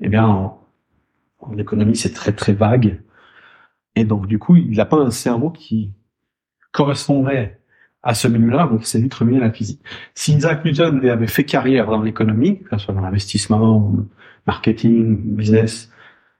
Eh 0.00 0.08
bien, 0.08 0.26
en, 0.26 1.58
économie, 1.58 1.96
c'est 1.96 2.12
très 2.12 2.32
très 2.32 2.52
vague. 2.52 3.02
Et 3.96 4.04
donc, 4.04 4.26
du 4.26 4.38
coup, 4.38 4.56
il 4.56 4.76
n'a 4.76 4.86
pas 4.86 4.96
un 4.96 5.10
cerveau 5.10 5.50
qui 5.50 5.92
correspondrait 6.72 7.60
à 8.02 8.14
ce 8.14 8.26
milieu-là, 8.26 8.66
donc 8.66 8.82
il 8.82 8.86
s'est 8.86 9.00
vite 9.00 9.14
remis 9.14 9.36
à 9.36 9.40
la 9.40 9.52
physique. 9.52 9.80
Si 10.14 10.34
Isaac 10.34 10.64
Newton 10.64 11.04
avait 11.08 11.28
fait 11.28 11.44
carrière 11.44 11.86
dans 11.86 12.02
l'économie, 12.02 12.60
que 12.60 12.76
ce 12.76 12.86
soit 12.86 12.94
dans 12.94 13.00
l'investissement, 13.00 13.92
marketing, 14.46 15.36
business, 15.36 15.92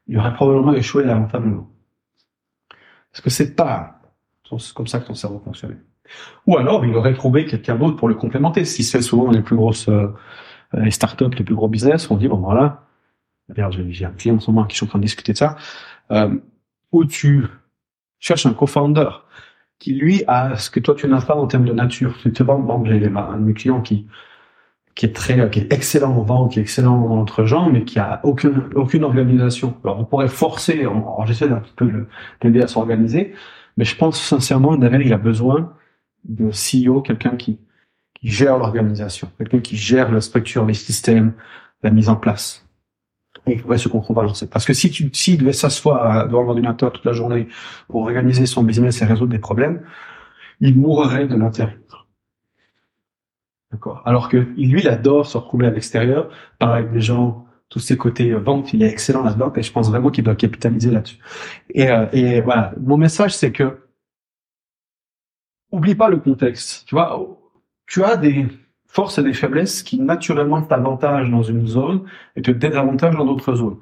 il 0.08 0.18
aurait 0.18 0.34
probablement 0.34 0.74
échoué 0.74 1.04
lamentablement. 1.04 1.70
Parce 3.12 3.22
que 3.22 3.30
c'est 3.30 3.54
pas 3.54 4.02
comme 4.74 4.86
ça 4.86 5.00
que 5.00 5.06
ton 5.06 5.14
cerveau 5.14 5.40
fonctionnait? 5.44 5.78
Ou 6.46 6.56
alors, 6.58 6.84
il 6.84 6.94
aurait 6.96 7.14
trouvé 7.14 7.44
quelqu'un 7.46 7.76
d'autre 7.76 7.96
pour 7.96 8.08
le 8.08 8.14
complémenter. 8.14 8.64
Ce 8.64 8.76
qui 8.76 8.84
se 8.84 8.96
fait 8.96 9.02
souvent 9.02 9.30
les 9.30 9.42
plus 9.42 9.56
grosses 9.56 9.88
euh, 9.88 10.90
startups, 10.90 11.36
les 11.36 11.44
plus 11.44 11.54
gros 11.54 11.68
business, 11.68 12.10
on 12.10 12.16
dit, 12.16 12.28
bon 12.28 12.38
voilà, 12.38 12.84
j'ai 13.48 14.04
un 14.04 14.10
client 14.10 14.36
en 14.36 14.40
ce 14.40 14.50
moment 14.50 14.64
qui 14.64 14.76
est 14.76 14.82
en 14.82 14.86
train 14.86 14.98
de 14.98 15.04
discuter 15.04 15.32
de 15.32 15.38
ça, 15.38 15.56
euh, 16.10 16.34
où 16.92 17.04
tu 17.04 17.46
cherches 18.18 18.46
un 18.46 18.54
co-founder 18.54 19.08
qui 19.78 19.94
lui 19.94 20.22
a 20.28 20.56
ce 20.56 20.70
que 20.70 20.80
toi 20.80 20.94
tu 20.94 21.08
n'as 21.08 21.20
pas 21.20 21.34
en 21.34 21.46
termes 21.46 21.64
de 21.64 21.72
nature. 21.72 22.14
Tu 22.22 22.32
te 22.32 22.42
vends, 22.42 22.84
j'ai 22.84 23.06
un 23.06 23.36
de 23.36 23.44
mes 23.44 23.54
clients 23.54 23.80
qui 23.80 24.06
qui 24.94 25.06
est 25.06 25.16
très, 25.16 25.48
qui 25.50 25.58
est 25.58 25.72
excellent 25.72 26.14
en 26.14 26.22
vente, 26.22 26.52
qui 26.52 26.58
est 26.58 26.62
excellent 26.62 27.10
entre 27.12 27.44
gens, 27.44 27.70
mais 27.70 27.84
qui 27.84 27.98
a 27.98 28.20
aucune 28.24 28.70
aucune 28.74 29.04
organisation. 29.04 29.74
Alors 29.84 29.98
on 29.98 30.04
pourrait 30.04 30.28
forcer, 30.28 30.86
j'essaie 31.24 31.48
d'un 31.48 31.60
petit 31.60 31.72
peu 31.74 32.06
l'aider 32.42 32.62
à 32.62 32.68
s'organiser, 32.68 33.34
mais 33.76 33.84
je 33.84 33.96
pense 33.96 34.20
sincèrement 34.20 34.76
derrière 34.76 35.00
il 35.00 35.12
a 35.12 35.18
besoin 35.18 35.72
de 36.24 36.50
CEO, 36.50 37.02
quelqu'un 37.02 37.36
qui 37.36 37.58
qui 38.14 38.28
gère 38.28 38.56
l'organisation, 38.56 39.28
quelqu'un 39.36 39.58
qui 39.58 39.76
gère 39.76 40.12
la 40.12 40.20
structure, 40.20 40.64
les 40.64 40.74
systèmes, 40.74 41.32
la 41.82 41.90
mise 41.90 42.08
en 42.08 42.14
place 42.14 42.64
et 43.46 43.60
il 43.68 43.78
se 43.78 43.88
contrebalancer. 43.88 44.48
Parce 44.48 44.64
que 44.64 44.72
si 44.72 44.90
tu, 44.90 45.10
s'il 45.12 45.38
devait 45.38 45.52
s'asseoir 45.52 46.28
devant 46.28 46.42
l'ordinateur 46.42 46.92
toute 46.92 47.04
la 47.04 47.12
journée 47.12 47.48
pour 47.88 48.02
organiser 48.02 48.46
son 48.46 48.62
business 48.62 49.02
et 49.02 49.04
résoudre 49.04 49.32
des 49.32 49.38
problèmes, 49.38 49.82
il 50.60 50.78
mourrait 50.78 51.26
de 51.26 51.34
l'intérieur. 51.34 52.06
D'accord. 53.72 54.02
Alors 54.04 54.28
que 54.28 54.36
lui, 54.36 54.80
il 54.82 54.88
adore 54.88 55.26
se 55.26 55.38
retrouver 55.38 55.66
à 55.66 55.70
l'extérieur, 55.70 56.28
parler 56.58 56.82
avec 56.82 56.92
des 56.92 57.00
gens, 57.00 57.46
tous 57.68 57.80
ses 57.80 57.96
côtés 57.96 58.32
vente, 58.34 58.72
il 58.74 58.82
est 58.82 58.88
excellent 58.88 59.24
là-dedans, 59.24 59.50
et 59.56 59.62
je 59.62 59.72
pense 59.72 59.88
vraiment 59.88 60.10
qu'il 60.10 60.24
doit 60.24 60.34
capitaliser 60.34 60.90
là-dessus. 60.90 61.18
Et, 61.70 61.90
euh, 61.90 62.04
et 62.12 62.42
voilà, 62.42 62.74
mon 62.78 62.98
message, 62.98 63.34
c'est 63.34 63.50
que 63.50 63.81
oublie 65.72 65.94
pas 65.94 66.08
le 66.08 66.18
contexte. 66.18 66.86
Tu 66.86 66.94
vois, 66.94 67.26
tu 67.86 68.04
as 68.04 68.16
des 68.16 68.46
force 68.86 69.18
et 69.18 69.22
des 69.22 69.32
faiblesses 69.32 69.82
qui 69.82 69.98
naturellement 69.98 70.60
t'avantagent 70.62 71.30
dans 71.30 71.42
une 71.42 71.66
zone 71.66 72.02
et 72.36 72.42
te 72.42 72.50
désavantagent 72.50 73.16
dans 73.16 73.24
d'autres 73.24 73.54
zones. 73.54 73.78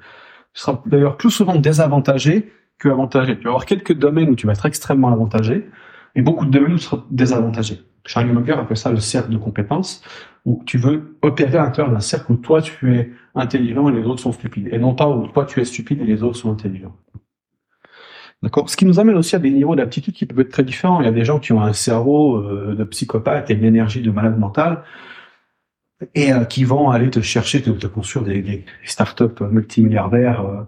Tu 0.53 0.61
seras 0.61 0.81
d'ailleurs 0.85 1.17
plus 1.17 1.29
souvent 1.29 1.55
désavantagé 1.55 2.51
que 2.79 2.87
avantagé. 2.87 3.37
Tu 3.37 3.43
vas 3.43 3.49
avoir 3.49 3.65
quelques 3.65 3.93
domaines 3.93 4.29
où 4.29 4.35
tu 4.35 4.47
vas 4.47 4.53
être 4.53 4.65
extrêmement 4.65 5.09
avantagé 5.09 5.69
et 6.15 6.21
beaucoup 6.21 6.45
de 6.45 6.51
domaines 6.51 6.73
où 6.73 6.77
tu 6.77 6.83
seras 6.83 7.03
désavantagé. 7.11 7.81
Charlie 8.05 8.31
Munger 8.31 8.53
appelle 8.53 8.77
ça 8.77 8.89
le 8.89 8.99
cercle 8.99 9.31
de 9.31 9.37
compétences, 9.37 10.03
où 10.45 10.63
tu 10.65 10.77
veux 10.77 11.17
opérer 11.21 11.57
à 11.57 11.63
l'intérieur 11.63 11.93
d'un 11.93 11.99
cercle 11.99 12.31
où 12.31 12.35
toi 12.35 12.61
tu 12.61 12.95
es 12.95 13.11
intelligent 13.35 13.89
et 13.89 13.91
les 13.91 14.05
autres 14.05 14.21
sont 14.21 14.31
stupides, 14.31 14.69
et 14.71 14.79
non 14.79 14.95
pas 14.95 15.07
où 15.07 15.27
toi 15.27 15.45
tu 15.45 15.59
es 15.59 15.65
stupide 15.65 16.01
et 16.01 16.05
les 16.05 16.23
autres 16.23 16.37
sont 16.37 16.51
intelligents. 16.51 16.95
D'accord. 18.43 18.69
Ce 18.69 18.75
qui 18.75 18.85
nous 18.85 18.99
amène 18.99 19.15
aussi 19.15 19.35
à 19.35 19.39
des 19.39 19.51
niveaux 19.51 19.75
d'aptitude 19.75 20.15
qui 20.15 20.25
peuvent 20.25 20.39
être 20.39 20.51
très 20.51 20.63
différents. 20.63 20.99
Il 21.01 21.05
y 21.05 21.09
a 21.09 21.11
des 21.11 21.25
gens 21.25 21.39
qui 21.39 21.53
ont 21.53 21.61
un 21.61 21.73
cerveau 21.73 22.37
euh, 22.37 22.75
de 22.75 22.83
psychopathe 22.85 23.51
et 23.51 23.53
une 23.53 23.65
énergie 23.65 24.01
de 24.01 24.09
malade 24.09 24.39
mental 24.39 24.83
et 26.15 26.33
euh, 26.33 26.45
qui 26.45 26.63
vont 26.63 26.89
aller 26.89 27.11
te 27.11 27.21
chercher, 27.21 27.61
te, 27.61 27.69
te 27.69 27.85
construire 27.85 28.25
des, 28.25 28.41
des 28.41 28.65
startups 28.83 29.41
multimilliardaires 29.41 30.41
euh, 30.41 30.63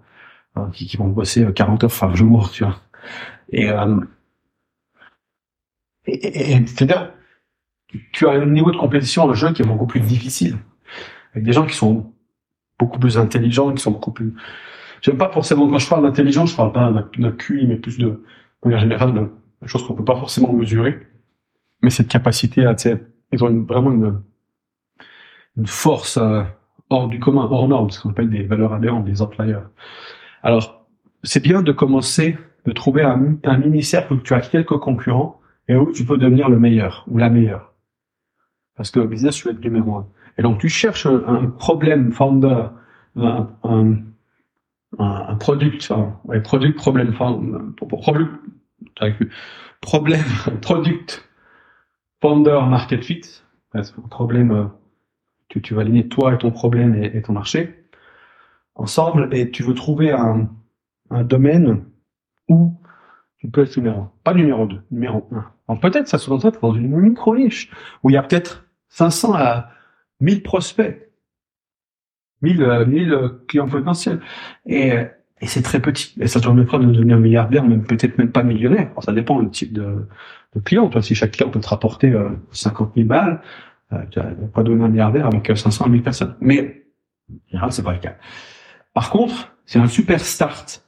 euh 0.58 0.70
qui, 0.72 0.86
qui, 0.86 0.98
vont 0.98 1.08
bosser 1.08 1.48
40 1.52 1.86
heures 1.86 2.00
par 2.00 2.16
jour, 2.16 2.52
tu 2.52 2.64
vois. 2.64 2.80
Et, 3.52 3.70
et, 6.06 6.52
et 6.52 6.68
c'est-à-dire, 6.68 7.12
tu 8.12 8.28
as 8.28 8.32
un 8.32 8.46
niveau 8.46 8.72
de 8.72 8.78
compétition 8.78 9.24
en 9.24 9.34
jeu 9.34 9.52
qui 9.52 9.64
est 9.64 9.66
beaucoup 9.66 9.88
plus 9.88 10.00
difficile, 10.00 10.58
avec 11.34 11.44
des 11.44 11.54
gens 11.54 11.66
qui 11.66 11.76
sont 11.76 12.14
beaucoup 12.80 13.00
plus 13.00 13.18
intelligents, 13.18 13.74
qui 13.74 13.82
sont 13.82 13.92
beaucoup 13.92 14.12
plus 14.12 14.36
J'aime 15.04 15.18
pas 15.18 15.30
forcément, 15.30 15.68
quand 15.68 15.80
je 15.80 15.90
parle 15.90 16.04
d'intelligence, 16.04 16.52
je 16.52 16.56
parle 16.56 16.72
pas 16.72 16.90
d'un 17.18 17.32
QI, 17.32 17.68
mais 17.68 17.76
plus 17.76 17.98
de, 17.98 18.06
de 18.06 18.20
manière 18.64 18.80
générale, 18.80 19.14
de 19.62 19.68
choses 19.68 19.86
qu'on 19.86 19.96
peut 19.96 20.06
pas 20.06 20.16
forcément 20.16 20.54
mesurer. 20.54 20.98
Mais 21.82 21.90
cette 21.90 22.08
capacité 22.08 22.66
à, 22.66 22.74
ils 23.34 23.44
ont 23.44 23.64
vraiment 23.64 23.92
une, 23.92 24.22
une 25.58 25.68
force 25.68 26.16
euh, 26.16 26.44
hors 26.90 27.10
du 27.10 27.20
commun, 27.20 27.50
hors 27.52 27.68
norme, 27.68 27.90
ce 27.90 28.02
qu'on 28.02 28.12
appelle 28.12 28.30
des 28.30 28.44
valeurs 28.44 28.72
adhérentes, 28.72 29.04
des 29.04 29.22
outliers. 29.22 29.60
Alors, 30.42 30.88
c'est 31.24 31.44
bien 31.44 31.62
de 31.62 31.74
commencer, 31.74 32.38
de 32.66 32.72
trouver 32.72 33.04
un, 33.04 33.36
un 33.44 33.58
mini-cercle 33.58 34.14
où 34.14 34.18
tu 34.18 34.34
as 34.34 34.40
quelques 34.40 34.78
concurrents 34.78 35.42
et 35.68 35.76
où 35.76 35.92
tu 35.92 36.06
peux 36.06 36.18
devenir 36.18 36.48
le 36.48 36.60
meilleur 36.60 37.04
ou 37.10 37.18
la 37.18 37.30
meilleure. 37.30 37.74
Parce 38.78 38.90
que 38.90 39.02
au 39.02 39.08
business, 39.08 39.36
tu 39.36 39.50
veux 39.50 39.54
être 39.54 39.64
numéro 39.64 39.98
un. 39.98 40.08
Et 40.38 40.44
donc, 40.44 40.60
tu 40.60 40.70
cherches 40.70 41.06
un 41.06 41.48
problème 41.48 42.14
founder, 42.14 42.68
un, 43.18 43.50
un, 43.64 43.98
un 45.00 45.36
product, 45.36 45.82
enfin, 45.90 46.20
ouais, 46.26 46.42
product 46.42 46.78
problème, 46.78 47.14
problème, 47.14 48.40
problème, 49.82 50.24
product, 50.62 51.30
founder, 52.22 52.60
market 52.68 53.04
fit, 53.04 53.22
un 53.74 53.82
problème, 54.10 54.52
euh, 54.52 54.66
tu, 55.50 55.62
tu 55.62 55.74
vas 55.74 55.82
aligner 55.82 56.08
toi 56.08 56.34
et 56.34 56.38
ton 56.38 56.52
problème 56.52 56.96
et, 56.96 57.18
et, 57.18 57.22
ton 57.22 57.34
marché 57.34 57.86
ensemble, 58.76 59.30
et 59.32 59.52
tu 59.52 59.64
veux 59.64 59.74
trouver 59.74 60.12
un, 60.12 60.50
un 61.10 61.24
domaine 61.24 61.86
où 62.50 62.74
tu 63.38 63.50
peux 63.50 63.64
être 63.64 63.76
numéro 63.78 64.02
un. 64.02 64.12
Pas 64.24 64.34
numéro 64.34 64.66
2, 64.66 64.82
numéro 64.92 65.28
1. 65.32 65.52
Donc 65.70 65.82
peut-être 65.82 66.08
ça 66.08 66.18
se 66.18 66.30
concentre 66.30 66.60
dans 66.62 66.74
une 66.74 66.88
micro-niche, 66.88 67.72
où 68.02 68.10
il 68.10 68.14
y 68.14 68.18
a 68.18 68.24
peut-être 68.24 68.66
500 68.90 69.34
à 69.34 69.70
1000 70.22 70.44
prospects, 70.44 71.10
1000, 72.44 72.86
1000 72.88 73.14
euh, 73.14 73.30
clients 73.48 73.68
potentiels. 73.68 74.20
Et, 74.66 74.94
et 75.42 75.48
c'est 75.48 75.62
très 75.62 75.80
petit. 75.80 76.14
Et 76.20 76.28
ça 76.28 76.40
te 76.40 76.46
permettra 76.46 76.78
de 76.80 76.86
devenir 76.86 77.18
milliardaire, 77.18 77.64
même 77.64 77.84
peut-être 77.84 78.18
même 78.18 78.32
pas 78.32 78.44
millionnaire. 78.44 78.90
Alors, 78.92 79.04
ça 79.04 79.14
dépend 79.14 79.42
du 79.42 79.50
type 79.50 79.74
de, 79.74 80.08
de 80.56 80.60
client. 80.60 80.88
Toi, 80.90 81.02
si 81.02 81.16
chaque 81.16 81.32
client 81.32 81.50
peut 81.50 81.60
te 81.60 81.68
rapporter 81.68 82.12
euh, 82.12 82.30
50 82.52 82.94
000 82.96 83.08
balles, 83.08 83.42
euh, 83.92 83.98
tu 84.12 84.20
vas 84.20 84.28
pas 84.54 84.64
devenir 84.64 84.88
milliardaire 84.88 85.28
avec 85.28 85.52
500 85.56 85.86
euh, 85.86 85.92
000 85.92 86.04
personnes. 86.04 86.36
Mais, 86.40 86.84
en 87.54 87.72
c'est 87.72 87.84
pas 87.84 87.94
le 87.94 88.00
cas. 88.00 88.16
Par 88.94 89.10
contre, 89.10 89.56
c'est 89.66 89.80
un 89.80 89.88
super 89.88 90.20
start 90.20 90.84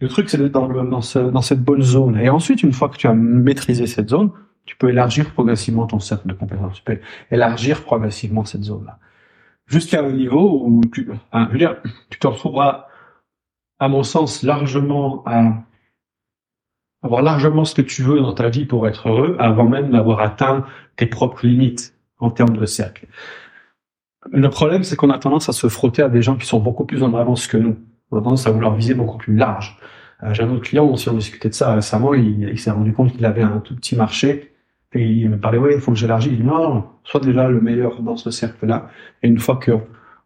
le 0.00 0.08
truc, 0.08 0.30
c'est 0.30 0.38
d'être 0.38 0.52
dans, 0.52 0.68
dans, 0.84 1.00
ce, 1.00 1.18
dans, 1.18 1.42
cette 1.42 1.62
bonne 1.62 1.82
zone. 1.82 2.18
Et 2.18 2.28
ensuite, 2.28 2.62
une 2.62 2.72
fois 2.72 2.88
que 2.88 2.96
tu 2.96 3.06
as 3.08 3.14
maîtrisé 3.14 3.86
cette 3.86 4.08
zone, 4.08 4.30
tu 4.64 4.76
peux 4.76 4.90
élargir 4.90 5.32
progressivement 5.32 5.86
ton 5.86 5.98
cercle 5.98 6.28
de 6.28 6.34
compétences. 6.34 6.76
Tu 6.76 6.82
peux 6.82 7.00
élargir 7.30 7.82
progressivement 7.82 8.44
cette 8.44 8.62
zone-là. 8.62 8.98
Jusqu'à 9.68 10.02
un 10.02 10.10
niveau 10.10 10.62
où 10.64 10.80
tu, 10.92 11.08
je 11.32 11.38
veux 11.52 11.58
dire, 11.58 11.76
tu 12.10 12.18
te 12.18 12.26
retrouveras, 12.26 12.88
à 13.78 13.88
mon 13.88 14.02
sens, 14.02 14.42
largement 14.42 15.22
à 15.26 15.52
avoir 17.02 17.22
largement 17.22 17.64
ce 17.64 17.74
que 17.74 17.82
tu 17.82 18.02
veux 18.02 18.20
dans 18.20 18.32
ta 18.32 18.48
vie 18.48 18.64
pour 18.64 18.88
être 18.88 19.08
heureux, 19.08 19.36
avant 19.38 19.68
même 19.68 19.90
d'avoir 19.90 20.20
atteint 20.20 20.64
tes 20.96 21.06
propres 21.06 21.46
limites 21.46 21.94
en 22.18 22.30
termes 22.30 22.56
de 22.56 22.66
cercle. 22.66 23.06
Le 24.32 24.50
problème, 24.50 24.82
c'est 24.82 24.96
qu'on 24.96 25.10
a 25.10 25.18
tendance 25.18 25.48
à 25.48 25.52
se 25.52 25.68
frotter 25.68 26.02
à 26.02 26.08
des 26.08 26.22
gens 26.22 26.36
qui 26.36 26.46
sont 26.46 26.58
beaucoup 26.58 26.84
plus 26.84 27.02
en 27.02 27.14
avance 27.14 27.46
que 27.46 27.56
nous 27.56 27.76
on 28.10 28.18
a 28.18 28.22
tendance 28.22 28.46
à 28.46 28.50
vouloir 28.50 28.74
viser 28.74 28.94
beaucoup 28.94 29.18
plus 29.18 29.36
large. 29.36 29.78
Euh, 30.22 30.32
J'ai 30.32 30.42
un 30.42 30.50
autre 30.50 30.62
client, 30.62 30.84
on 30.84 30.96
s'est 30.96 31.10
discuté 31.12 31.48
de 31.48 31.54
ça 31.54 31.74
récemment, 31.74 32.14
il 32.14 32.58
s'est 32.58 32.70
rendu 32.70 32.92
compte 32.92 33.12
qu'il 33.12 33.24
avait 33.24 33.42
un 33.42 33.58
tout 33.58 33.76
petit 33.76 33.96
marché, 33.96 34.54
et 34.92 35.04
il 35.04 35.28
me 35.28 35.38
parlait, 35.38 35.58
ouais, 35.58 35.74
il 35.74 35.80
faut 35.80 35.92
que 35.92 35.98
j'élargisse. 35.98 36.32
Il 36.32 36.38
dit, 36.38 36.44
non, 36.44 36.84
soit 37.04 37.20
déjà 37.20 37.48
le 37.48 37.60
meilleur 37.60 38.02
dans 38.02 38.16
ce 38.16 38.30
cercle-là, 38.30 38.90
et 39.22 39.28
une 39.28 39.38
fois 39.38 39.56
que 39.56 39.72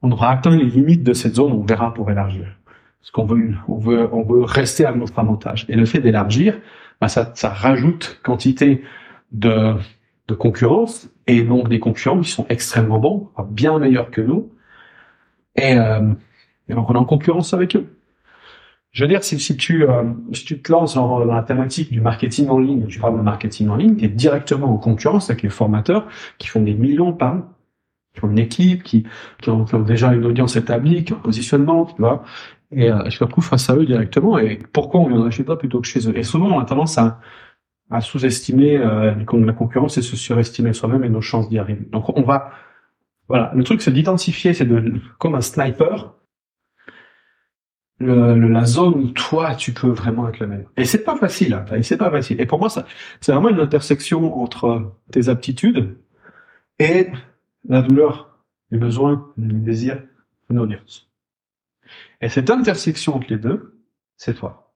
on 0.02 0.10
aura 0.10 0.30
atteint 0.30 0.56
les 0.56 0.64
limites 0.64 1.04
de 1.04 1.12
cette 1.12 1.36
zone, 1.36 1.52
on 1.52 1.64
verra 1.64 1.94
pour 1.94 2.10
élargir. 2.10 2.46
Parce 3.00 3.10
qu'on 3.12 3.24
veut, 3.24 3.54
on 3.68 3.78
veut, 3.78 4.08
on 4.12 4.22
veut 4.22 4.42
rester 4.42 4.84
à 4.84 4.92
notre 4.92 5.18
avantage. 5.18 5.64
Et 5.68 5.76
le 5.76 5.84
fait 5.84 6.00
d'élargir, 6.00 6.58
bah, 7.00 7.08
ça, 7.08 7.32
ça 7.34 7.50
rajoute 7.50 8.20
quantité 8.22 8.82
de, 9.30 9.74
de 10.28 10.34
concurrence, 10.34 11.08
et 11.26 11.42
donc 11.42 11.68
des 11.68 11.78
concurrents 11.78 12.20
qui 12.20 12.30
sont 12.30 12.46
extrêmement 12.48 12.98
bons, 12.98 13.30
bien 13.50 13.78
meilleurs 13.78 14.10
que 14.10 14.20
nous. 14.20 14.50
Et, 15.56 15.74
euh, 15.76 16.12
et 16.68 16.74
donc 16.74 16.90
on 16.90 16.94
est 16.94 16.98
en 16.98 17.04
concurrence 17.04 17.54
avec 17.54 17.76
eux. 17.76 17.86
Je 18.92 19.04
veux 19.04 19.08
dire, 19.08 19.24
si, 19.24 19.38
si 19.40 19.56
tu 19.56 19.88
euh, 19.88 20.04
si 20.32 20.44
tu 20.44 20.60
te 20.60 20.70
lances 20.70 20.94
dans, 20.94 21.24
la 21.24 21.42
thématique 21.42 21.90
du 21.90 22.00
marketing 22.02 22.48
en 22.48 22.58
ligne, 22.58 22.86
tu 22.86 23.00
parles 23.00 23.16
de 23.16 23.22
marketing 23.22 23.68
en 23.68 23.76
ligne, 23.76 23.96
tu 23.96 24.04
es 24.04 24.08
directement 24.08 24.72
en 24.72 24.76
concurrence 24.76 25.30
avec 25.30 25.42
les 25.42 25.48
formateurs 25.48 26.06
qui 26.38 26.48
font 26.48 26.60
des 26.60 26.74
millions 26.74 27.14
par 27.14 27.34
an, 27.34 27.42
qui 28.14 28.24
ont 28.24 28.30
une 28.30 28.38
équipe, 28.38 28.82
qui, 28.82 29.06
qui, 29.40 29.48
ont, 29.50 29.64
déjà 29.80 30.12
une 30.12 30.26
audience 30.26 30.56
établie, 30.56 31.04
qui 31.04 31.14
ont 31.14 31.16
un 31.16 31.20
positionnement, 31.20 31.86
tu 31.86 31.94
vois. 31.98 32.22
Et 32.70 32.90
euh, 32.90 33.08
je 33.08 33.18
te 33.18 33.24
retrouve 33.24 33.44
face 33.44 33.68
à 33.70 33.76
eux 33.76 33.86
directement. 33.86 34.38
Et 34.38 34.58
pourquoi 34.72 35.00
on 35.00 35.08
viendrait 35.08 35.30
chez 35.30 35.44
toi 35.44 35.58
plutôt 35.58 35.80
que 35.80 35.86
chez 35.86 36.06
eux? 36.08 36.16
Et 36.18 36.22
souvent, 36.22 36.48
on 36.48 36.60
a 36.60 36.64
tendance 36.66 36.98
à, 36.98 37.20
à 37.90 38.00
sous-estimer 38.00 38.76
euh, 38.76 39.14
la 39.14 39.52
concurrence 39.54 39.98
et 39.98 40.02
se 40.02 40.16
surestimer 40.16 40.72
soi-même 40.74 41.04
et 41.04 41.08
nos 41.08 41.20
chances 41.20 41.48
d'y 41.48 41.58
arriver. 41.58 41.86
Donc 41.90 42.16
on 42.16 42.22
va... 42.22 42.50
Voilà, 43.28 43.52
le 43.54 43.64
truc 43.64 43.80
c'est 43.80 43.92
d'identifier, 43.92 44.52
c'est 44.52 44.66
de 44.66 45.00
comme 45.18 45.34
un 45.34 45.40
sniper, 45.40 46.14
la 48.06 48.64
zone 48.64 48.94
où 48.94 49.06
toi 49.08 49.54
tu 49.54 49.72
peux 49.72 49.90
vraiment 49.90 50.28
être 50.28 50.40
le 50.40 50.46
meilleur. 50.46 50.70
Et 50.76 50.84
c'est 50.84 51.04
pas 51.04 51.16
facile, 51.16 51.54
hein, 51.54 51.64
c'est 51.82 51.96
pas 51.96 52.10
facile. 52.10 52.40
Et 52.40 52.46
pour 52.46 52.58
moi, 52.58 52.68
ça, 52.68 52.86
c'est 53.20 53.32
vraiment 53.32 53.48
une 53.48 53.60
intersection 53.60 54.40
entre 54.42 54.92
tes 55.10 55.28
aptitudes 55.28 55.96
et 56.78 57.08
la 57.68 57.82
douleur, 57.82 58.38
les 58.70 58.78
besoins, 58.78 59.32
les 59.36 59.52
désirs, 59.52 60.02
une 60.50 60.58
audience. 60.58 61.10
Et 62.20 62.28
cette 62.28 62.50
intersection 62.50 63.16
entre 63.16 63.26
les 63.30 63.38
deux, 63.38 63.80
c'est 64.16 64.34
toi. 64.34 64.72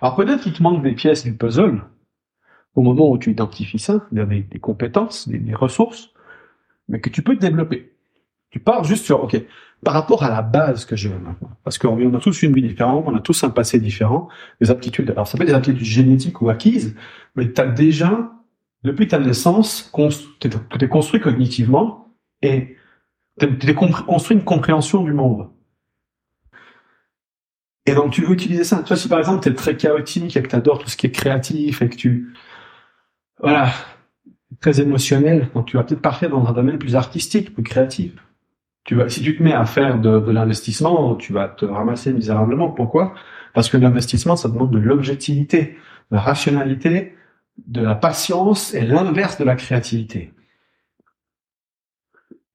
Alors 0.00 0.16
peut-être 0.16 0.42
qu'il 0.42 0.52
te 0.52 0.62
manque 0.62 0.82
des 0.82 0.92
pièces 0.92 1.24
du 1.24 1.36
puzzle 1.36 1.82
au 2.74 2.82
moment 2.82 3.10
où 3.10 3.18
tu 3.18 3.30
identifies 3.30 3.78
ça, 3.78 4.06
des, 4.12 4.58
compétences, 4.60 5.28
des 5.28 5.54
ressources, 5.54 6.12
mais 6.88 7.00
que 7.00 7.10
tu 7.10 7.22
peux 7.22 7.36
développer. 7.36 7.92
Tu 8.50 8.60
pars 8.60 8.84
juste 8.84 9.04
sur, 9.04 9.24
ok, 9.24 9.36
par 9.84 9.94
rapport 9.94 10.22
à 10.22 10.30
la 10.30 10.42
base 10.42 10.84
que 10.84 10.94
j'ai 10.94 11.08
maintenant. 11.08 11.50
Parce 11.64 11.76
qu'on 11.76 12.14
a 12.14 12.20
tous 12.20 12.42
une 12.42 12.52
vie 12.52 12.62
différente, 12.62 13.04
on 13.06 13.16
a 13.16 13.20
tous 13.20 13.42
un 13.42 13.50
passé 13.50 13.80
différent, 13.80 14.28
des 14.60 14.70
aptitudes. 14.70 15.10
Alors 15.10 15.26
ça 15.26 15.36
peut 15.36 15.42
être 15.42 15.50
des 15.50 15.54
aptitudes 15.54 15.84
génétiques 15.84 16.40
ou 16.40 16.50
acquises, 16.50 16.94
mais 17.34 17.52
tu 17.52 17.60
as 17.60 17.66
déjà, 17.66 18.32
depuis 18.84 19.08
ta 19.08 19.18
naissance, 19.18 19.92
tu 20.40 20.48
es 20.80 20.88
construit 20.88 21.20
cognitivement 21.20 22.14
et 22.42 22.76
tu 23.40 23.74
construit 23.74 24.36
une 24.36 24.44
compréhension 24.44 25.02
du 25.02 25.12
monde. 25.12 25.48
Et 27.84 27.94
donc 27.94 28.12
tu 28.12 28.22
veux 28.22 28.32
utiliser 28.32 28.62
ça. 28.62 28.84
Toi, 28.84 28.96
si 28.96 29.08
par 29.08 29.18
exemple 29.18 29.42
tu 29.42 29.48
es 29.48 29.54
très 29.54 29.76
chaotique 29.76 30.36
et 30.36 30.42
que 30.42 30.48
tu 30.48 30.54
adores 30.54 30.78
tout 30.78 30.88
ce 30.88 30.96
qui 30.96 31.06
est 31.06 31.12
créatif 31.12 31.82
et 31.82 31.88
que 31.88 31.96
tu... 31.96 32.32
Voilà, 33.40 33.72
très 34.60 34.80
émotionnel, 34.80 35.48
donc 35.54 35.66
tu 35.66 35.76
vas 35.76 35.82
peut-être 35.82 36.00
partir 36.00 36.30
dans 36.30 36.46
un 36.46 36.52
domaine 36.52 36.78
plus 36.78 36.94
artistique, 36.94 37.52
plus 37.52 37.64
créatif 37.64 38.12
tu 38.84 38.94
vas, 38.94 39.08
si 39.08 39.22
tu 39.22 39.36
te 39.36 39.42
mets 39.42 39.52
à 39.52 39.64
faire 39.64 40.00
de, 40.00 40.18
de 40.18 40.30
l'investissement, 40.32 41.14
tu 41.16 41.32
vas 41.32 41.48
te 41.48 41.64
ramasser 41.64 42.12
misérablement. 42.12 42.70
Pourquoi? 42.70 43.14
Parce 43.54 43.68
que 43.68 43.76
l'investissement, 43.76 44.36
ça 44.36 44.48
demande 44.48 44.72
de 44.72 44.78
l'objectivité, 44.78 45.76
de 46.10 46.16
la 46.16 46.20
rationalité, 46.20 47.14
de 47.66 47.82
la 47.82 47.94
patience 47.94 48.74
et 48.74 48.82
l'inverse 48.82 49.38
de 49.38 49.44
la 49.44 49.56
créativité. 49.56 50.32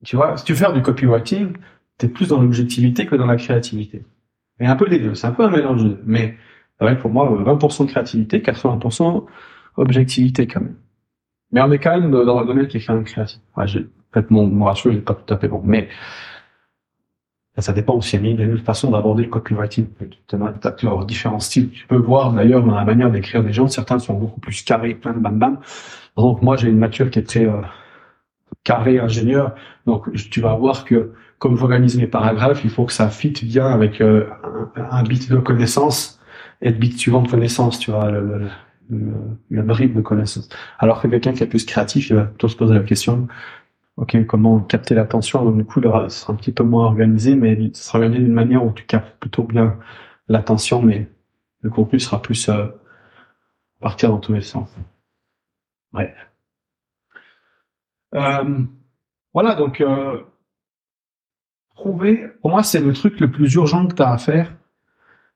Tu 0.04 0.16
vois, 0.16 0.38
si 0.38 0.46
tu 0.46 0.56
fais 0.56 0.72
du 0.74 0.82
copywriting, 0.82 1.54
tu 1.98 2.06
es 2.06 2.10
plus 2.10 2.28
dans 2.30 2.42
l'objectivité 2.42 3.06
que 3.06 3.16
dans 3.16 3.26
la 3.26 3.36
créativité. 3.36 4.06
Et 4.60 4.66
un 4.66 4.76
peu 4.76 4.88
les 4.88 5.00
deux, 5.00 5.16
c'est 5.16 5.28
un 5.28 5.32
peu 5.32 5.44
un 5.44 5.50
mélange. 5.50 5.84
Mais 6.06 6.38
c'est 6.78 6.86
vrai 6.86 6.98
pour 6.98 7.12
moi, 7.12 7.30
20% 7.30 7.86
de 7.86 7.92
créativité, 7.92 8.40
80% 8.40 9.26
objectivité 9.78 10.48
quand 10.48 10.62
même. 10.62 10.78
Mais 11.52 11.62
on 11.62 11.72
est 11.72 11.80
quand 11.80 12.00
même 12.00 12.12
dans 12.12 12.40
le 12.40 12.46
domaine 12.46 12.68
qui 12.68 12.78
est 12.78 12.86
quand 12.86 12.96
même 12.96 13.06
créatif. 13.06 13.40
Fait, 14.13 14.30
mon, 14.32 14.48
mon 14.48 14.65
ratio 14.65 14.91
n'est 14.91 15.00
pas 15.00 15.13
tout 15.13 15.34
à 15.34 15.38
fait 15.38 15.48
bon. 15.48 15.62
Mais 15.63 15.89
ça 17.58 17.74
dépend 17.74 17.96
aussi. 17.96 18.17
Il 18.17 18.39
y 18.39 18.41
a 18.41 18.46
une 18.46 18.58
façon 18.60 18.91
d'aborder 18.91 19.24
le 19.24 19.30
copywriting. 19.30 19.88
Tu 20.28 20.36
as 20.36 20.89
avoir 20.89 21.06
différents 21.06 21.39
styles. 21.39 21.72
Tu 21.72 21.88
peux 21.88 21.98
voir 21.98 22.32
d'ailleurs 22.32 22.63
dans 22.63 22.76
la 22.76 22.86
manière 22.86 23.10
d'écrire 23.10 23.43
des 23.43 23.52
gens. 23.52 23.67
Certains 23.67 24.00
sont 24.00 24.13
beaucoup 24.13 24.39
plus 24.39 24.62
carrés, 24.63 24.93
plein 24.93 25.13
de 25.13 25.20
bam 25.20 25.39
bam. 25.39 25.60
Donc 26.15 26.41
moi, 26.41 26.56
j'ai 26.56 26.70
une 26.70 26.80
nature 26.80 27.10
qui 27.10 27.20
est 27.20 27.24
très 27.24 27.46
euh, 27.46 27.62
carré 28.63 29.00
ingénieur. 29.00 29.56
Donc 29.86 30.12
tu 30.13 30.39
vas 30.39 30.54
voir 30.56 30.86
que 30.86 31.13
comme 31.39 31.58
j'organise 31.58 31.98
mes 31.98 32.08
paragraphes, 32.08 32.63
il 32.63 32.70
faut 32.70 32.86
que 32.86 32.93
ça 32.93 33.10
fit 33.10 33.34
bien 33.43 33.67
avec 33.67 34.02
euh, 34.02 34.26
un, 34.76 35.04
bit 35.04 35.30
de 35.30 35.38
connaissance 35.38 36.20
et 36.62 36.70
le 36.70 36.77
bit 36.77 36.98
suivant 36.98 37.21
de 37.21 37.29
connaissance. 37.29 37.79
Tu 37.79 37.92
vois, 37.92 38.12
le, 38.12 38.50
le, 38.90 39.13
le, 39.50 39.62
bribe 39.63 39.96
de 39.96 40.02
connaissance. 40.02 40.50
Alors 40.79 41.02
que 41.02 41.08
quelqu'un 41.08 41.34
qui 41.34 41.44
est 41.44 41.48
plus 41.48 41.65
créatif, 41.65 42.10
il 42.10 42.15
va 42.15 42.23
plutôt 42.23 42.48
se 42.48 42.56
poser 42.56 42.73
la 42.73 42.82
question 42.82 43.27
ok, 43.98 44.25
comment 44.25 44.60
capter 44.62 44.95
l'attention. 44.95 45.43
Donc, 45.43 45.58
du 45.58 45.65
coup, 45.65 45.81
ce 45.81 46.10
sera 46.10 46.33
un 46.33 46.35
petit 46.35 46.52
peu 46.52 46.63
moins 46.63 46.85
organisé, 46.85 47.35
mais 47.35 47.71
ce 47.73 47.83
sera 47.83 48.00
organisé 48.00 48.23
d'une 48.23 48.33
manière 48.33 48.63
où 48.65 48.71
tu 48.71 48.85
captes 48.85 49.19
plutôt 49.19 49.43
bien 49.43 49.77
l'attention, 50.27 50.81
mais 50.81 51.10
le 51.62 51.69
contenu 51.69 52.00
sera 52.00 52.21
plus 52.21 52.50
euh, 52.50 52.67
partir 53.79 54.10
dans 54.10 54.19
tous 54.19 54.33
les 54.33 54.41
sens. 54.41 54.69
Ouais. 55.93 56.13
Euh, 58.13 58.63
voilà, 59.33 59.56
donc 59.56 59.81
euh, 59.81 60.21
trouver, 61.75 62.27
pour 62.41 62.52
moi, 62.52 62.63
c'est 62.63 62.79
le 62.79 62.93
truc 62.93 63.19
le 63.19 63.31
plus 63.31 63.54
urgent 63.56 63.87
que 63.87 63.95
tu 63.95 64.02
as 64.02 64.12
à 64.12 64.17
faire, 64.17 64.56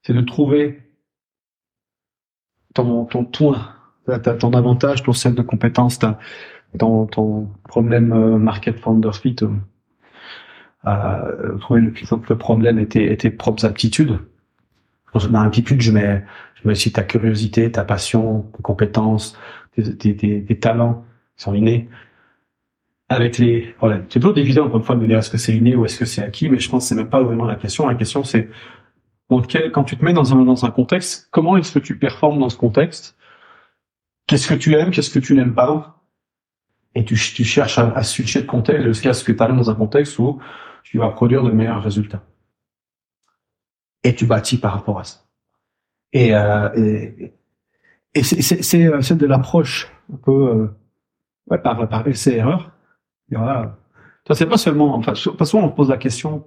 c'est 0.04 0.14
de 0.14 0.22
trouver 0.22 0.82
ton 2.74 3.06
ton 3.06 3.26
ton, 3.26 3.54
ton 4.40 4.54
avantage, 4.54 5.04
ton 5.04 5.14
set 5.14 5.36
de 5.36 5.42
compétences, 5.42 6.00
ta, 6.00 6.20
dans 6.74 7.06
ton 7.06 7.50
problème 7.68 8.14
euh, 8.14 8.38
market 8.38 8.80
founder 8.80 9.12
fit, 9.14 9.36
euh, 10.88 11.58
trouver 11.60 11.82
le, 11.82 12.38
problème 12.38 12.80
était 12.80 13.16
tes 13.18 13.30
propres 13.30 13.66
aptitudes. 13.66 14.20
dans 15.14 15.36
un 15.36 15.50
pitch, 15.50 15.80
je 15.80 15.92
mets, 15.92 16.24
je 16.56 16.68
mets 16.68 16.72
aussi 16.72 16.92
ta 16.92 17.04
curiosité, 17.04 17.72
ta 17.72 17.84
passion, 17.84 18.44
tes 18.56 18.64
compétences, 18.64 19.38
tes, 19.76 19.98
tes, 19.98 20.16
tes, 20.16 20.60
talents 20.60 21.06
qui 21.38 21.44
sont 21.44 21.54
innés. 21.54 21.90
Avec 23.10 23.38
les, 23.38 23.76
voilà, 23.80 24.02
c'est 24.08 24.20
toujours 24.20 24.34
difficile 24.34 24.62
encore 24.62 24.78
une 24.78 24.84
fois 24.84 24.96
de 24.96 25.06
dire 25.06 25.18
est-ce 25.18 25.30
que 25.30 25.38
c'est 25.38 25.54
inné 25.54 25.76
ou 25.76 25.84
est-ce 25.84 26.00
que 26.00 26.06
c'est 26.06 26.24
acquis, 26.24 26.50
mais 26.50 26.60
je 26.60 26.70
pense 26.70 26.86
que 26.86 26.90
c'est 26.90 26.96
même 26.96 27.10
pas 27.10 27.22
vraiment 27.22 27.44
la 27.44 27.56
question. 27.56 27.88
La 27.88 27.96
question 27.96 28.24
c'est 28.24 28.50
quand 29.30 29.84
tu 29.84 29.98
te 29.98 30.04
mets 30.04 30.14
dans 30.14 30.34
un 30.34 30.44
dans 30.44 30.66
un 30.66 30.72
contexte, 30.72 31.28
comment 31.32 31.58
est-ce 31.58 31.74
que 31.74 31.80
tu 31.80 31.98
performes 31.98 32.40
dans 32.40 32.50
ce 32.50 32.58
contexte? 32.58 33.18
Qu'est-ce 34.28 34.48
que 34.48 34.54
tu 34.54 34.76
aimes, 34.76 34.92
qu'est-ce 34.92 35.10
que 35.10 35.20
tu 35.20 35.36
n'aimes 35.36 35.54
pas? 35.54 36.01
Et 36.94 37.06
tu, 37.06 37.16
cherches 37.16 37.78
à, 37.78 37.92
à 37.94 38.04
switcher 38.04 38.42
de 38.42 38.48
contexte 38.48 38.84
jusqu'à 38.86 39.14
ce 39.14 39.24
que 39.24 39.32
tu 39.32 39.42
arrives 39.42 39.56
dans 39.56 39.70
un 39.70 39.76
contexte 39.76 40.20
où 40.20 40.42
tu 40.84 40.98
vas 40.98 41.10
produire 41.10 41.44
de 41.44 41.52
meilleurs 41.52 41.82
résultats 41.82 42.24
et 44.04 44.16
tu 44.16 44.26
bâtis 44.26 44.58
par 44.58 44.74
rapport 44.74 45.00
à 45.00 45.04
ça. 45.04 45.20
Et, 46.14 46.36
euh, 46.36 46.70
et, 46.76 47.34
et 48.14 48.24
c'est 48.24 48.86
euh, 48.86 49.00
de 49.00 49.26
l'approche 49.26 49.92
un 50.12 50.18
peu 50.18 50.32
euh, 50.32 50.68
ouais, 51.50 51.60
par, 51.60 51.88
par 51.88 52.08
essai 52.08 52.36
erreur. 52.36 52.72
Voilà. 53.30 53.78
Ça 54.28 54.36
c'est 54.36 54.46
pas 54.46 54.58
seulement. 54.58 54.96
Enfin, 54.96 55.14
parce 55.38 55.54
on 55.54 55.70
pose 55.70 55.90
la 55.90 55.98
question 55.98 56.46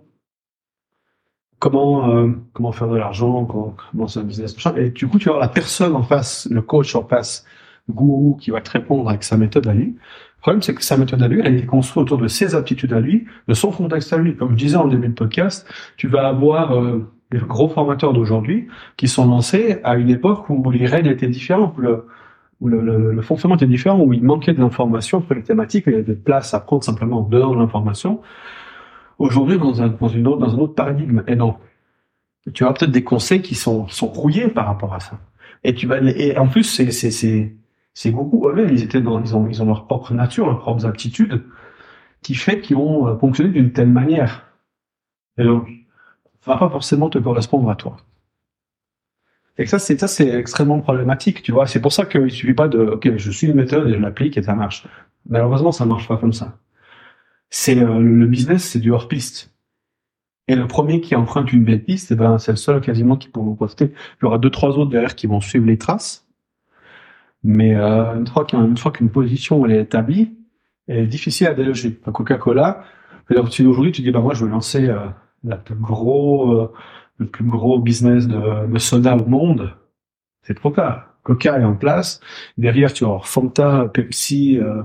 comment 1.59 2.11
euh, 2.11 2.31
comment 2.53 2.73
faire 2.73 2.89
de 2.89 2.97
l'argent, 2.97 3.47
comment 3.47 4.07
c'est 4.07 4.21
un 4.21 4.25
business. 4.25 4.55
Et 4.77 4.91
du 4.91 5.09
coup, 5.09 5.19
tu 5.19 5.31
vois 5.31 5.41
la 5.41 5.49
personne 5.49 5.97
en 5.97 6.03
face, 6.03 6.47
le 6.51 6.61
coach 6.61 6.95
en 6.95 7.05
face, 7.07 7.47
gourou 7.89 8.37
qui 8.37 8.51
va 8.51 8.61
te 8.61 8.71
répondre 8.71 9.09
avec 9.09 9.25
sa 9.25 9.39
méthode 9.39 9.67
à 9.67 9.73
lui. 9.73 9.97
Le 10.45 10.51
problème, 10.51 10.63
c'est 10.63 10.75
que 10.75 10.85
sa 10.85 10.99
méthode 10.99 11.23
à 11.23 11.29
lui, 11.29 11.41
elle 11.41 11.47
a 11.47 11.57
été 11.57 11.65
construite 11.65 12.03
autour 12.03 12.19
de 12.19 12.29
ses 12.29 12.55
aptitudes 12.55 12.93
à 12.93 13.01
lui, 13.01 13.25
de 13.49 13.55
son 13.55 13.71
contexte 13.71 14.13
à 14.13 14.19
lui. 14.19 14.37
Comme 14.37 14.51
je 14.51 14.57
disais 14.57 14.77
en 14.77 14.87
début 14.89 15.09
de 15.09 15.15
podcast, 15.15 15.67
tu 15.97 16.07
vas 16.07 16.29
avoir 16.29 16.79
euh, 16.79 17.11
les 17.33 17.39
gros 17.39 17.71
formateurs 17.71 18.13
d'aujourd'hui 18.13 18.69
qui 18.99 19.09
sont 19.09 19.27
lancés 19.27 19.79
à 19.85 19.97
une 19.97 20.11
époque 20.11 20.51
où 20.51 20.71
les 20.71 20.85
règles 20.85 21.09
étaient 21.09 21.29
différentes, 21.29 21.79
où 21.79 21.81
le, 21.81 22.07
où 22.61 22.69
le, 22.69 23.13
le, 23.13 23.23
fonctionnement 23.23 23.57
était 23.57 23.67
différent, 23.67 23.99
où 23.99 24.13
il 24.13 24.23
manquait 24.23 24.53
de 24.53 24.61
l'information 24.61 25.23
pour 25.23 25.35
les 25.35 25.43
thématiques, 25.43 25.85
il 25.87 25.93
y 25.93 25.97
avait 25.97 26.05
de 26.05 26.13
place 26.13 26.53
à 26.53 26.61
prendre 26.61 26.85
simplement 26.85 27.21
en 27.21 27.23
de 27.23 27.39
l'information. 27.39 28.21
Aujourd'hui, 29.19 29.57
dans 29.57 29.81
un, 29.81 29.89
dans, 29.89 30.09
une 30.09 30.27
autre, 30.27 30.41
dans 30.41 30.55
un 30.55 30.59
autre 30.59 30.75
paradigme. 30.75 31.23
Et 31.27 31.37
donc, 31.37 31.57
tu 32.53 32.67
as 32.67 32.73
peut-être 32.75 32.91
des 32.91 33.03
conseils 33.03 33.41
qui 33.41 33.55
sont, 33.55 33.89
sont 33.89 34.09
brouillés 34.09 34.49
par 34.49 34.67
rapport 34.67 34.93
à 34.93 35.01
ça. 35.01 35.19
Et 35.63 35.75
tu 35.75 35.87
vas, 35.87 36.03
et 36.03 36.37
en 36.37 36.49
plus, 36.49 36.65
c'est, 36.65 36.91
c'est, 36.91 37.11
c'est, 37.11 37.55
c'est 37.95 38.11
beaucoup 38.11 38.49
eux-mêmes, 38.49 38.71
ils 38.71 38.83
étaient 38.83 39.01
dans, 39.01 39.21
ils 39.23 39.35
ont, 39.37 39.49
ils 39.49 39.63
ont 39.63 39.67
leur 39.67 39.87
propre 39.87 40.13
nature, 40.13 40.47
leurs 40.47 40.59
propres 40.59 40.85
aptitudes, 40.87 41.45
qui 42.23 42.35
fait 42.35 42.61
qu'ils 42.61 42.77
ont 42.77 43.09
euh, 43.09 43.17
fonctionné 43.17 43.51
d'une 43.51 43.73
telle 43.73 43.89
manière. 43.89 44.47
Et 45.39 45.45
donc, 45.45 45.69
va 46.45 46.57
pas 46.57 46.69
forcément 46.69 47.09
te 47.09 47.19
correspondre 47.19 47.71
à 47.71 47.77
toi. 47.77 47.97
Et 49.57 49.67
ça, 49.67 49.79
c'est 49.79 49.99
ça, 49.99 50.09
c'est 50.09 50.29
extrêmement 50.29 50.81
problématique, 50.81 51.43
tu 51.43 51.53
vois. 51.53 51.67
C'est 51.67 51.81
pour 51.81 51.93
ça 51.93 52.07
qu'il 52.07 52.31
suffit 52.31 52.55
pas 52.55 52.69
de, 52.69 52.79
ok, 52.79 53.17
je 53.17 53.31
suis 53.31 53.47
une 53.47 53.55
méthode 53.55 53.89
et 53.89 53.95
je 53.95 53.99
l'applique 53.99 54.37
et 54.37 54.43
ça 54.43 54.55
marche. 54.55 54.87
Malheureusement, 55.29 55.73
ça 55.73 55.87
marche 55.87 56.09
pas 56.09 56.17
comme 56.17 56.33
ça. 56.33 56.59
C'est 57.51 57.79
euh, 57.79 58.01
le 58.01 58.27
business, 58.27 58.65
c'est 58.65 58.81
du 58.81 58.91
hors 58.91 59.07
piste. 59.09 59.55
Et 60.49 60.57
le 60.57 60.67
premier 60.67 61.01
qui 61.01 61.15
emprunte 61.15 61.53
une 61.53 61.65
belle 61.65 61.85
piste, 61.85 62.11
eh 62.11 62.17
ben, 62.17 62.39
c'est 62.39 62.53
le 62.53 62.57
seul 62.57 62.81
quasiment 62.81 63.17
qui 63.17 63.29
pourra 63.29 63.47
vous 63.47 63.55
poster. 63.55 63.93
Il 64.21 64.25
y 64.25 64.27
aura 64.27 64.39
deux, 64.39 64.51
trois 64.51 64.71
autres 64.71 64.91
derrière 64.91 65.15
qui 65.15 65.27
vont 65.27 65.41
suivre 65.41 65.67
les 65.67 65.79
traces. 65.79 66.24
Mais 67.45 67.75
euh, 67.77 68.15
une 68.17 68.27
fois 68.27 68.91
qu'une 68.93 69.11
position 69.11 69.65
elle 69.67 69.73
est 69.73 69.83
établie, 69.83 70.35
elle 70.89 70.99
est 70.99 71.07
difficile 71.07 71.47
à 71.47 71.55
déloger. 71.55 71.95
Coca-Cola, 71.95 72.85
aujourd'hui, 73.31 73.93
tu 73.93 74.03
dis, 74.03 74.11
bah 74.11 74.21
moi, 74.21 74.35
je 74.35 74.45
veux 74.45 74.51
lancer 74.51 74.89
euh, 74.89 75.07
la 75.45 75.57
plus 75.57 75.75
gros, 75.75 76.53
euh, 76.53 76.73
le 77.19 77.27
plus 77.27 77.45
gros 77.45 77.79
business 77.79 78.27
de, 78.29 78.67
de 78.67 78.79
soda 78.79 79.17
au 79.17 79.27
monde, 79.27 79.75
c'est 80.43 80.59
Coca. 80.59 81.09
Coca 81.23 81.59
est 81.59 81.65
en 81.65 81.75
place. 81.75 82.21
Derrière, 82.59 82.93
tu 82.93 83.05
as 83.07 83.19
Fanta, 83.23 83.89
Pepsi, 83.93 84.59
euh, 84.59 84.83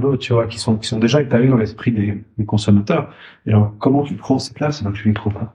d'autres, 0.00 0.16
tu 0.18 0.32
vois, 0.32 0.46
qui 0.46 0.58
sont, 0.58 0.76
qui 0.78 0.88
sont 0.88 0.98
déjà 0.98 1.20
étalés 1.20 1.48
dans 1.48 1.56
l'esprit 1.56 1.92
des, 1.92 2.24
des, 2.38 2.44
consommateurs. 2.46 3.12
Et 3.46 3.50
alors, 3.50 3.74
comment 3.78 4.02
tu 4.04 4.14
prends 4.14 4.38
ces 4.38 4.54
places? 4.54 4.82
Ben, 4.82 4.92
tu 4.92 5.08
les 5.08 5.14
trouves 5.14 5.34
pas. 5.34 5.54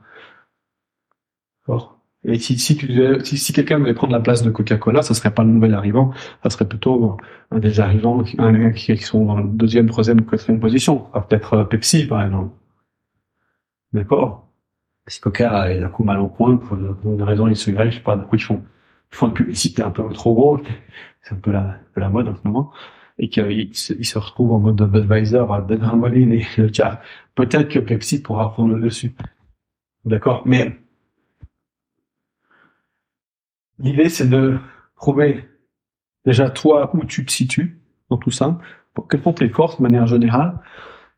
D'accord? 1.61 1.99
Et 2.28 2.39
si, 2.39 2.57
si, 2.57 2.76
si, 3.23 3.53
quelqu'un 3.53 3.80
devait 3.80 3.93
prendre 3.93 4.13
la 4.13 4.19
place 4.19 4.41
de 4.41 4.49
Coca-Cola, 4.49 5.03
ça 5.03 5.13
serait 5.13 5.34
pas 5.34 5.43
le 5.43 5.49
nouvel 5.49 5.76
arrivant, 5.76 6.11
ça 6.41 6.49
serait 6.49 6.67
plutôt 6.67 7.17
un 7.51 7.59
des 7.59 7.80
arrivants 7.80 8.23
un, 8.39 8.71
qui, 8.71 8.95
qui 8.95 9.03
sont 9.03 9.26
dans 9.26 9.38
la 9.38 9.43
deuxième, 9.43 9.88
troisième 9.88 10.26
quatrième 10.26 10.59
position. 10.59 11.05
Peut-être 11.13 11.53
euh, 11.53 11.63
Pepsi, 11.65 12.07
par 12.07 12.23
exemple. 12.23 12.55
D'accord 13.93 14.47
Si 15.07 15.21
Coca 15.21 15.71
est 15.71 15.84
un 15.84 15.89
coup 15.89 16.03
mal 16.03 16.19
au 16.19 16.28
point, 16.28 16.57
pour 16.57 16.76
une 16.78 17.21
raison 17.21 17.45
grèvent, 17.45 17.91
je 17.91 17.97
sais 17.97 18.01
pas, 18.01 18.15
d'un 18.15 18.28
ils 18.34 18.41
font, 18.41 18.63
ils 19.11 19.15
font 19.15 19.28
une 19.28 19.34
publicité 19.34 19.84
un 19.84 19.91
peu 19.91 20.07
trop 20.09 20.34
gros, 20.34 20.59
c'est 21.21 21.36
un 21.36 21.38
peu 21.38 21.51
la, 21.51 21.78
la 21.95 22.09
mode 22.09 22.28
en 22.28 22.36
ce 22.36 22.41
moment, 22.43 22.71
et 23.19 23.30
qu'ils 23.30 23.76
se, 23.76 24.17
retrouvent 24.17 24.53
en 24.53 24.59
mode 24.59 24.82
Budweiser 24.82 25.45
à 25.49 25.61
dédramoliner 25.61 26.47
les 26.57 26.63
le 26.63 26.71
Peut-être 27.36 27.69
que 27.69 27.80
Pepsi 27.80 28.21
pourra 28.23 28.51
prendre 28.51 28.73
le 28.73 28.82
dessus. 28.82 29.13
D'accord 30.05 30.41
Mais 30.45 30.76
l'idée 33.80 34.09
c'est 34.09 34.30
de 34.30 34.57
trouver 34.95 35.45
déjà 36.26 36.49
toi 36.49 36.89
où 36.93 37.05
tu 37.05 37.26
te 37.26 37.32
situes 37.32 37.80
dans 38.09 38.17
tout 38.17 38.32
ça, 38.32 38.57
quelles 39.09 39.21
sont 39.21 39.34
tes 39.34 39.49
forces 39.49 39.78
de 39.78 39.84
manière 39.84 40.07
générale, 40.07 40.59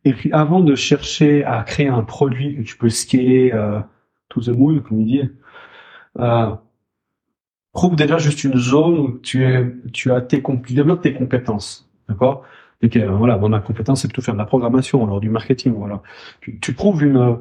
et 0.05 0.13
puis 0.13 0.31
avant 0.31 0.59
de 0.61 0.75
chercher 0.75 1.43
à 1.43 1.63
créer 1.63 1.87
un 1.87 2.03
produit 2.03 2.57
que 2.57 2.61
tu 2.61 2.77
peux 2.77 2.89
scaler 2.89 3.51
euh, 3.53 3.79
to 4.29 4.41
the 4.41 4.49
moon, 4.49 4.79
comme 4.79 5.01
il 5.01 5.05
dit, 5.05 5.29
euh, 6.19 6.55
trouve 7.73 7.95
déjà 7.95 8.17
juste 8.17 8.43
une 8.43 8.57
zone 8.57 8.97
où 8.99 9.19
tu 9.19 9.43
es, 9.43 9.65
tu 9.93 10.11
as 10.11 10.21
tes, 10.21 10.41
développes 10.69 11.01
tes 11.01 11.13
compétences, 11.13 11.89
d'accord? 12.09 12.43
Et 12.81 12.89
que, 12.89 12.99
voilà, 12.99 13.37
mon 13.37 13.59
compétence 13.61 14.01
c'est 14.01 14.07
plutôt 14.07 14.21
faire 14.21 14.35
de 14.35 14.39
la 14.39 14.45
programmation, 14.45 15.03
alors 15.03 15.19
du 15.19 15.29
marketing, 15.29 15.73
voilà. 15.73 16.01
Tu, 16.39 16.73
prouves 16.73 17.03
une, 17.03 17.37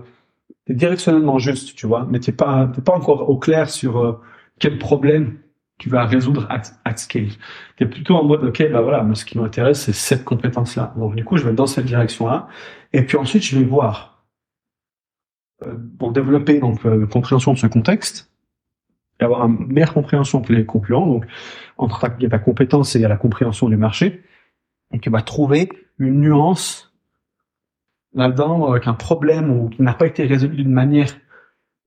t'es 0.67 0.75
directionnellement 0.75 1.39
juste, 1.39 1.75
tu 1.75 1.87
vois, 1.87 2.07
mais 2.11 2.21
t'es 2.21 2.33
pas, 2.33 2.71
t'es 2.75 2.83
pas 2.83 2.95
encore 2.95 3.29
au 3.29 3.39
clair 3.39 3.71
sur 3.71 3.99
euh, 3.99 4.21
quel 4.59 4.79
problème 4.79 5.39
tu 5.79 5.91
vas 5.91 6.07
résoudre 6.07 6.47
at, 6.51 6.97
scale. 6.97 7.29
Tu 7.77 7.85
es 7.85 7.87
plutôt 7.87 8.15
en 8.15 8.25
mode, 8.25 8.45
ok, 8.45 8.71
bah 8.73 8.81
voilà, 8.81 9.03
moi, 9.03 9.15
ce 9.15 9.25
qui 9.25 9.39
m'intéresse, 9.39 9.83
c'est 9.83 9.93
cette 9.93 10.25
compétence-là. 10.25 10.95
Donc, 10.97 11.15
du 11.15 11.25
coup, 11.25 11.37
je 11.37 11.45
vais 11.45 11.53
dans 11.53 11.67
cette 11.67 11.85
direction-là. 11.85 12.49
Et 12.93 13.03
puis 13.03 13.19
ensuite, 13.19 13.43
je 13.43 13.59
vais 13.59 13.65
voir, 13.65 14.25
euh, 15.67 15.75
pour 15.99 16.13
développer 16.13 16.61
donc 16.61 16.85
euh, 16.87 17.01
la 17.01 17.07
compréhension 17.07 17.53
de 17.53 17.59
ce 17.59 17.67
contexte, 17.67 18.31
et 19.21 19.25
avoir 19.25 19.47
une 19.47 19.67
meilleure 19.67 19.95
compréhension 19.95 20.41
que 20.41 20.53
les 20.53 20.65
concurrents. 20.65 21.07
Donc, 21.07 21.27
entre 21.77 22.01
ta, 22.01 22.09
ta 22.09 22.39
compétence 22.39 22.97
et 22.97 23.01
la 23.01 23.17
compréhension 23.17 23.69
du 23.69 23.77
marché, 23.77 24.23
et 24.93 24.99
tu 24.99 25.11
vas 25.11 25.23
trouver 25.23 25.69
une 25.99 26.21
nuance 26.21 26.95
là-dedans, 28.15 28.71
avec 28.71 28.87
un 28.87 28.95
problème 28.95 29.69
qui 29.71 29.83
n'a 29.83 29.93
pas 29.93 30.07
été 30.07 30.25
résolu 30.25 30.57
d'une 30.57 30.73
manière 30.73 31.15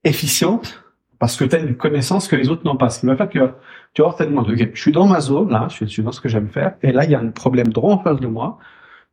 efficiente, 0.04 0.84
parce 1.20 1.36
que 1.36 1.44
tu 1.44 1.56
as 1.56 1.60
une 1.60 1.76
connaissance 1.76 2.28
que 2.28 2.36
les 2.36 2.50
autres 2.50 2.64
n'ont 2.66 2.78
pas. 2.78 2.90
Ce 2.90 3.02
qui 3.02 3.06
va 3.06 3.16
faire 3.16 3.30
que 3.30 3.54
tu 3.94 4.02
vas 4.02 4.14
tellement 4.14 4.42
de, 4.42 4.54
ok, 4.54 4.70
je 4.74 4.82
suis 4.82 4.92
dans 4.92 5.06
ma 5.06 5.20
zone, 5.20 5.52
là, 5.52 5.68
je 5.70 5.86
suis 5.86 6.02
dans 6.02 6.14
ce 6.14 6.22
que 6.22 6.30
j'aime 6.30 6.48
faire, 6.48 6.76
et 6.82 6.92
là, 6.92 7.04
il 7.04 7.12
y 7.12 7.16
a 7.16 7.20
un 7.20 7.30
problème 7.30 7.68
droit 7.68 7.94
en 7.94 8.00
face 8.00 8.20
de 8.20 8.28
moi 8.28 8.58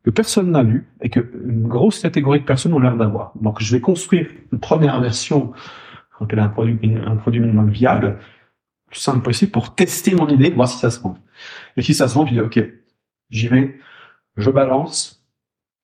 que 0.03 0.09
personne 0.09 0.51
n'a 0.51 0.63
vu 0.63 0.87
et 1.01 1.09
que 1.09 1.19
une 1.19 1.67
grosse 1.67 1.99
catégorie 2.01 2.39
de 2.39 2.45
personnes 2.45 2.73
ont 2.73 2.79
l'air 2.79 2.95
d'avoir. 2.95 3.33
Donc, 3.41 3.61
je 3.61 3.75
vais 3.75 3.81
construire 3.81 4.29
une 4.53 4.59
première 4.59 5.01
version, 5.01 5.51
on 6.19 6.25
appelle 6.25 6.39
un 6.39 6.47
produit, 6.47 6.79
un 7.05 7.17
produit 7.17 7.41
minimum 7.41 7.69
viable, 7.69 8.07
le 8.07 8.91
plus 8.91 8.99
simple 9.01 9.21
possible 9.21 9.51
pour 9.51 9.75
tester 9.75 10.15
mon 10.15 10.29
idée, 10.29 10.51
voir 10.51 10.69
si 10.69 10.77
ça 10.77 10.89
se 10.91 11.01
rend. 11.01 11.17
Et 11.75 11.81
si 11.81 11.93
ça 11.93 12.07
se 12.07 12.17
rend, 12.17 12.25
je 12.25 12.33
dis, 12.33 12.39
ok, 12.39 12.63
j'y 13.29 13.47
vais, 13.49 13.77
je 14.37 14.49
balance, 14.49 15.25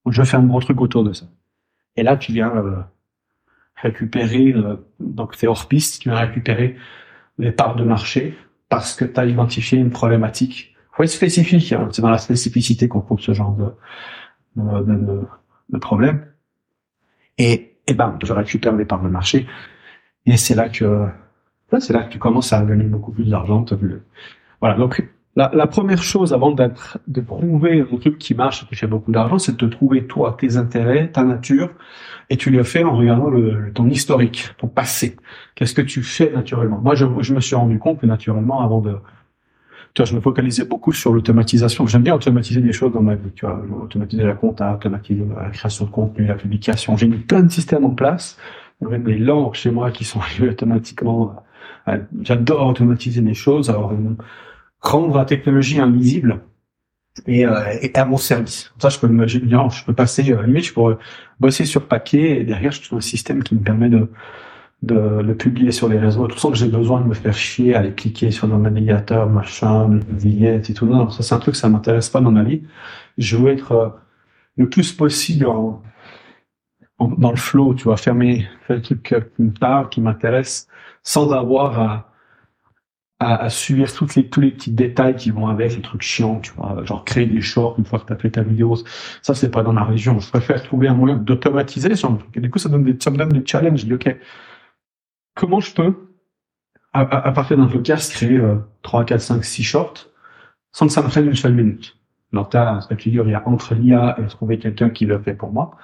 je 0.10 0.24
fais 0.24 0.38
un 0.38 0.44
gros 0.46 0.62
truc 0.62 0.80
autour 0.80 1.04
de 1.04 1.12
ça. 1.12 1.26
Et 1.98 2.04
là, 2.04 2.16
tu 2.16 2.32
viens 2.32 2.56
euh, 2.56 2.82
récupérer, 3.76 4.54
euh, 4.54 4.76
donc 5.00 5.36
c'est 5.36 5.48
hors 5.48 5.68
piste, 5.68 6.02
tu 6.02 6.10
vas 6.10 6.20
récupérer 6.20 6.76
les 7.38 7.52
parts 7.52 7.76
de 7.76 7.84
marché 7.84 8.38
parce 8.70 8.96
que 8.96 9.06
tu 9.06 9.20
as 9.20 9.26
identifié 9.26 9.78
une 9.78 9.92
problématique. 9.92 10.76
Faut 10.92 11.06
spécifique, 11.06 11.72
hein. 11.74 11.90
c'est 11.92 12.02
dans 12.02 12.10
la 12.10 12.20
spécificité 12.20 12.88
qu'on 12.88 13.02
trouve 13.02 13.20
ce 13.20 13.34
genre 13.34 13.56
de, 13.56 13.74
de, 14.56 15.22
de, 15.70 15.78
problème. 15.80 16.26
Et, 17.38 17.78
et 17.88 17.94
ben, 17.96 18.18
tu 18.24 18.32
récupères 18.32 18.76
les 18.76 18.86
parts 18.86 19.02
de 19.02 19.10
marché. 19.10 19.48
Et 20.26 20.38
c'est 20.38 20.54
là 20.54 20.70
que, 20.70 21.08
c'est 21.80 21.94
là 21.94 22.04
que 22.04 22.12
tu 22.12 22.20
commences 22.20 22.54
à 22.54 22.64
gagner 22.64 22.84
beaucoup 22.84 23.12
plus 23.12 23.28
d'argent. 23.28 23.66
Voilà. 24.60 24.76
Donc, 24.78 25.04
la, 25.36 25.52
la, 25.54 25.68
première 25.68 26.04
chose 26.04 26.34
avant 26.34 26.52
d'être, 26.52 27.00
de 27.08 27.22
prouver 27.22 27.82
un 27.82 27.98
truc 27.98 28.18
qui 28.18 28.36
marche 28.36 28.66
et 28.72 28.76
fait 28.76 28.88
beaucoup 28.88 29.12
d'argent, 29.12 29.40
c'est 29.40 29.58
de 29.58 29.68
trouver 29.68 30.06
toi, 30.06 30.38
tes 30.40 30.58
intérêts, 30.58 31.10
ta 31.12 31.24
nature, 31.24 31.72
et 32.30 32.38
tu 32.38 32.52
le 32.52 32.64
fais 32.64 32.84
en 32.84 32.96
regardant 32.96 33.30
le, 33.30 33.72
ton 33.74 33.90
historique, 33.90 34.50
ton 34.58 34.68
passé. 34.68 35.16
Qu'est-ce 35.56 35.74
que 35.74 35.82
tu 35.82 36.04
fais 36.04 36.32
naturellement? 36.32 36.80
Moi, 36.80 36.96
je, 36.96 37.06
je, 37.20 37.34
me 37.34 37.40
suis 37.40 37.56
rendu 37.56 37.80
compte 37.80 38.00
que 38.00 38.06
naturellement, 38.06 38.62
avant 38.62 38.82
de, 38.82 38.96
tu 39.94 40.02
vois, 40.02 40.06
je 40.06 40.16
me 40.16 40.22
focalisais 40.22 40.66
beaucoup 40.66 40.92
sur 40.92 41.12
l'automatisation. 41.14 41.88
J'aime 41.88 42.04
bien 42.04 42.16
automatiser 42.16 42.62
des 42.62 42.72
choses 42.72 42.94
dans 42.94 43.02
ma 43.02 43.16
vie. 43.16 43.32
Tu 43.36 43.46
vois, 43.46 43.60
automatiser 43.82 44.24
la 44.24 44.34
compta, 44.34 44.74
automatiser 44.74 45.26
la 45.36 45.50
création 45.50 45.86
de 45.86 45.92
contenu, 45.92 46.26
la 46.26 46.36
publication. 46.36 46.96
J'ai 46.96 47.08
mis 47.08 47.18
plein 47.18 47.42
de 47.42 47.52
systèmes 47.52 47.86
en 47.86 47.92
place, 47.92 48.38
même 48.82 49.08
les 49.08 49.18
langues 49.18 49.54
chez 49.56 49.72
moi 49.72 49.92
qui 49.92 50.04
sont 50.04 50.20
arrivés 50.20 50.50
automatiquement 50.52 51.36
J'adore 52.22 52.68
automatiser 52.68 53.22
les 53.22 53.34
choses, 53.34 53.70
alors 53.70 53.94
rendre 54.84 55.18
la 55.18 55.26
technologie 55.26 55.80
invisible 55.80 56.42
et, 57.26 57.46
euh, 57.46 57.64
et 57.82 57.92
à 57.96 58.06
mon 58.06 58.18
service. 58.18 58.72
Ça, 58.80 58.90
je 58.90 59.00
peux 59.00 59.08
me, 59.08 59.26
je 59.26 59.86
peux 59.86 59.94
passer, 59.94 60.30
euh, 60.32 60.44
limite, 60.44 60.66
je 60.66 60.74
pourrais 60.74 60.98
bosser 61.40 61.66
sur 61.66 61.88
papier 61.88 62.42
et 62.42 62.44
derrière, 62.44 62.72
je 62.72 62.82
trouve 62.84 62.98
un 62.98 63.02
système 63.02 63.44
qui 63.44 63.56
me 63.56 63.62
permet 63.62 63.90
de, 63.90 64.10
de 64.82 64.96
le 64.96 65.36
publier 65.36 65.72
sur 65.72 65.88
les 65.88 65.98
réseaux, 65.98 66.28
tout 66.28 66.50
que 66.50 66.58
j'ai 66.58 66.68
besoin 66.68 67.02
de 67.02 67.08
me 67.08 67.14
faire 67.14 67.34
chier 67.34 67.76
aller 67.76 67.94
cliquer 67.94 68.32
sur 68.32 68.48
le 68.48 68.58
navigateur, 68.58 69.30
machin, 69.30 69.88
billets 69.88 70.62
et 70.70 70.74
tout. 70.74 70.86
Non, 70.86 71.10
ça, 71.10 71.24
c'est 71.24 71.34
un 71.34 71.40
truc, 71.40 71.56
ça 71.56 71.70
m'intéresse 71.70 72.10
pas 72.10 72.20
dans 72.20 72.32
ma 72.32 72.44
vie. 72.44 72.64
Je 73.18 73.38
veux 73.38 73.52
être 73.52 73.72
euh, 73.72 73.90
le 74.58 74.70
plus 74.70 74.92
possible 74.92 75.48
en, 75.48 75.82
dans 77.00 77.32
le 77.32 77.38
flow, 77.38 77.74
tu 77.74 77.86
vois, 77.86 77.98
faire 77.98 78.16
faire 78.18 78.76
le 78.76 78.82
truc 78.82 79.16
qui 79.36 79.42
me 79.42 79.52
parle, 79.52 79.90
qui 79.90 80.02
m'intéresse, 80.02 80.68
sans 81.04 81.32
avoir 81.32 81.80
à, 81.80 82.13
à, 83.24 83.50
suivre 83.50 83.92
toutes 83.92 84.16
les, 84.16 84.28
tous 84.28 84.42
les 84.42 84.52
petits 84.52 84.72
détails 84.72 85.16
qui 85.16 85.32
vont 85.32 85.48
avec, 85.48 85.76
les 85.76 85.82
trucs 85.82 86.02
chiants, 86.02 86.40
tu 86.40 86.52
vois, 86.54 86.84
genre 86.86 87.04
créer 87.06 87.26
des 87.26 87.42
shorts 87.42 87.76
une 87.78 87.86
fois 87.86 88.00
que 88.00 88.06
tu 88.06 88.14
as 88.14 88.18
fait 88.18 88.32
ta 88.32 88.44
vidéo. 88.44 88.76
Ça, 89.22 89.34
c'est 89.34 89.50
pas 89.50 89.64
dans 89.64 89.74
la 89.74 89.84
région. 89.84 90.20
Je 90.20 90.30
préfère 90.30 90.62
trouver 90.64 90.88
un 90.88 90.94
moyen 90.94 91.16
d'automatiser 91.16 91.96
sur 91.96 92.18
Et 92.36 92.40
du 92.40 92.50
coup, 92.50 92.60
ça, 92.60 92.70
donne 92.70 92.96
ça 93.00 93.12
me 93.12 93.18
donne 93.18 93.30
des 93.30 93.46
challenges. 93.46 93.82
Je 93.82 93.86
dis, 93.86 93.94
OK, 93.94 94.16
comment 95.36 95.60
je 95.60 95.74
peux, 95.74 95.96
à, 96.94 97.32
partir 97.32 97.58
d'un 97.58 97.68
podcast, 97.68 98.14
créer 98.14 98.38
euh, 98.38 98.58
3, 98.84 99.06
4, 99.06 99.22
5, 99.22 99.44
6 99.44 99.64
shorts 99.64 100.10
sans 100.72 100.88
que 100.88 100.94
ça 100.94 101.02
me 101.02 101.08
prenne 101.08 101.26
une 101.26 101.36
seule 101.36 101.54
minute? 101.54 101.98
Alors, 102.34 102.50
t'as, 102.50 102.82
cette 102.82 103.00
figure, 103.00 103.28
il 103.28 103.32
y 103.32 103.36
a 103.36 103.48
entre 103.48 103.76
l'IA 103.76 104.18
et 104.20 104.28
trouver 104.28 104.58
quelqu'un 104.58 104.90
qui 104.90 105.06
le 105.06 105.20
fait 105.20 105.36
pour 105.36 105.52
moi. 105.52 105.78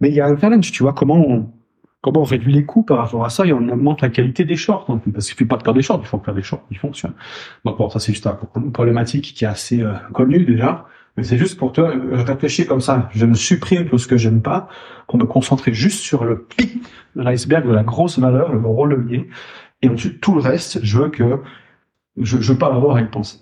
Mais 0.00 0.10
il 0.10 0.14
y 0.14 0.20
a 0.20 0.26
un 0.26 0.38
challenge, 0.38 0.70
tu 0.70 0.82
vois, 0.82 0.92
comment 0.92 1.16
on, 1.16 1.50
comment 2.04 2.20
on 2.20 2.24
réduit 2.24 2.52
les 2.52 2.66
coûts 2.66 2.82
par 2.82 2.98
rapport 2.98 3.24
à 3.24 3.30
ça 3.30 3.46
et 3.46 3.54
on 3.54 3.66
augmente 3.70 4.02
la 4.02 4.10
qualité 4.10 4.44
des 4.44 4.56
shorts. 4.56 4.84
Parce 4.84 5.00
qu'il 5.02 5.22
suffit 5.22 5.46
pas 5.46 5.56
de 5.56 5.62
faire 5.62 5.72
des 5.72 5.80
shorts, 5.80 6.00
il 6.02 6.06
faut 6.06 6.18
faire 6.18 6.34
des 6.34 6.42
shorts 6.42 6.62
qui 6.68 6.74
fonctionnent. 6.74 7.14
Donc 7.64 7.78
bon, 7.78 7.88
ça 7.88 7.98
c'est 7.98 8.12
juste 8.12 8.28
une 8.56 8.72
problématique 8.72 9.32
qui 9.34 9.46
est 9.46 9.48
assez 9.48 9.80
euh, 9.80 9.94
connue 10.12 10.44
déjà. 10.44 10.86
Mais 11.16 11.22
c'est 11.22 11.38
juste 11.38 11.58
pour 11.58 11.72
te 11.72 11.80
euh, 11.80 12.22
réfléchir 12.22 12.66
comme 12.66 12.82
ça. 12.82 13.08
Je 13.14 13.24
me 13.24 13.32
supprime 13.32 13.86
tout 13.88 13.96
ce 13.96 14.06
que 14.06 14.18
j'aime 14.18 14.42
pas 14.42 14.68
pour 15.08 15.18
me 15.18 15.24
concentrer 15.24 15.72
juste 15.72 16.00
sur 16.00 16.24
le 16.24 16.42
pic 16.42 16.82
de 17.16 17.22
l'iceberg, 17.22 17.66
de 17.66 17.72
la 17.72 17.84
grosse 17.84 18.18
valeur, 18.18 18.52
le 18.52 18.60
gros 18.60 18.84
levier. 18.84 19.30
Et 19.80 19.88
ensuite, 19.88 20.20
tout 20.20 20.34
le 20.34 20.42
reste, 20.42 20.84
je 20.84 20.98
veux 20.98 21.08
que, 21.08 21.40
je, 22.18 22.38
je 22.38 22.52
veux 22.52 22.58
pas 22.58 22.66
avoir 22.66 22.96
à 22.96 23.00
y 23.00 23.06
penser. 23.06 23.38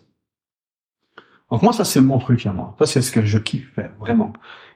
Donc 1.50 1.62
moi, 1.62 1.72
ça 1.72 1.84
c'est 1.84 2.00
mon 2.00 2.18
truc 2.18 2.46
à 2.46 2.52
moi. 2.52 2.76
Ça 2.78 2.86
c'est 2.86 3.02
ce 3.02 3.10
que 3.10 3.22
je 3.22 3.38
kiffe 3.38 3.74
faire, 3.74 3.90
vraiment. 3.98 4.32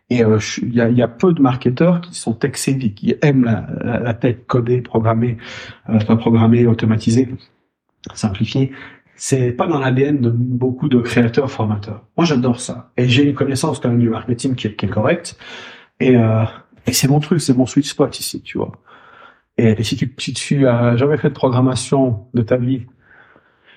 Et 0.08 0.22
euh, 0.22 0.38
il 0.62 0.74
y, 0.74 0.80
a, 0.80 0.88
y, 0.88 1.02
a, 1.02 1.08
peu 1.08 1.32
de 1.32 1.42
marketeurs 1.42 2.00
qui 2.00 2.14
sont 2.14 2.32
tech 2.32 2.52
qui 2.52 3.16
aiment 3.22 3.44
la, 3.44 4.00
la, 4.00 4.14
tech 4.14 4.36
codée, 4.46 4.80
programmée, 4.80 5.36
euh, 5.88 5.98
programmée, 5.98 6.66
automatisée, 6.66 7.28
simplifiée. 8.14 8.70
C'est 9.16 9.50
pas 9.50 9.66
dans 9.66 9.80
l'ADN 9.80 10.20
de 10.20 10.30
beaucoup 10.30 10.88
de 10.88 11.00
créateurs 11.00 11.50
formateurs. 11.50 12.04
Moi, 12.16 12.24
j'adore 12.24 12.60
ça. 12.60 12.92
Et 12.96 13.08
j'ai 13.08 13.24
une 13.24 13.34
connaissance 13.34 13.80
quand 13.80 13.88
même 13.88 13.98
du 13.98 14.10
marketing 14.10 14.54
qui 14.54 14.68
est, 14.68 14.76
qui 14.76 14.86
est 14.86 14.90
correcte. 14.90 15.38
Et, 15.98 16.16
euh, 16.16 16.44
et 16.86 16.92
c'est 16.92 17.08
mon 17.08 17.18
truc, 17.18 17.40
c'est 17.40 17.56
mon 17.56 17.66
sweet 17.66 17.86
spot 17.86 18.20
ici, 18.20 18.42
tu 18.42 18.58
vois. 18.58 18.72
Et, 19.58 19.82
si 19.82 19.96
tu, 19.96 20.14
si 20.18 20.34
tu 20.34 20.60
jamais 20.60 21.16
fait 21.16 21.30
de 21.30 21.34
programmation 21.34 22.26
de 22.34 22.42
ta 22.42 22.58
vie 22.58 22.82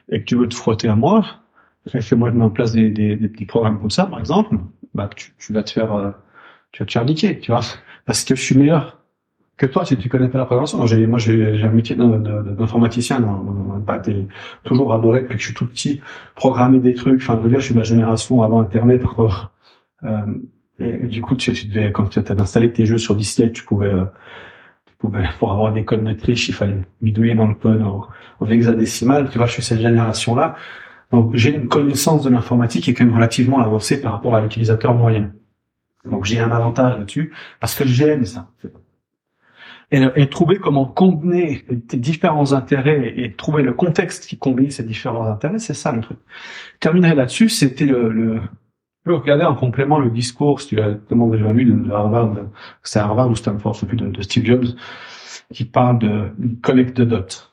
et 0.09 0.19
que 0.19 0.25
tu 0.25 0.35
veux 0.35 0.47
te 0.47 0.55
frotter 0.55 0.89
à 0.89 0.95
moi, 0.95 1.25
fait 1.87 2.15
moi 2.15 2.29
je 2.29 2.35
mets 2.35 2.43
en 2.43 2.49
place 2.49 2.73
des, 2.73 2.89
des, 2.89 3.15
des, 3.15 3.29
petits 3.29 3.45
programmes 3.45 3.79
comme 3.79 3.89
ça, 3.89 4.05
par 4.05 4.19
exemple, 4.19 4.57
bah 4.93 5.09
tu, 5.15 5.33
tu 5.37 5.53
vas 5.53 5.63
te 5.63 5.71
faire 5.71 5.93
euh, 5.93 6.11
tu 6.71 6.83
vas 6.83 6.85
te 6.85 6.91
faire 6.91 7.05
niquer, 7.05 7.39
tu 7.39 7.51
vois, 7.51 7.61
parce 8.05 8.23
que 8.23 8.35
je 8.35 8.41
suis 8.41 8.57
meilleur 8.57 8.99
que 9.57 9.65
toi 9.65 9.85
si 9.85 9.97
tu 9.97 10.09
connais 10.09 10.29
pas 10.29 10.37
la 10.37 10.45
programmation. 10.45 10.85
J'ai, 10.85 11.05
moi 11.05 11.19
j'ai, 11.19 11.61
un 11.63 11.69
métier 11.69 11.95
d'informaticien, 11.95 13.21
pas 13.85 14.01
toujours 14.63 14.93
adoré 14.93 15.21
depuis 15.21 15.35
que 15.35 15.41
je 15.41 15.47
suis 15.47 15.53
tout 15.53 15.67
petit, 15.67 16.01
programmer 16.35 16.79
des 16.79 16.93
trucs. 16.93 17.21
Enfin, 17.21 17.37
je 17.37 17.43
veux 17.43 17.49
dire, 17.49 17.59
je 17.59 17.65
suis 17.65 17.73
de 17.73 17.79
la 17.79 17.85
génération 17.85 18.41
avant 18.41 18.61
Internet. 18.61 19.03
Euh, 20.03 20.07
et, 20.79 21.07
du 21.07 21.21
coup, 21.21 21.35
tu, 21.35 21.51
tu 21.51 21.67
devais 21.67 21.91
quand 21.91 22.07
tu 22.07 22.19
as 22.19 22.41
installé 22.41 22.71
tes 22.71 22.85
jeux 22.85 22.97
sur 22.97 23.15
disquette, 23.15 23.51
tu 23.51 23.63
pouvais 23.65 23.91
euh, 23.93 24.05
pour 25.39 25.51
avoir 25.51 25.73
des 25.73 25.83
codes 25.85 26.03
matrices, 26.03 26.47
il 26.47 26.53
fallait 26.53 26.81
bidouiller 27.01 27.35
dans 27.35 27.47
le 27.47 27.55
code 27.55 27.81
en 27.81 28.47
hexadécimal. 28.47 29.29
Tu 29.29 29.37
vois, 29.37 29.47
je 29.47 29.53
suis 29.53 29.63
cette 29.63 29.81
génération-là. 29.81 30.55
Donc 31.11 31.35
j'ai 31.35 31.55
une 31.55 31.67
connaissance 31.67 32.23
de 32.23 32.29
l'informatique 32.29 32.83
qui 32.83 32.91
est 32.91 32.93
quand 32.93 33.05
même 33.05 33.15
relativement 33.15 33.59
avancée 33.59 34.01
par 34.01 34.13
rapport 34.13 34.35
à 34.35 34.41
l'utilisateur 34.41 34.93
moyen. 34.93 35.31
Donc 36.05 36.25
j'ai 36.25 36.39
un 36.39 36.51
avantage 36.51 36.97
là-dessus 36.97 37.33
parce 37.59 37.75
que 37.75 37.85
j'aime 37.85 38.25
ça. 38.25 38.49
Et, 39.91 40.03
et, 40.15 40.29
trouver 40.29 40.57
comment 40.57 40.85
combiner 40.85 41.65
tes 41.87 41.97
différents 41.97 42.53
intérêts 42.53 43.11
et 43.17 43.33
trouver 43.33 43.63
le 43.63 43.73
contexte 43.73 44.27
qui 44.27 44.37
combine 44.37 44.69
ces 44.69 44.83
différents 44.83 45.25
intérêts, 45.25 45.57
c'est 45.57 45.73
ça 45.73 45.91
le 45.91 46.01
truc. 46.01 46.19
Terminer 46.79 47.15
là-dessus, 47.15 47.49
c'était 47.49 47.87
le, 47.87 48.09
le 48.09 48.39
je 49.05 49.11
regarder 49.11 49.45
en 49.45 49.55
complément 49.55 49.97
le 49.97 50.11
discours, 50.11 50.61
si 50.61 50.67
tu 50.67 50.79
as 50.79 50.91
demandé 51.09 51.37
déjà 51.37 51.51
vu 51.51 51.65
de 51.65 51.91
Harvard, 51.91 52.35
c'est 52.83 52.99
Harvard 52.99 53.29
ou 53.31 53.35
Stanford, 53.35 53.75
c'est 53.75 53.87
plus 53.87 53.97
de, 53.97 54.07
de 54.07 54.21
Steve 54.21 54.45
Jobs, 54.45 54.67
qui 55.51 55.65
parle 55.65 55.99
de 55.99 56.31
collecte 56.61 56.97
de 56.97 57.05
dots 57.05 57.48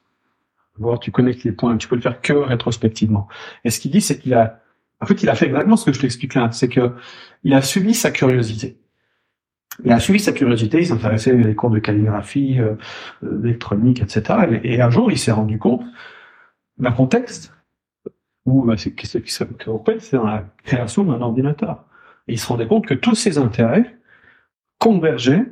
voir, 0.79 1.01
tu 1.01 1.11
connectes 1.11 1.45
les 1.45 1.53
points, 1.53 1.77
tu 1.77 1.89
peux 1.89 1.97
le 1.97 2.03
faire 2.03 2.21
que 2.21 2.33
rétrospectivement. 2.33 3.29
Et 3.65 3.71
ce 3.71 3.81
qu'il 3.81 3.91
dit, 3.91 4.01
c'est 4.01 4.19
qu'il 4.19 4.35
a, 4.35 4.61
en 5.01 5.07
fait, 5.07 5.23
il 5.23 5.29
a 5.29 5.35
fait 5.35 5.47
exactement 5.47 5.77
ce 5.77 5.87
que 5.87 5.93
je 5.93 6.01
t'explique 6.01 6.35
là, 6.35 6.51
c'est 6.53 6.69
que 6.69 6.93
il 7.45 7.55
a 7.55 7.63
suivi 7.63 7.95
sa 7.95 8.11
curiosité. 8.11 8.79
Il 9.85 9.93
a 9.93 10.01
suivi 10.01 10.19
sa 10.19 10.33
curiosité, 10.33 10.79
il 10.79 10.87
s'intéressait 10.87 11.33
à 11.33 11.35
des 11.35 11.55
cours 11.55 11.71
de 11.71 11.79
calligraphie, 11.79 12.59
euh, 12.61 12.77
d'électronique, 13.23 14.01
etc. 14.01 14.61
Et, 14.63 14.81
un 14.81 14.91
jour, 14.91 15.11
il 15.11 15.19
s'est 15.19 15.33
rendu 15.33 15.59
compte 15.59 15.83
d'un 16.79 16.93
contexte 16.93 17.53
où 18.47 18.65
bah, 18.65 18.77
c'est 18.77 18.93
qu'est-ce 18.93 19.19
qui 19.19 19.33
c'est 19.33 20.17
dans 20.17 20.25
la 20.25 20.45
création 20.65 21.05
d'un 21.05 21.21
ordinateur. 21.21 21.85
Et 22.29 22.35
il 22.35 22.39
se 22.39 22.47
rendait 22.47 22.67
compte 22.67 22.87
que 22.87 22.95
tous 22.95 23.15
ses 23.15 23.39
intérêts 23.39 23.99
convergeaient 24.79 25.45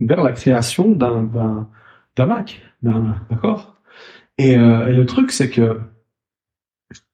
vers 0.00 0.22
la 0.22 0.32
création 0.32 0.90
d'un 0.90 1.68
d'un 2.16 2.26
Mac, 2.26 2.62
d'accord? 2.82 3.75
Et, 4.38 4.56
euh, 4.56 4.86
le 4.86 5.06
truc, 5.06 5.30
c'est 5.30 5.50
que 5.50 5.80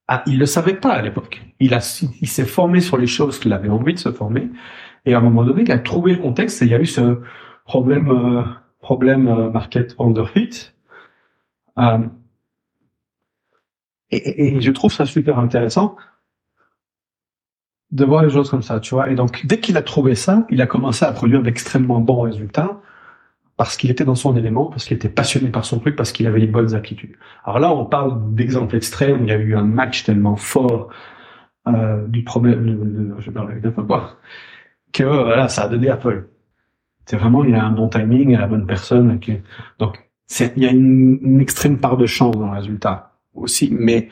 ah, 0.09 0.23
il 0.27 0.39
le 0.39 0.47
savait 0.47 0.75
pas 0.75 0.93
à 0.93 1.03
l'époque. 1.03 1.43
Il 1.61 1.75
a, 1.75 1.79
il 2.21 2.29
s'est 2.29 2.45
formé 2.45 2.81
sur 2.81 2.99
les 2.99 3.07
choses 3.07 3.39
qu'il 3.39 3.53
avait 3.53 3.69
envie 3.69 3.95
de 3.95 3.99
se 3.99 4.13
former. 4.13 4.51
Et 5.07 5.15
à 5.15 5.19
un 5.19 5.21
moment 5.21 5.45
donné, 5.45 5.63
il 5.63 5.73
a 5.73 5.79
trouvé 5.79 6.13
le 6.13 6.19
contexte 6.19 6.61
et 6.63 6.67
il 6.67 6.71
y 6.71 6.75
a 6.75 6.81
eu 6.81 6.87
ce 6.87 7.21
problème, 7.65 8.11
euh, 8.11 8.43
problème 8.81 9.29
euh, 9.29 9.51
market 9.51 9.95
underfit. 9.99 10.73
Euh, 11.79 11.99
et, 14.11 14.57
et, 14.57 14.61
je 14.61 14.71
trouve 14.71 14.93
ça 14.93 15.07
super 15.07 15.39
intéressant 15.39 15.97
de 17.91 18.05
voir 18.05 18.23
les 18.23 18.31
choses 18.31 18.51
comme 18.51 18.63
ça, 18.63 18.81
tu 18.81 18.95
vois. 18.95 19.11
Et 19.11 19.15
donc, 19.15 19.47
dès 19.47 19.61
qu'il 19.61 19.77
a 19.77 19.83
trouvé 19.83 20.15
ça, 20.15 20.47
il 20.51 20.61
a 20.61 20.67
commencé 20.67 21.05
à 21.05 21.13
produire 21.13 21.43
d'extrêmement 21.43 22.01
bons 22.01 22.21
résultats 22.21 22.81
parce 23.57 23.77
qu'il 23.77 23.91
était 23.91 24.05
dans 24.05 24.15
son 24.15 24.37
élément, 24.37 24.67
parce 24.67 24.85
qu'il 24.85 24.97
était 24.97 25.09
passionné 25.09 25.51
par 25.51 25.65
son 25.65 25.79
truc, 25.79 25.97
parce 25.97 26.13
qu'il 26.13 26.27
avait 26.27 26.41
les 26.41 26.47
bonnes 26.47 26.75
aptitudes. 26.75 27.17
Alors 27.45 27.59
là, 27.59 27.73
on 27.73 27.85
parle 27.85 28.35
d'exemples 28.35 28.77
extrêmes, 28.77 29.21
il 29.23 29.29
y 29.29 29.33
a 29.33 29.37
eu 29.37 29.55
un 29.55 29.65
match 29.65 30.05
tellement 30.05 30.37
fort 30.37 30.89
euh, 31.69 32.07
du 32.09 32.25
problème, 32.25 33.17
je 33.21 33.31
parle 33.31 33.53
avec 33.53 33.75
quoi, 33.87 34.19
que 34.93 35.05
voilà, 35.05 35.49
ça 35.49 35.65
a 35.65 35.69
donné 35.69 35.89
Apple. 35.89 36.29
C'est 37.07 37.17
vraiment, 37.17 37.45
il 37.45 37.55
a 37.55 37.65
un 37.65 37.71
bon 37.71 37.89
timing, 37.89 38.37
la 38.37 38.47
bonne 38.47 38.67
personne. 38.67 39.19
Donc, 39.79 40.09
il 40.57 40.63
y 40.63 40.67
a 40.67 40.71
une, 40.71 41.19
une, 41.23 41.41
extrême 41.41 41.79
part 41.79 41.97
de 41.97 42.07
chance 42.07 42.37
dans 42.37 42.47
le 42.47 42.57
résultat 42.57 43.19
aussi, 43.35 43.71
mais 43.73 44.09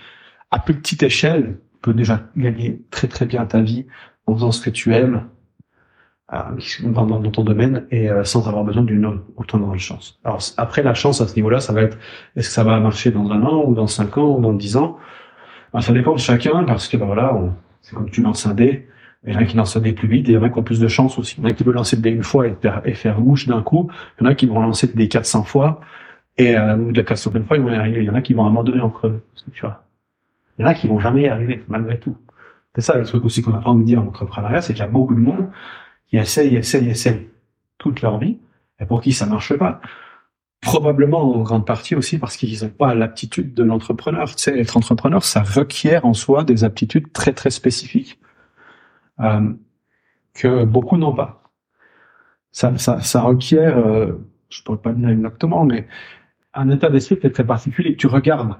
à 0.50 0.58
plus 0.58 0.74
petite 0.74 1.02
échelle, 1.02 1.60
tu 1.74 1.78
peux 1.82 1.94
déjà 1.94 2.22
gagner 2.36 2.82
très 2.90 3.08
très 3.08 3.26
bien 3.26 3.46
ta 3.46 3.60
vie 3.60 3.86
en 4.26 4.34
faisant 4.34 4.52
ce 4.52 4.60
que 4.60 4.70
tu 4.70 4.94
aimes, 4.94 5.26
dans, 6.82 7.06
dans, 7.06 7.30
ton 7.30 7.42
domaine 7.42 7.86
et 7.90 8.08
euh, 8.08 8.22
sans 8.22 8.46
avoir 8.48 8.64
besoin 8.64 8.82
d'une 8.82 9.20
autant 9.36 9.58
grande 9.58 9.78
chance. 9.78 10.20
Alors 10.24 10.38
après 10.56 10.82
la 10.82 10.94
chance 10.94 11.20
à 11.20 11.26
ce 11.26 11.34
niveau-là, 11.34 11.60
ça 11.60 11.72
va 11.72 11.82
être 11.82 11.98
est-ce 12.36 12.48
que 12.48 12.54
ça 12.54 12.62
va 12.62 12.78
marcher 12.78 13.10
dans 13.10 13.30
un 13.30 13.42
an 13.42 13.64
ou 13.66 13.74
dans 13.74 13.88
cinq 13.88 14.16
ans 14.16 14.36
ou 14.36 14.40
dans 14.40 14.52
dix 14.52 14.76
ans? 14.76 14.98
Ben, 15.72 15.80
Ça 15.80 15.92
dépend 15.92 16.14
de 16.14 16.20
chacun 16.20 16.64
parce 16.64 16.88
que 16.88 16.96
ben, 16.96 17.06
voilà, 17.06 17.36
c'est 17.82 17.96
comme 17.96 18.10
tu 18.10 18.22
lances 18.22 18.46
un 18.46 18.54
dé. 18.54 18.86
Il 19.26 19.34
y 19.34 19.36
en 19.36 19.40
a 19.40 19.44
qui 19.44 19.56
lancent 19.56 19.76
un 19.76 19.80
dé 19.80 19.92
plus 19.92 20.08
vite 20.08 20.28
et 20.28 20.32
il 20.32 20.34
y 20.34 20.38
en 20.38 20.42
a 20.42 20.48
qui 20.48 20.58
ont 20.58 20.62
plus 20.62 20.80
de 20.80 20.88
chance 20.88 21.18
aussi. 21.18 21.34
Il 21.36 21.42
y 21.42 21.46
en 21.46 21.50
a 21.50 21.52
qui 21.52 21.64
peuvent 21.64 21.74
lancer 21.74 21.96
le 21.96 22.02
dé 22.02 22.10
une 22.10 22.22
fois 22.22 22.46
et 22.46 22.56
faire, 22.60 22.80
et 22.86 22.94
faire 22.94 23.20
mouche 23.20 23.46
d'un 23.46 23.60
coup. 23.60 23.90
Il 24.18 24.24
y 24.24 24.26
en 24.26 24.30
a 24.30 24.34
qui 24.34 24.46
vont 24.46 24.60
lancer 24.60 24.86
le 24.86 24.94
dé 24.94 25.08
400 25.08 25.42
fois 25.42 25.80
et 26.38 26.56
euh, 26.56 26.76
ou 26.76 26.92
de 26.92 26.96
la 26.96 27.04
400 27.04 27.32
fois 27.46 27.56
ils 27.56 27.62
vont 27.62 27.70
y 27.70 27.74
arriver. 27.74 28.00
Il 28.00 28.06
y 28.06 28.10
en 28.10 28.14
a 28.14 28.22
qui 28.22 28.34
vont 28.34 28.46
abandonner 28.46 28.80
en 28.80 28.88
creux. 28.88 29.22
Tu 29.52 29.60
vois. 29.60 29.82
Il 30.58 30.62
y 30.62 30.64
en 30.64 30.68
a 30.68 30.74
qui 30.74 30.86
vont 30.86 31.00
jamais 31.00 31.22
y 31.22 31.28
arriver 31.28 31.62
malgré 31.68 31.98
tout. 31.98 32.16
C'est 32.76 32.82
ça 32.82 32.96
le 32.96 33.04
truc 33.04 33.24
aussi 33.24 33.42
qu'on 33.42 33.52
a 33.52 33.58
pas 33.58 33.70
envie 33.70 33.82
de 33.82 33.86
dire 33.86 34.00
en 34.00 34.06
entrepreneuriat, 34.06 34.62
c'est 34.62 34.74
qu'il 34.74 34.82
y 34.82 34.86
a 34.86 34.90
beaucoup 34.90 35.14
de 35.14 35.20
monde 35.20 35.48
qui 36.10 36.18
essayent, 36.18 36.56
essayent, 36.56 36.90
essayent 36.90 37.28
toute 37.78 38.02
leur 38.02 38.18
vie, 38.18 38.38
et 38.80 38.84
pour 38.84 39.00
qui 39.00 39.12
ça 39.12 39.26
marche 39.26 39.56
pas. 39.56 39.80
Probablement 40.60 41.22
en 41.34 41.42
grande 41.42 41.66
partie 41.66 41.94
aussi 41.94 42.18
parce 42.18 42.36
qu'ils 42.36 42.62
n'ont 42.62 42.70
pas 42.70 42.94
l'aptitude 42.94 43.54
de 43.54 43.62
l'entrepreneur. 43.62 44.34
Tu 44.34 44.42
sais, 44.42 44.58
être 44.58 44.76
entrepreneur, 44.76 45.24
ça 45.24 45.42
requiert 45.42 46.04
en 46.04 46.12
soi 46.12 46.44
des 46.44 46.64
aptitudes 46.64 47.12
très 47.12 47.32
très 47.32 47.48
spécifiques 47.48 48.18
euh, 49.20 49.52
que 50.34 50.64
beaucoup 50.64 50.98
n'ont 50.98 51.14
pas. 51.14 51.42
Ça, 52.52 52.76
ça, 52.76 53.00
ça 53.00 53.22
requiert, 53.22 53.78
euh, 53.78 54.12
je 54.50 54.62
pourrais 54.62 54.78
pas 54.78 54.92
dire 54.92 55.08
exactement, 55.08 55.64
mais 55.64 55.88
un 56.52 56.68
état 56.68 56.90
d'esprit 56.90 57.18
très 57.30 57.46
particulier. 57.46 57.96
Tu 57.96 58.06
regardes 58.06 58.56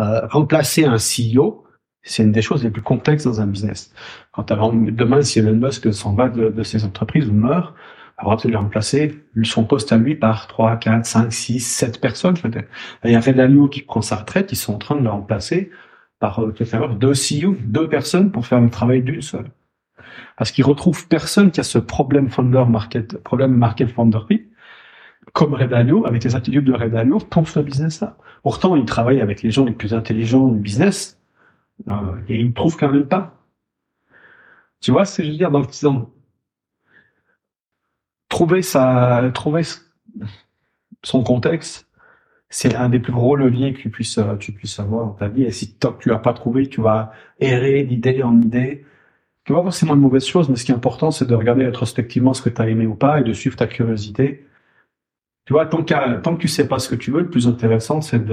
euh, 0.00 0.26
remplacer 0.26 0.84
un 0.84 0.96
CEO, 0.96 1.63
c'est 2.04 2.22
une 2.22 2.32
des 2.32 2.42
choses 2.42 2.62
les 2.62 2.70
plus 2.70 2.82
complexes 2.82 3.24
dans 3.24 3.40
un 3.40 3.46
business. 3.46 3.92
Quand 4.32 4.52
demain, 4.52 5.22
si 5.22 5.38
Elon 5.38 5.56
Musk 5.56 5.92
s'en 5.92 6.14
va 6.14 6.28
de, 6.28 6.50
de 6.50 6.62
ses 6.62 6.84
entreprises 6.84 7.28
ou 7.28 7.32
meurt, 7.32 7.74
avoir 8.16 8.36
de 8.36 8.48
le 8.48 8.56
remplacer 8.56 9.24
son 9.42 9.64
poste 9.64 9.92
à 9.92 9.96
lui 9.96 10.14
par 10.14 10.46
3, 10.46 10.76
4, 10.76 11.04
5, 11.04 11.32
6, 11.32 11.60
7 11.60 12.00
personnes 12.00 12.38
peut-être. 12.38 12.68
Il 13.04 13.10
y 13.10 13.16
a 13.16 13.20
Red 13.20 13.40
Alio 13.40 13.68
qui 13.68 13.82
prend 13.82 14.02
sa 14.02 14.16
retraite, 14.16 14.52
ils 14.52 14.56
sont 14.56 14.74
en 14.74 14.78
train 14.78 14.96
de 14.96 15.02
le 15.02 15.10
remplacer 15.10 15.70
par 16.20 16.40
euh, 16.40 16.54
deux 16.98 17.12
CEO, 17.12 17.56
deux 17.64 17.88
personnes 17.88 18.30
pour 18.30 18.46
faire 18.46 18.60
le 18.60 18.70
travail 18.70 19.02
d'une 19.02 19.22
seule. 19.22 19.50
Parce 20.36 20.52
qu'ils 20.52 20.64
retrouvent 20.64 21.08
personne 21.08 21.50
qui 21.50 21.60
a 21.60 21.64
ce 21.64 21.78
problème 21.78 22.30
founder 22.30 22.64
market, 22.68 23.18
problème 23.22 23.56
market 23.56 23.90
founder 23.90 24.20
comme 25.32 25.54
Red 25.54 25.72
Alio, 25.72 26.06
avec 26.06 26.22
les 26.22 26.36
attitudes 26.36 26.64
de 26.64 26.72
Red 26.72 26.94
Alio 26.94 27.18
pour 27.18 27.48
ce 27.48 27.58
business-là. 27.58 28.16
Pourtant, 28.42 28.76
il 28.76 28.84
travaille 28.84 29.20
avec 29.20 29.42
les 29.42 29.50
gens 29.50 29.64
les 29.64 29.72
plus 29.72 29.94
intelligents 29.94 30.48
du 30.48 30.60
business, 30.60 31.18
et 32.28 32.40
il 32.40 32.48
ne 32.48 32.52
trouve 32.52 32.76
quand 32.76 32.90
même 32.90 33.08
pas. 33.08 33.40
Tu 34.80 34.90
vois 34.90 35.04
ce 35.04 35.18
que 35.18 35.24
je 35.24 35.30
veux 35.30 35.36
dire 35.36 35.50
dans 35.50 35.60
le 35.60 35.66
trouver 38.28 38.62
sa, 38.62 39.30
trouver 39.32 39.62
son 41.02 41.22
contexte, 41.22 41.88
c'est 42.48 42.74
un 42.74 42.88
des 42.88 42.98
plus 42.98 43.12
gros 43.12 43.36
leviers 43.36 43.72
que 43.72 43.80
tu 43.80 43.90
puisses, 43.90 44.18
euh, 44.18 44.36
tu 44.36 44.52
puisses 44.52 44.78
avoir 44.78 45.06
dans 45.06 45.12
ta 45.12 45.28
vie. 45.28 45.44
Et 45.44 45.50
si 45.50 45.76
tu 45.76 46.12
as 46.12 46.18
pas 46.18 46.32
trouvé, 46.34 46.68
tu 46.68 46.80
vas 46.80 47.12
errer 47.40 47.82
d'idée 47.84 48.22
en 48.22 48.40
idée. 48.40 48.84
Tu 49.44 49.52
vas 49.52 49.62
forcément 49.62 49.94
une 49.94 50.00
mauvaise 50.00 50.26
chose, 50.26 50.48
mais 50.48 50.56
ce 50.56 50.64
qui 50.64 50.72
est 50.72 50.74
important, 50.74 51.10
c'est 51.10 51.26
de 51.26 51.34
regarder 51.34 51.64
rétrospectivement 51.64 52.32
ce 52.34 52.42
que 52.42 52.50
tu 52.50 52.62
as 52.62 52.68
aimé 52.68 52.86
ou 52.86 52.94
pas 52.94 53.20
et 53.20 53.24
de 53.24 53.32
suivre 53.32 53.56
ta 53.56 53.66
curiosité. 53.66 54.46
Tu 55.46 55.52
vois, 55.52 55.66
tant, 55.66 55.82
que 55.84 56.20
tant 56.20 56.36
que 56.36 56.40
tu 56.40 56.48
sais 56.48 56.66
pas 56.68 56.78
ce 56.78 56.88
que 56.88 56.94
tu 56.94 57.10
veux, 57.10 57.20
le 57.20 57.30
plus 57.30 57.48
intéressant, 57.48 58.00
c'est 58.00 58.24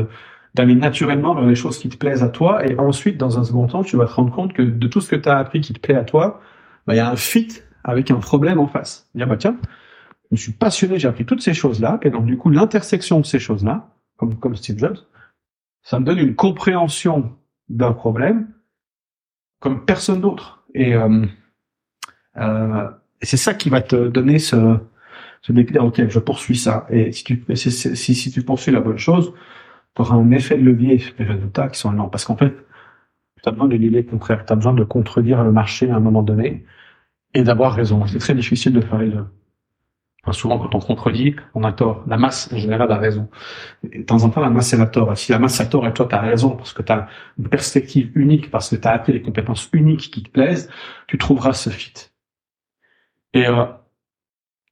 d'aller 0.54 0.76
naturellement 0.76 1.34
vers 1.34 1.46
les 1.46 1.56
choses 1.56 1.78
qui 1.78 1.90
te 1.90 1.98
plaisent 1.98 2.24
à 2.24 2.30
toi. 2.30 2.66
Et 2.66 2.78
ensuite, 2.78 3.18
dans 3.18 3.40
un 3.40 3.44
second 3.44 3.68
temps, 3.68 3.84
tu 3.84 3.98
vas 3.98 4.06
te 4.06 4.12
rendre 4.12 4.32
compte 4.32 4.54
que 4.54 4.62
de 4.62 4.88
tout 4.88 5.02
ce 5.02 5.10
que 5.10 5.16
tu 5.16 5.30
as 5.30 5.38
appris 5.38 5.62
qui 5.62 5.74
te 5.74 5.80
plaît 5.80 5.96
à 5.96 6.04
toi, 6.04 6.42
bah, 6.86 6.94
il 6.94 6.98
y 6.98 7.00
a 7.00 7.10
un 7.10 7.16
fit 7.16 7.62
avec 7.84 8.12
un 8.12 8.18
problème 8.18 8.60
en 8.60 8.68
face. 8.68 9.10
Dire, 9.16 9.28
bah, 9.28 9.38
tiens, 9.38 9.58
je 10.32 10.42
suis 10.42 10.54
passionné, 10.54 11.00
j'ai 11.00 11.08
appris 11.08 11.26
toutes 11.26 11.42
ces 11.42 11.54
choses-là, 11.54 12.00
et 12.04 12.10
donc 12.10 12.26
du 12.26 12.38
coup 12.38 12.50
l'intersection 12.50 13.20
de 13.20 13.26
ces 13.26 13.40
choses-là, 13.40 13.90
comme, 14.18 14.38
comme 14.38 14.56
Steve 14.56 14.78
Jobs, 14.78 14.98
ça 15.84 16.00
me 16.00 16.06
donne 16.06 16.20
une 16.20 16.36
compréhension 16.36 17.36
d'un 17.70 17.92
problème 17.94 18.48
comme 19.60 19.86
personne 19.86 20.22
d'autre. 20.22 20.64
Et, 20.74 20.96
euh, 20.96 21.26
euh, 22.38 22.90
c'est 23.22 23.38
ça 23.38 23.54
qui 23.54 23.70
va 23.70 23.82
te 23.82 24.08
donner 24.08 24.40
ce, 24.40 24.78
ce 25.42 25.52
déclic, 25.52 25.82
ok, 25.82 26.08
je 26.08 26.20
poursuis 26.20 26.58
ça. 26.58 26.88
Et 26.90 27.12
si 27.12 27.24
tu, 27.24 27.44
si, 27.56 27.72
si, 27.72 28.16
si 28.16 28.32
tu 28.32 28.44
poursuis 28.44 28.72
la 28.72 28.80
bonne 28.80 28.98
chose, 28.98 29.34
tu 29.96 30.02
un 30.02 30.32
effet 30.32 30.58
de 30.58 30.64
levier 30.64 31.04
les 31.20 31.26
résultats 31.26 31.68
qui 31.70 31.80
sont 31.80 31.92
lents. 31.92 32.10
Parce 32.10 32.26
qu'en 32.26 32.38
fait, 32.38 32.56
tu 33.44 33.50
as 33.50 33.52
besoin 33.52 33.68
de 33.68 33.76
l'idée 33.76 34.06
contraire, 34.06 34.46
tu 34.46 34.54
as 34.54 34.56
besoin 34.56 34.74
de 34.74 34.84
contredire 34.84 35.44
le 35.44 35.52
marché 35.52 35.90
à 35.90 35.96
un 35.96 36.00
moment 36.00 36.24
donné 36.24 36.66
et 37.34 37.44
d'avoir 37.44 37.74
raison. 37.74 38.06
C'est 38.08 38.20
très 38.20 38.36
difficile 38.36 38.74
de 38.74 38.82
faire 38.82 39.00
les 39.00 39.10
deux 39.10 39.26
souvent, 40.32 40.60
quand 40.60 40.76
on 40.76 40.80
contredit, 40.80 41.36
on 41.56 41.64
a 41.64 41.74
tort. 41.74 42.04
La 42.08 42.18
masse, 42.18 42.52
en 42.54 42.58
général, 42.58 42.92
a 42.92 42.98
raison. 42.98 43.30
de 43.84 44.04
temps 44.04 44.24
en 44.24 44.30
temps, 44.30 44.42
la 44.42 44.50
masse, 44.50 44.72
elle 44.74 44.82
a 44.82 44.86
tort. 44.86 45.18
si 45.18 45.32
la 45.32 45.40
masse 45.40 45.60
a 45.60 45.66
tort 45.66 45.88
et 45.88 45.94
toi, 45.94 46.06
tu 46.08 46.16
as 46.16 46.22
raison 46.22 46.52
parce 46.56 46.74
que 46.74 46.84
tu 46.84 46.92
as 46.92 47.08
une 47.40 47.50
perspective 47.50 48.12
unique, 48.16 48.52
parce 48.52 48.70
que 48.70 48.76
tu 48.76 48.88
as 48.88 48.92
appris 48.92 49.14
les 49.14 49.22
compétences 49.22 49.70
uniques 49.74 50.12
qui 50.12 50.22
te 50.24 50.30
plaisent, 50.30 50.70
tu 51.08 51.18
trouveras 51.18 51.54
ce 51.54 51.70
fit. 51.72 51.94
Et 53.34 53.48
euh, 53.48 53.66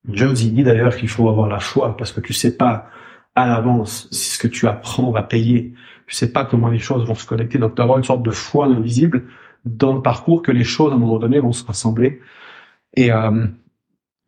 Jones, 0.08 0.36
il 0.40 0.54
dit 0.54 0.64
d'ailleurs 0.64 0.96
qu'il 0.96 1.10
faut 1.10 1.30
avoir 1.30 1.48
la 1.48 1.60
foi 1.60 1.98
parce 1.98 2.12
que 2.12 2.22
tu 2.22 2.34
sais 2.34 2.56
pas 2.56 2.88
à 3.42 3.48
l'avance 3.48 4.08
si 4.12 4.32
ce 4.32 4.40
que 4.40 4.48
tu 4.48 4.68
apprends 4.68 5.12
va 5.12 5.24
payer. 5.24 5.74
Tu 6.08 6.16
sais 6.16 6.32
pas 6.32 6.46
comment 6.46 6.70
les 6.70 6.80
choses 6.80 7.06
vont 7.06 7.16
se 7.16 7.26
connecter. 7.26 7.58
Donc, 7.58 7.76
tu 7.76 7.82
avoir 7.82 7.98
une 7.98 8.04
sorte 8.04 8.24
de 8.24 8.32
foi 8.32 8.66
invisible 8.66 9.26
dans 9.66 9.94
le 9.94 10.02
parcours 10.02 10.42
que 10.42 10.52
les 10.52 10.64
choses, 10.64 10.92
à 10.92 10.96
un 10.96 11.00
moment 11.00 11.20
donné, 11.20 11.40
vont 11.40 11.52
se 11.52 11.66
rassembler. 11.66 12.20
Et, 12.96 13.12
euh, 13.12 13.46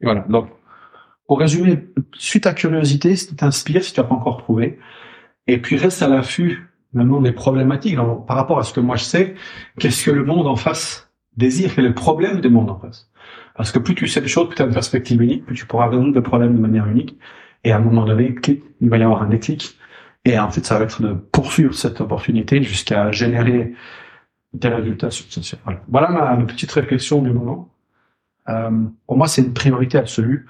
et 0.02 0.06
voilà. 0.06 0.26
Donc, 0.30 0.50
pour 1.28 1.40
résumer, 1.40 1.80
suis 2.14 2.42
ta 2.42 2.54
curiosité, 2.54 3.16
si 3.16 3.30
tu 3.30 3.36
t'inspires, 3.36 3.84
si 3.84 3.94
tu 3.94 4.00
n'as 4.00 4.06
pas 4.06 4.16
encore 4.16 4.38
trouvé, 4.38 4.80
et 5.48 5.60
puis 5.60 5.78
reste 5.78 6.02
à 6.02 6.08
l'affût 6.08 6.70
maintenant 6.94 7.22
des 7.22 7.32
problématiques 7.32 7.96
par 8.28 8.36
rapport 8.36 8.60
à 8.60 8.64
ce 8.64 8.74
que 8.74 8.80
moi 8.80 8.96
je 8.98 9.04
sais, 9.04 9.36
qu'est-ce 9.80 10.06
que 10.06 10.12
le 10.12 10.26
monde 10.26 10.48
en 10.48 10.56
face 10.56 11.10
désire, 11.38 11.74
quel 11.74 11.86
est 11.86 11.90
le 11.90 11.94
problème 11.94 12.42
du 12.42 12.50
monde 12.50 12.70
en 12.70 12.78
face? 12.78 13.10
Parce 13.56 13.72
que 13.72 13.80
plus 13.80 13.96
tu 13.96 14.08
sais 14.08 14.22
des 14.22 14.28
choses, 14.28 14.48
plus 14.48 14.56
tu 14.56 14.62
as 14.62 14.66
une 14.66 14.74
perspective 14.74 15.22
unique, 15.22 15.46
plus 15.46 15.56
tu 15.56 15.66
pourras 15.66 15.88
résoudre 15.88 16.14
des 16.14 16.22
problèmes 16.22 16.56
de 16.56 16.62
manière 16.62 16.88
unique, 16.88 17.18
et 17.64 17.72
à 17.72 17.78
un 17.78 17.80
moment 17.80 18.06
donné, 18.06 18.36
il 18.82 18.90
va 18.90 18.98
y 18.98 19.04
avoir 19.04 19.22
un 19.24 19.30
déclic, 19.30 19.78
et 20.26 20.38
en 20.40 20.50
fait 20.50 20.66
ça 20.66 20.78
va 20.78 20.86
être 20.86 21.02
de 21.02 21.14
poursuivre 21.14 21.74
cette 21.74 22.02
opportunité 22.02 22.62
jusqu'à 22.64 23.12
générer 23.12 23.74
des 24.54 24.68
résultats 24.68 25.12
substantiels. 25.12 25.62
Voilà, 25.88 26.10
ma, 26.10 26.36
petite 26.46 26.72
réflexion 26.72 27.22
du 27.22 27.32
moment. 27.32 27.70
Euh, 28.50 28.70
pour 29.08 29.18
moi, 29.18 29.28
c'est 29.28 29.42
une 29.42 29.54
priorité 29.54 29.98
absolue. 29.98 30.46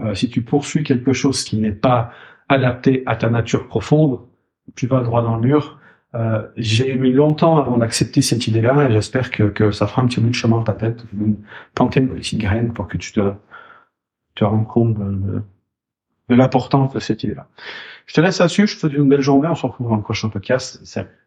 Euh, 0.00 0.14
si 0.14 0.28
tu 0.28 0.42
poursuis 0.42 0.84
quelque 0.84 1.12
chose 1.12 1.44
qui 1.44 1.56
n'est 1.56 1.72
pas 1.72 2.12
adapté 2.48 3.02
à 3.06 3.16
ta 3.16 3.30
nature 3.30 3.66
profonde, 3.66 4.20
tu 4.76 4.86
vas 4.86 5.00
droit 5.00 5.22
dans 5.22 5.36
le 5.36 5.42
mur. 5.42 5.78
Euh, 6.14 6.46
j'ai 6.56 6.94
mis 6.94 7.12
longtemps 7.12 7.58
avant 7.58 7.76
d'accepter 7.76 8.22
cette 8.22 8.46
idée-là 8.46 8.88
et 8.88 8.92
j'espère 8.92 9.30
que, 9.30 9.44
que 9.44 9.72
ça 9.72 9.88
fera 9.88 10.02
un 10.02 10.06
petit 10.06 10.20
bout 10.20 10.28
de 10.28 10.34
chemin 10.34 10.58
dans 10.58 10.62
ta 10.62 10.74
tête, 10.74 11.04
planter 11.74 12.00
une 12.00 12.08
petite 12.08 12.38
graine 12.38 12.72
pour 12.72 12.86
que 12.86 12.96
tu 12.96 13.12
te, 13.12 13.32
te 14.36 14.44
rends 14.44 14.64
compte 14.64 14.94
de, 14.94 15.42
de 16.28 16.34
l'importance 16.34 16.92
de 16.92 17.00
cette 17.00 17.22
idée-là. 17.24 17.48
Je 18.06 18.14
te 18.14 18.20
laisse 18.20 18.38
là-dessus, 18.38 18.66
je 18.66 18.74
te 18.74 18.80
souhaite 18.80 18.92
une 18.94 19.08
belle 19.08 19.20
journée, 19.20 19.48
on 19.48 19.54
se 19.54 19.66
retrouve 19.66 19.88
dans 19.88 19.96
le 19.96 20.02
prochain 20.02 20.28
podcast. 20.28 20.80
Salut. 20.84 21.23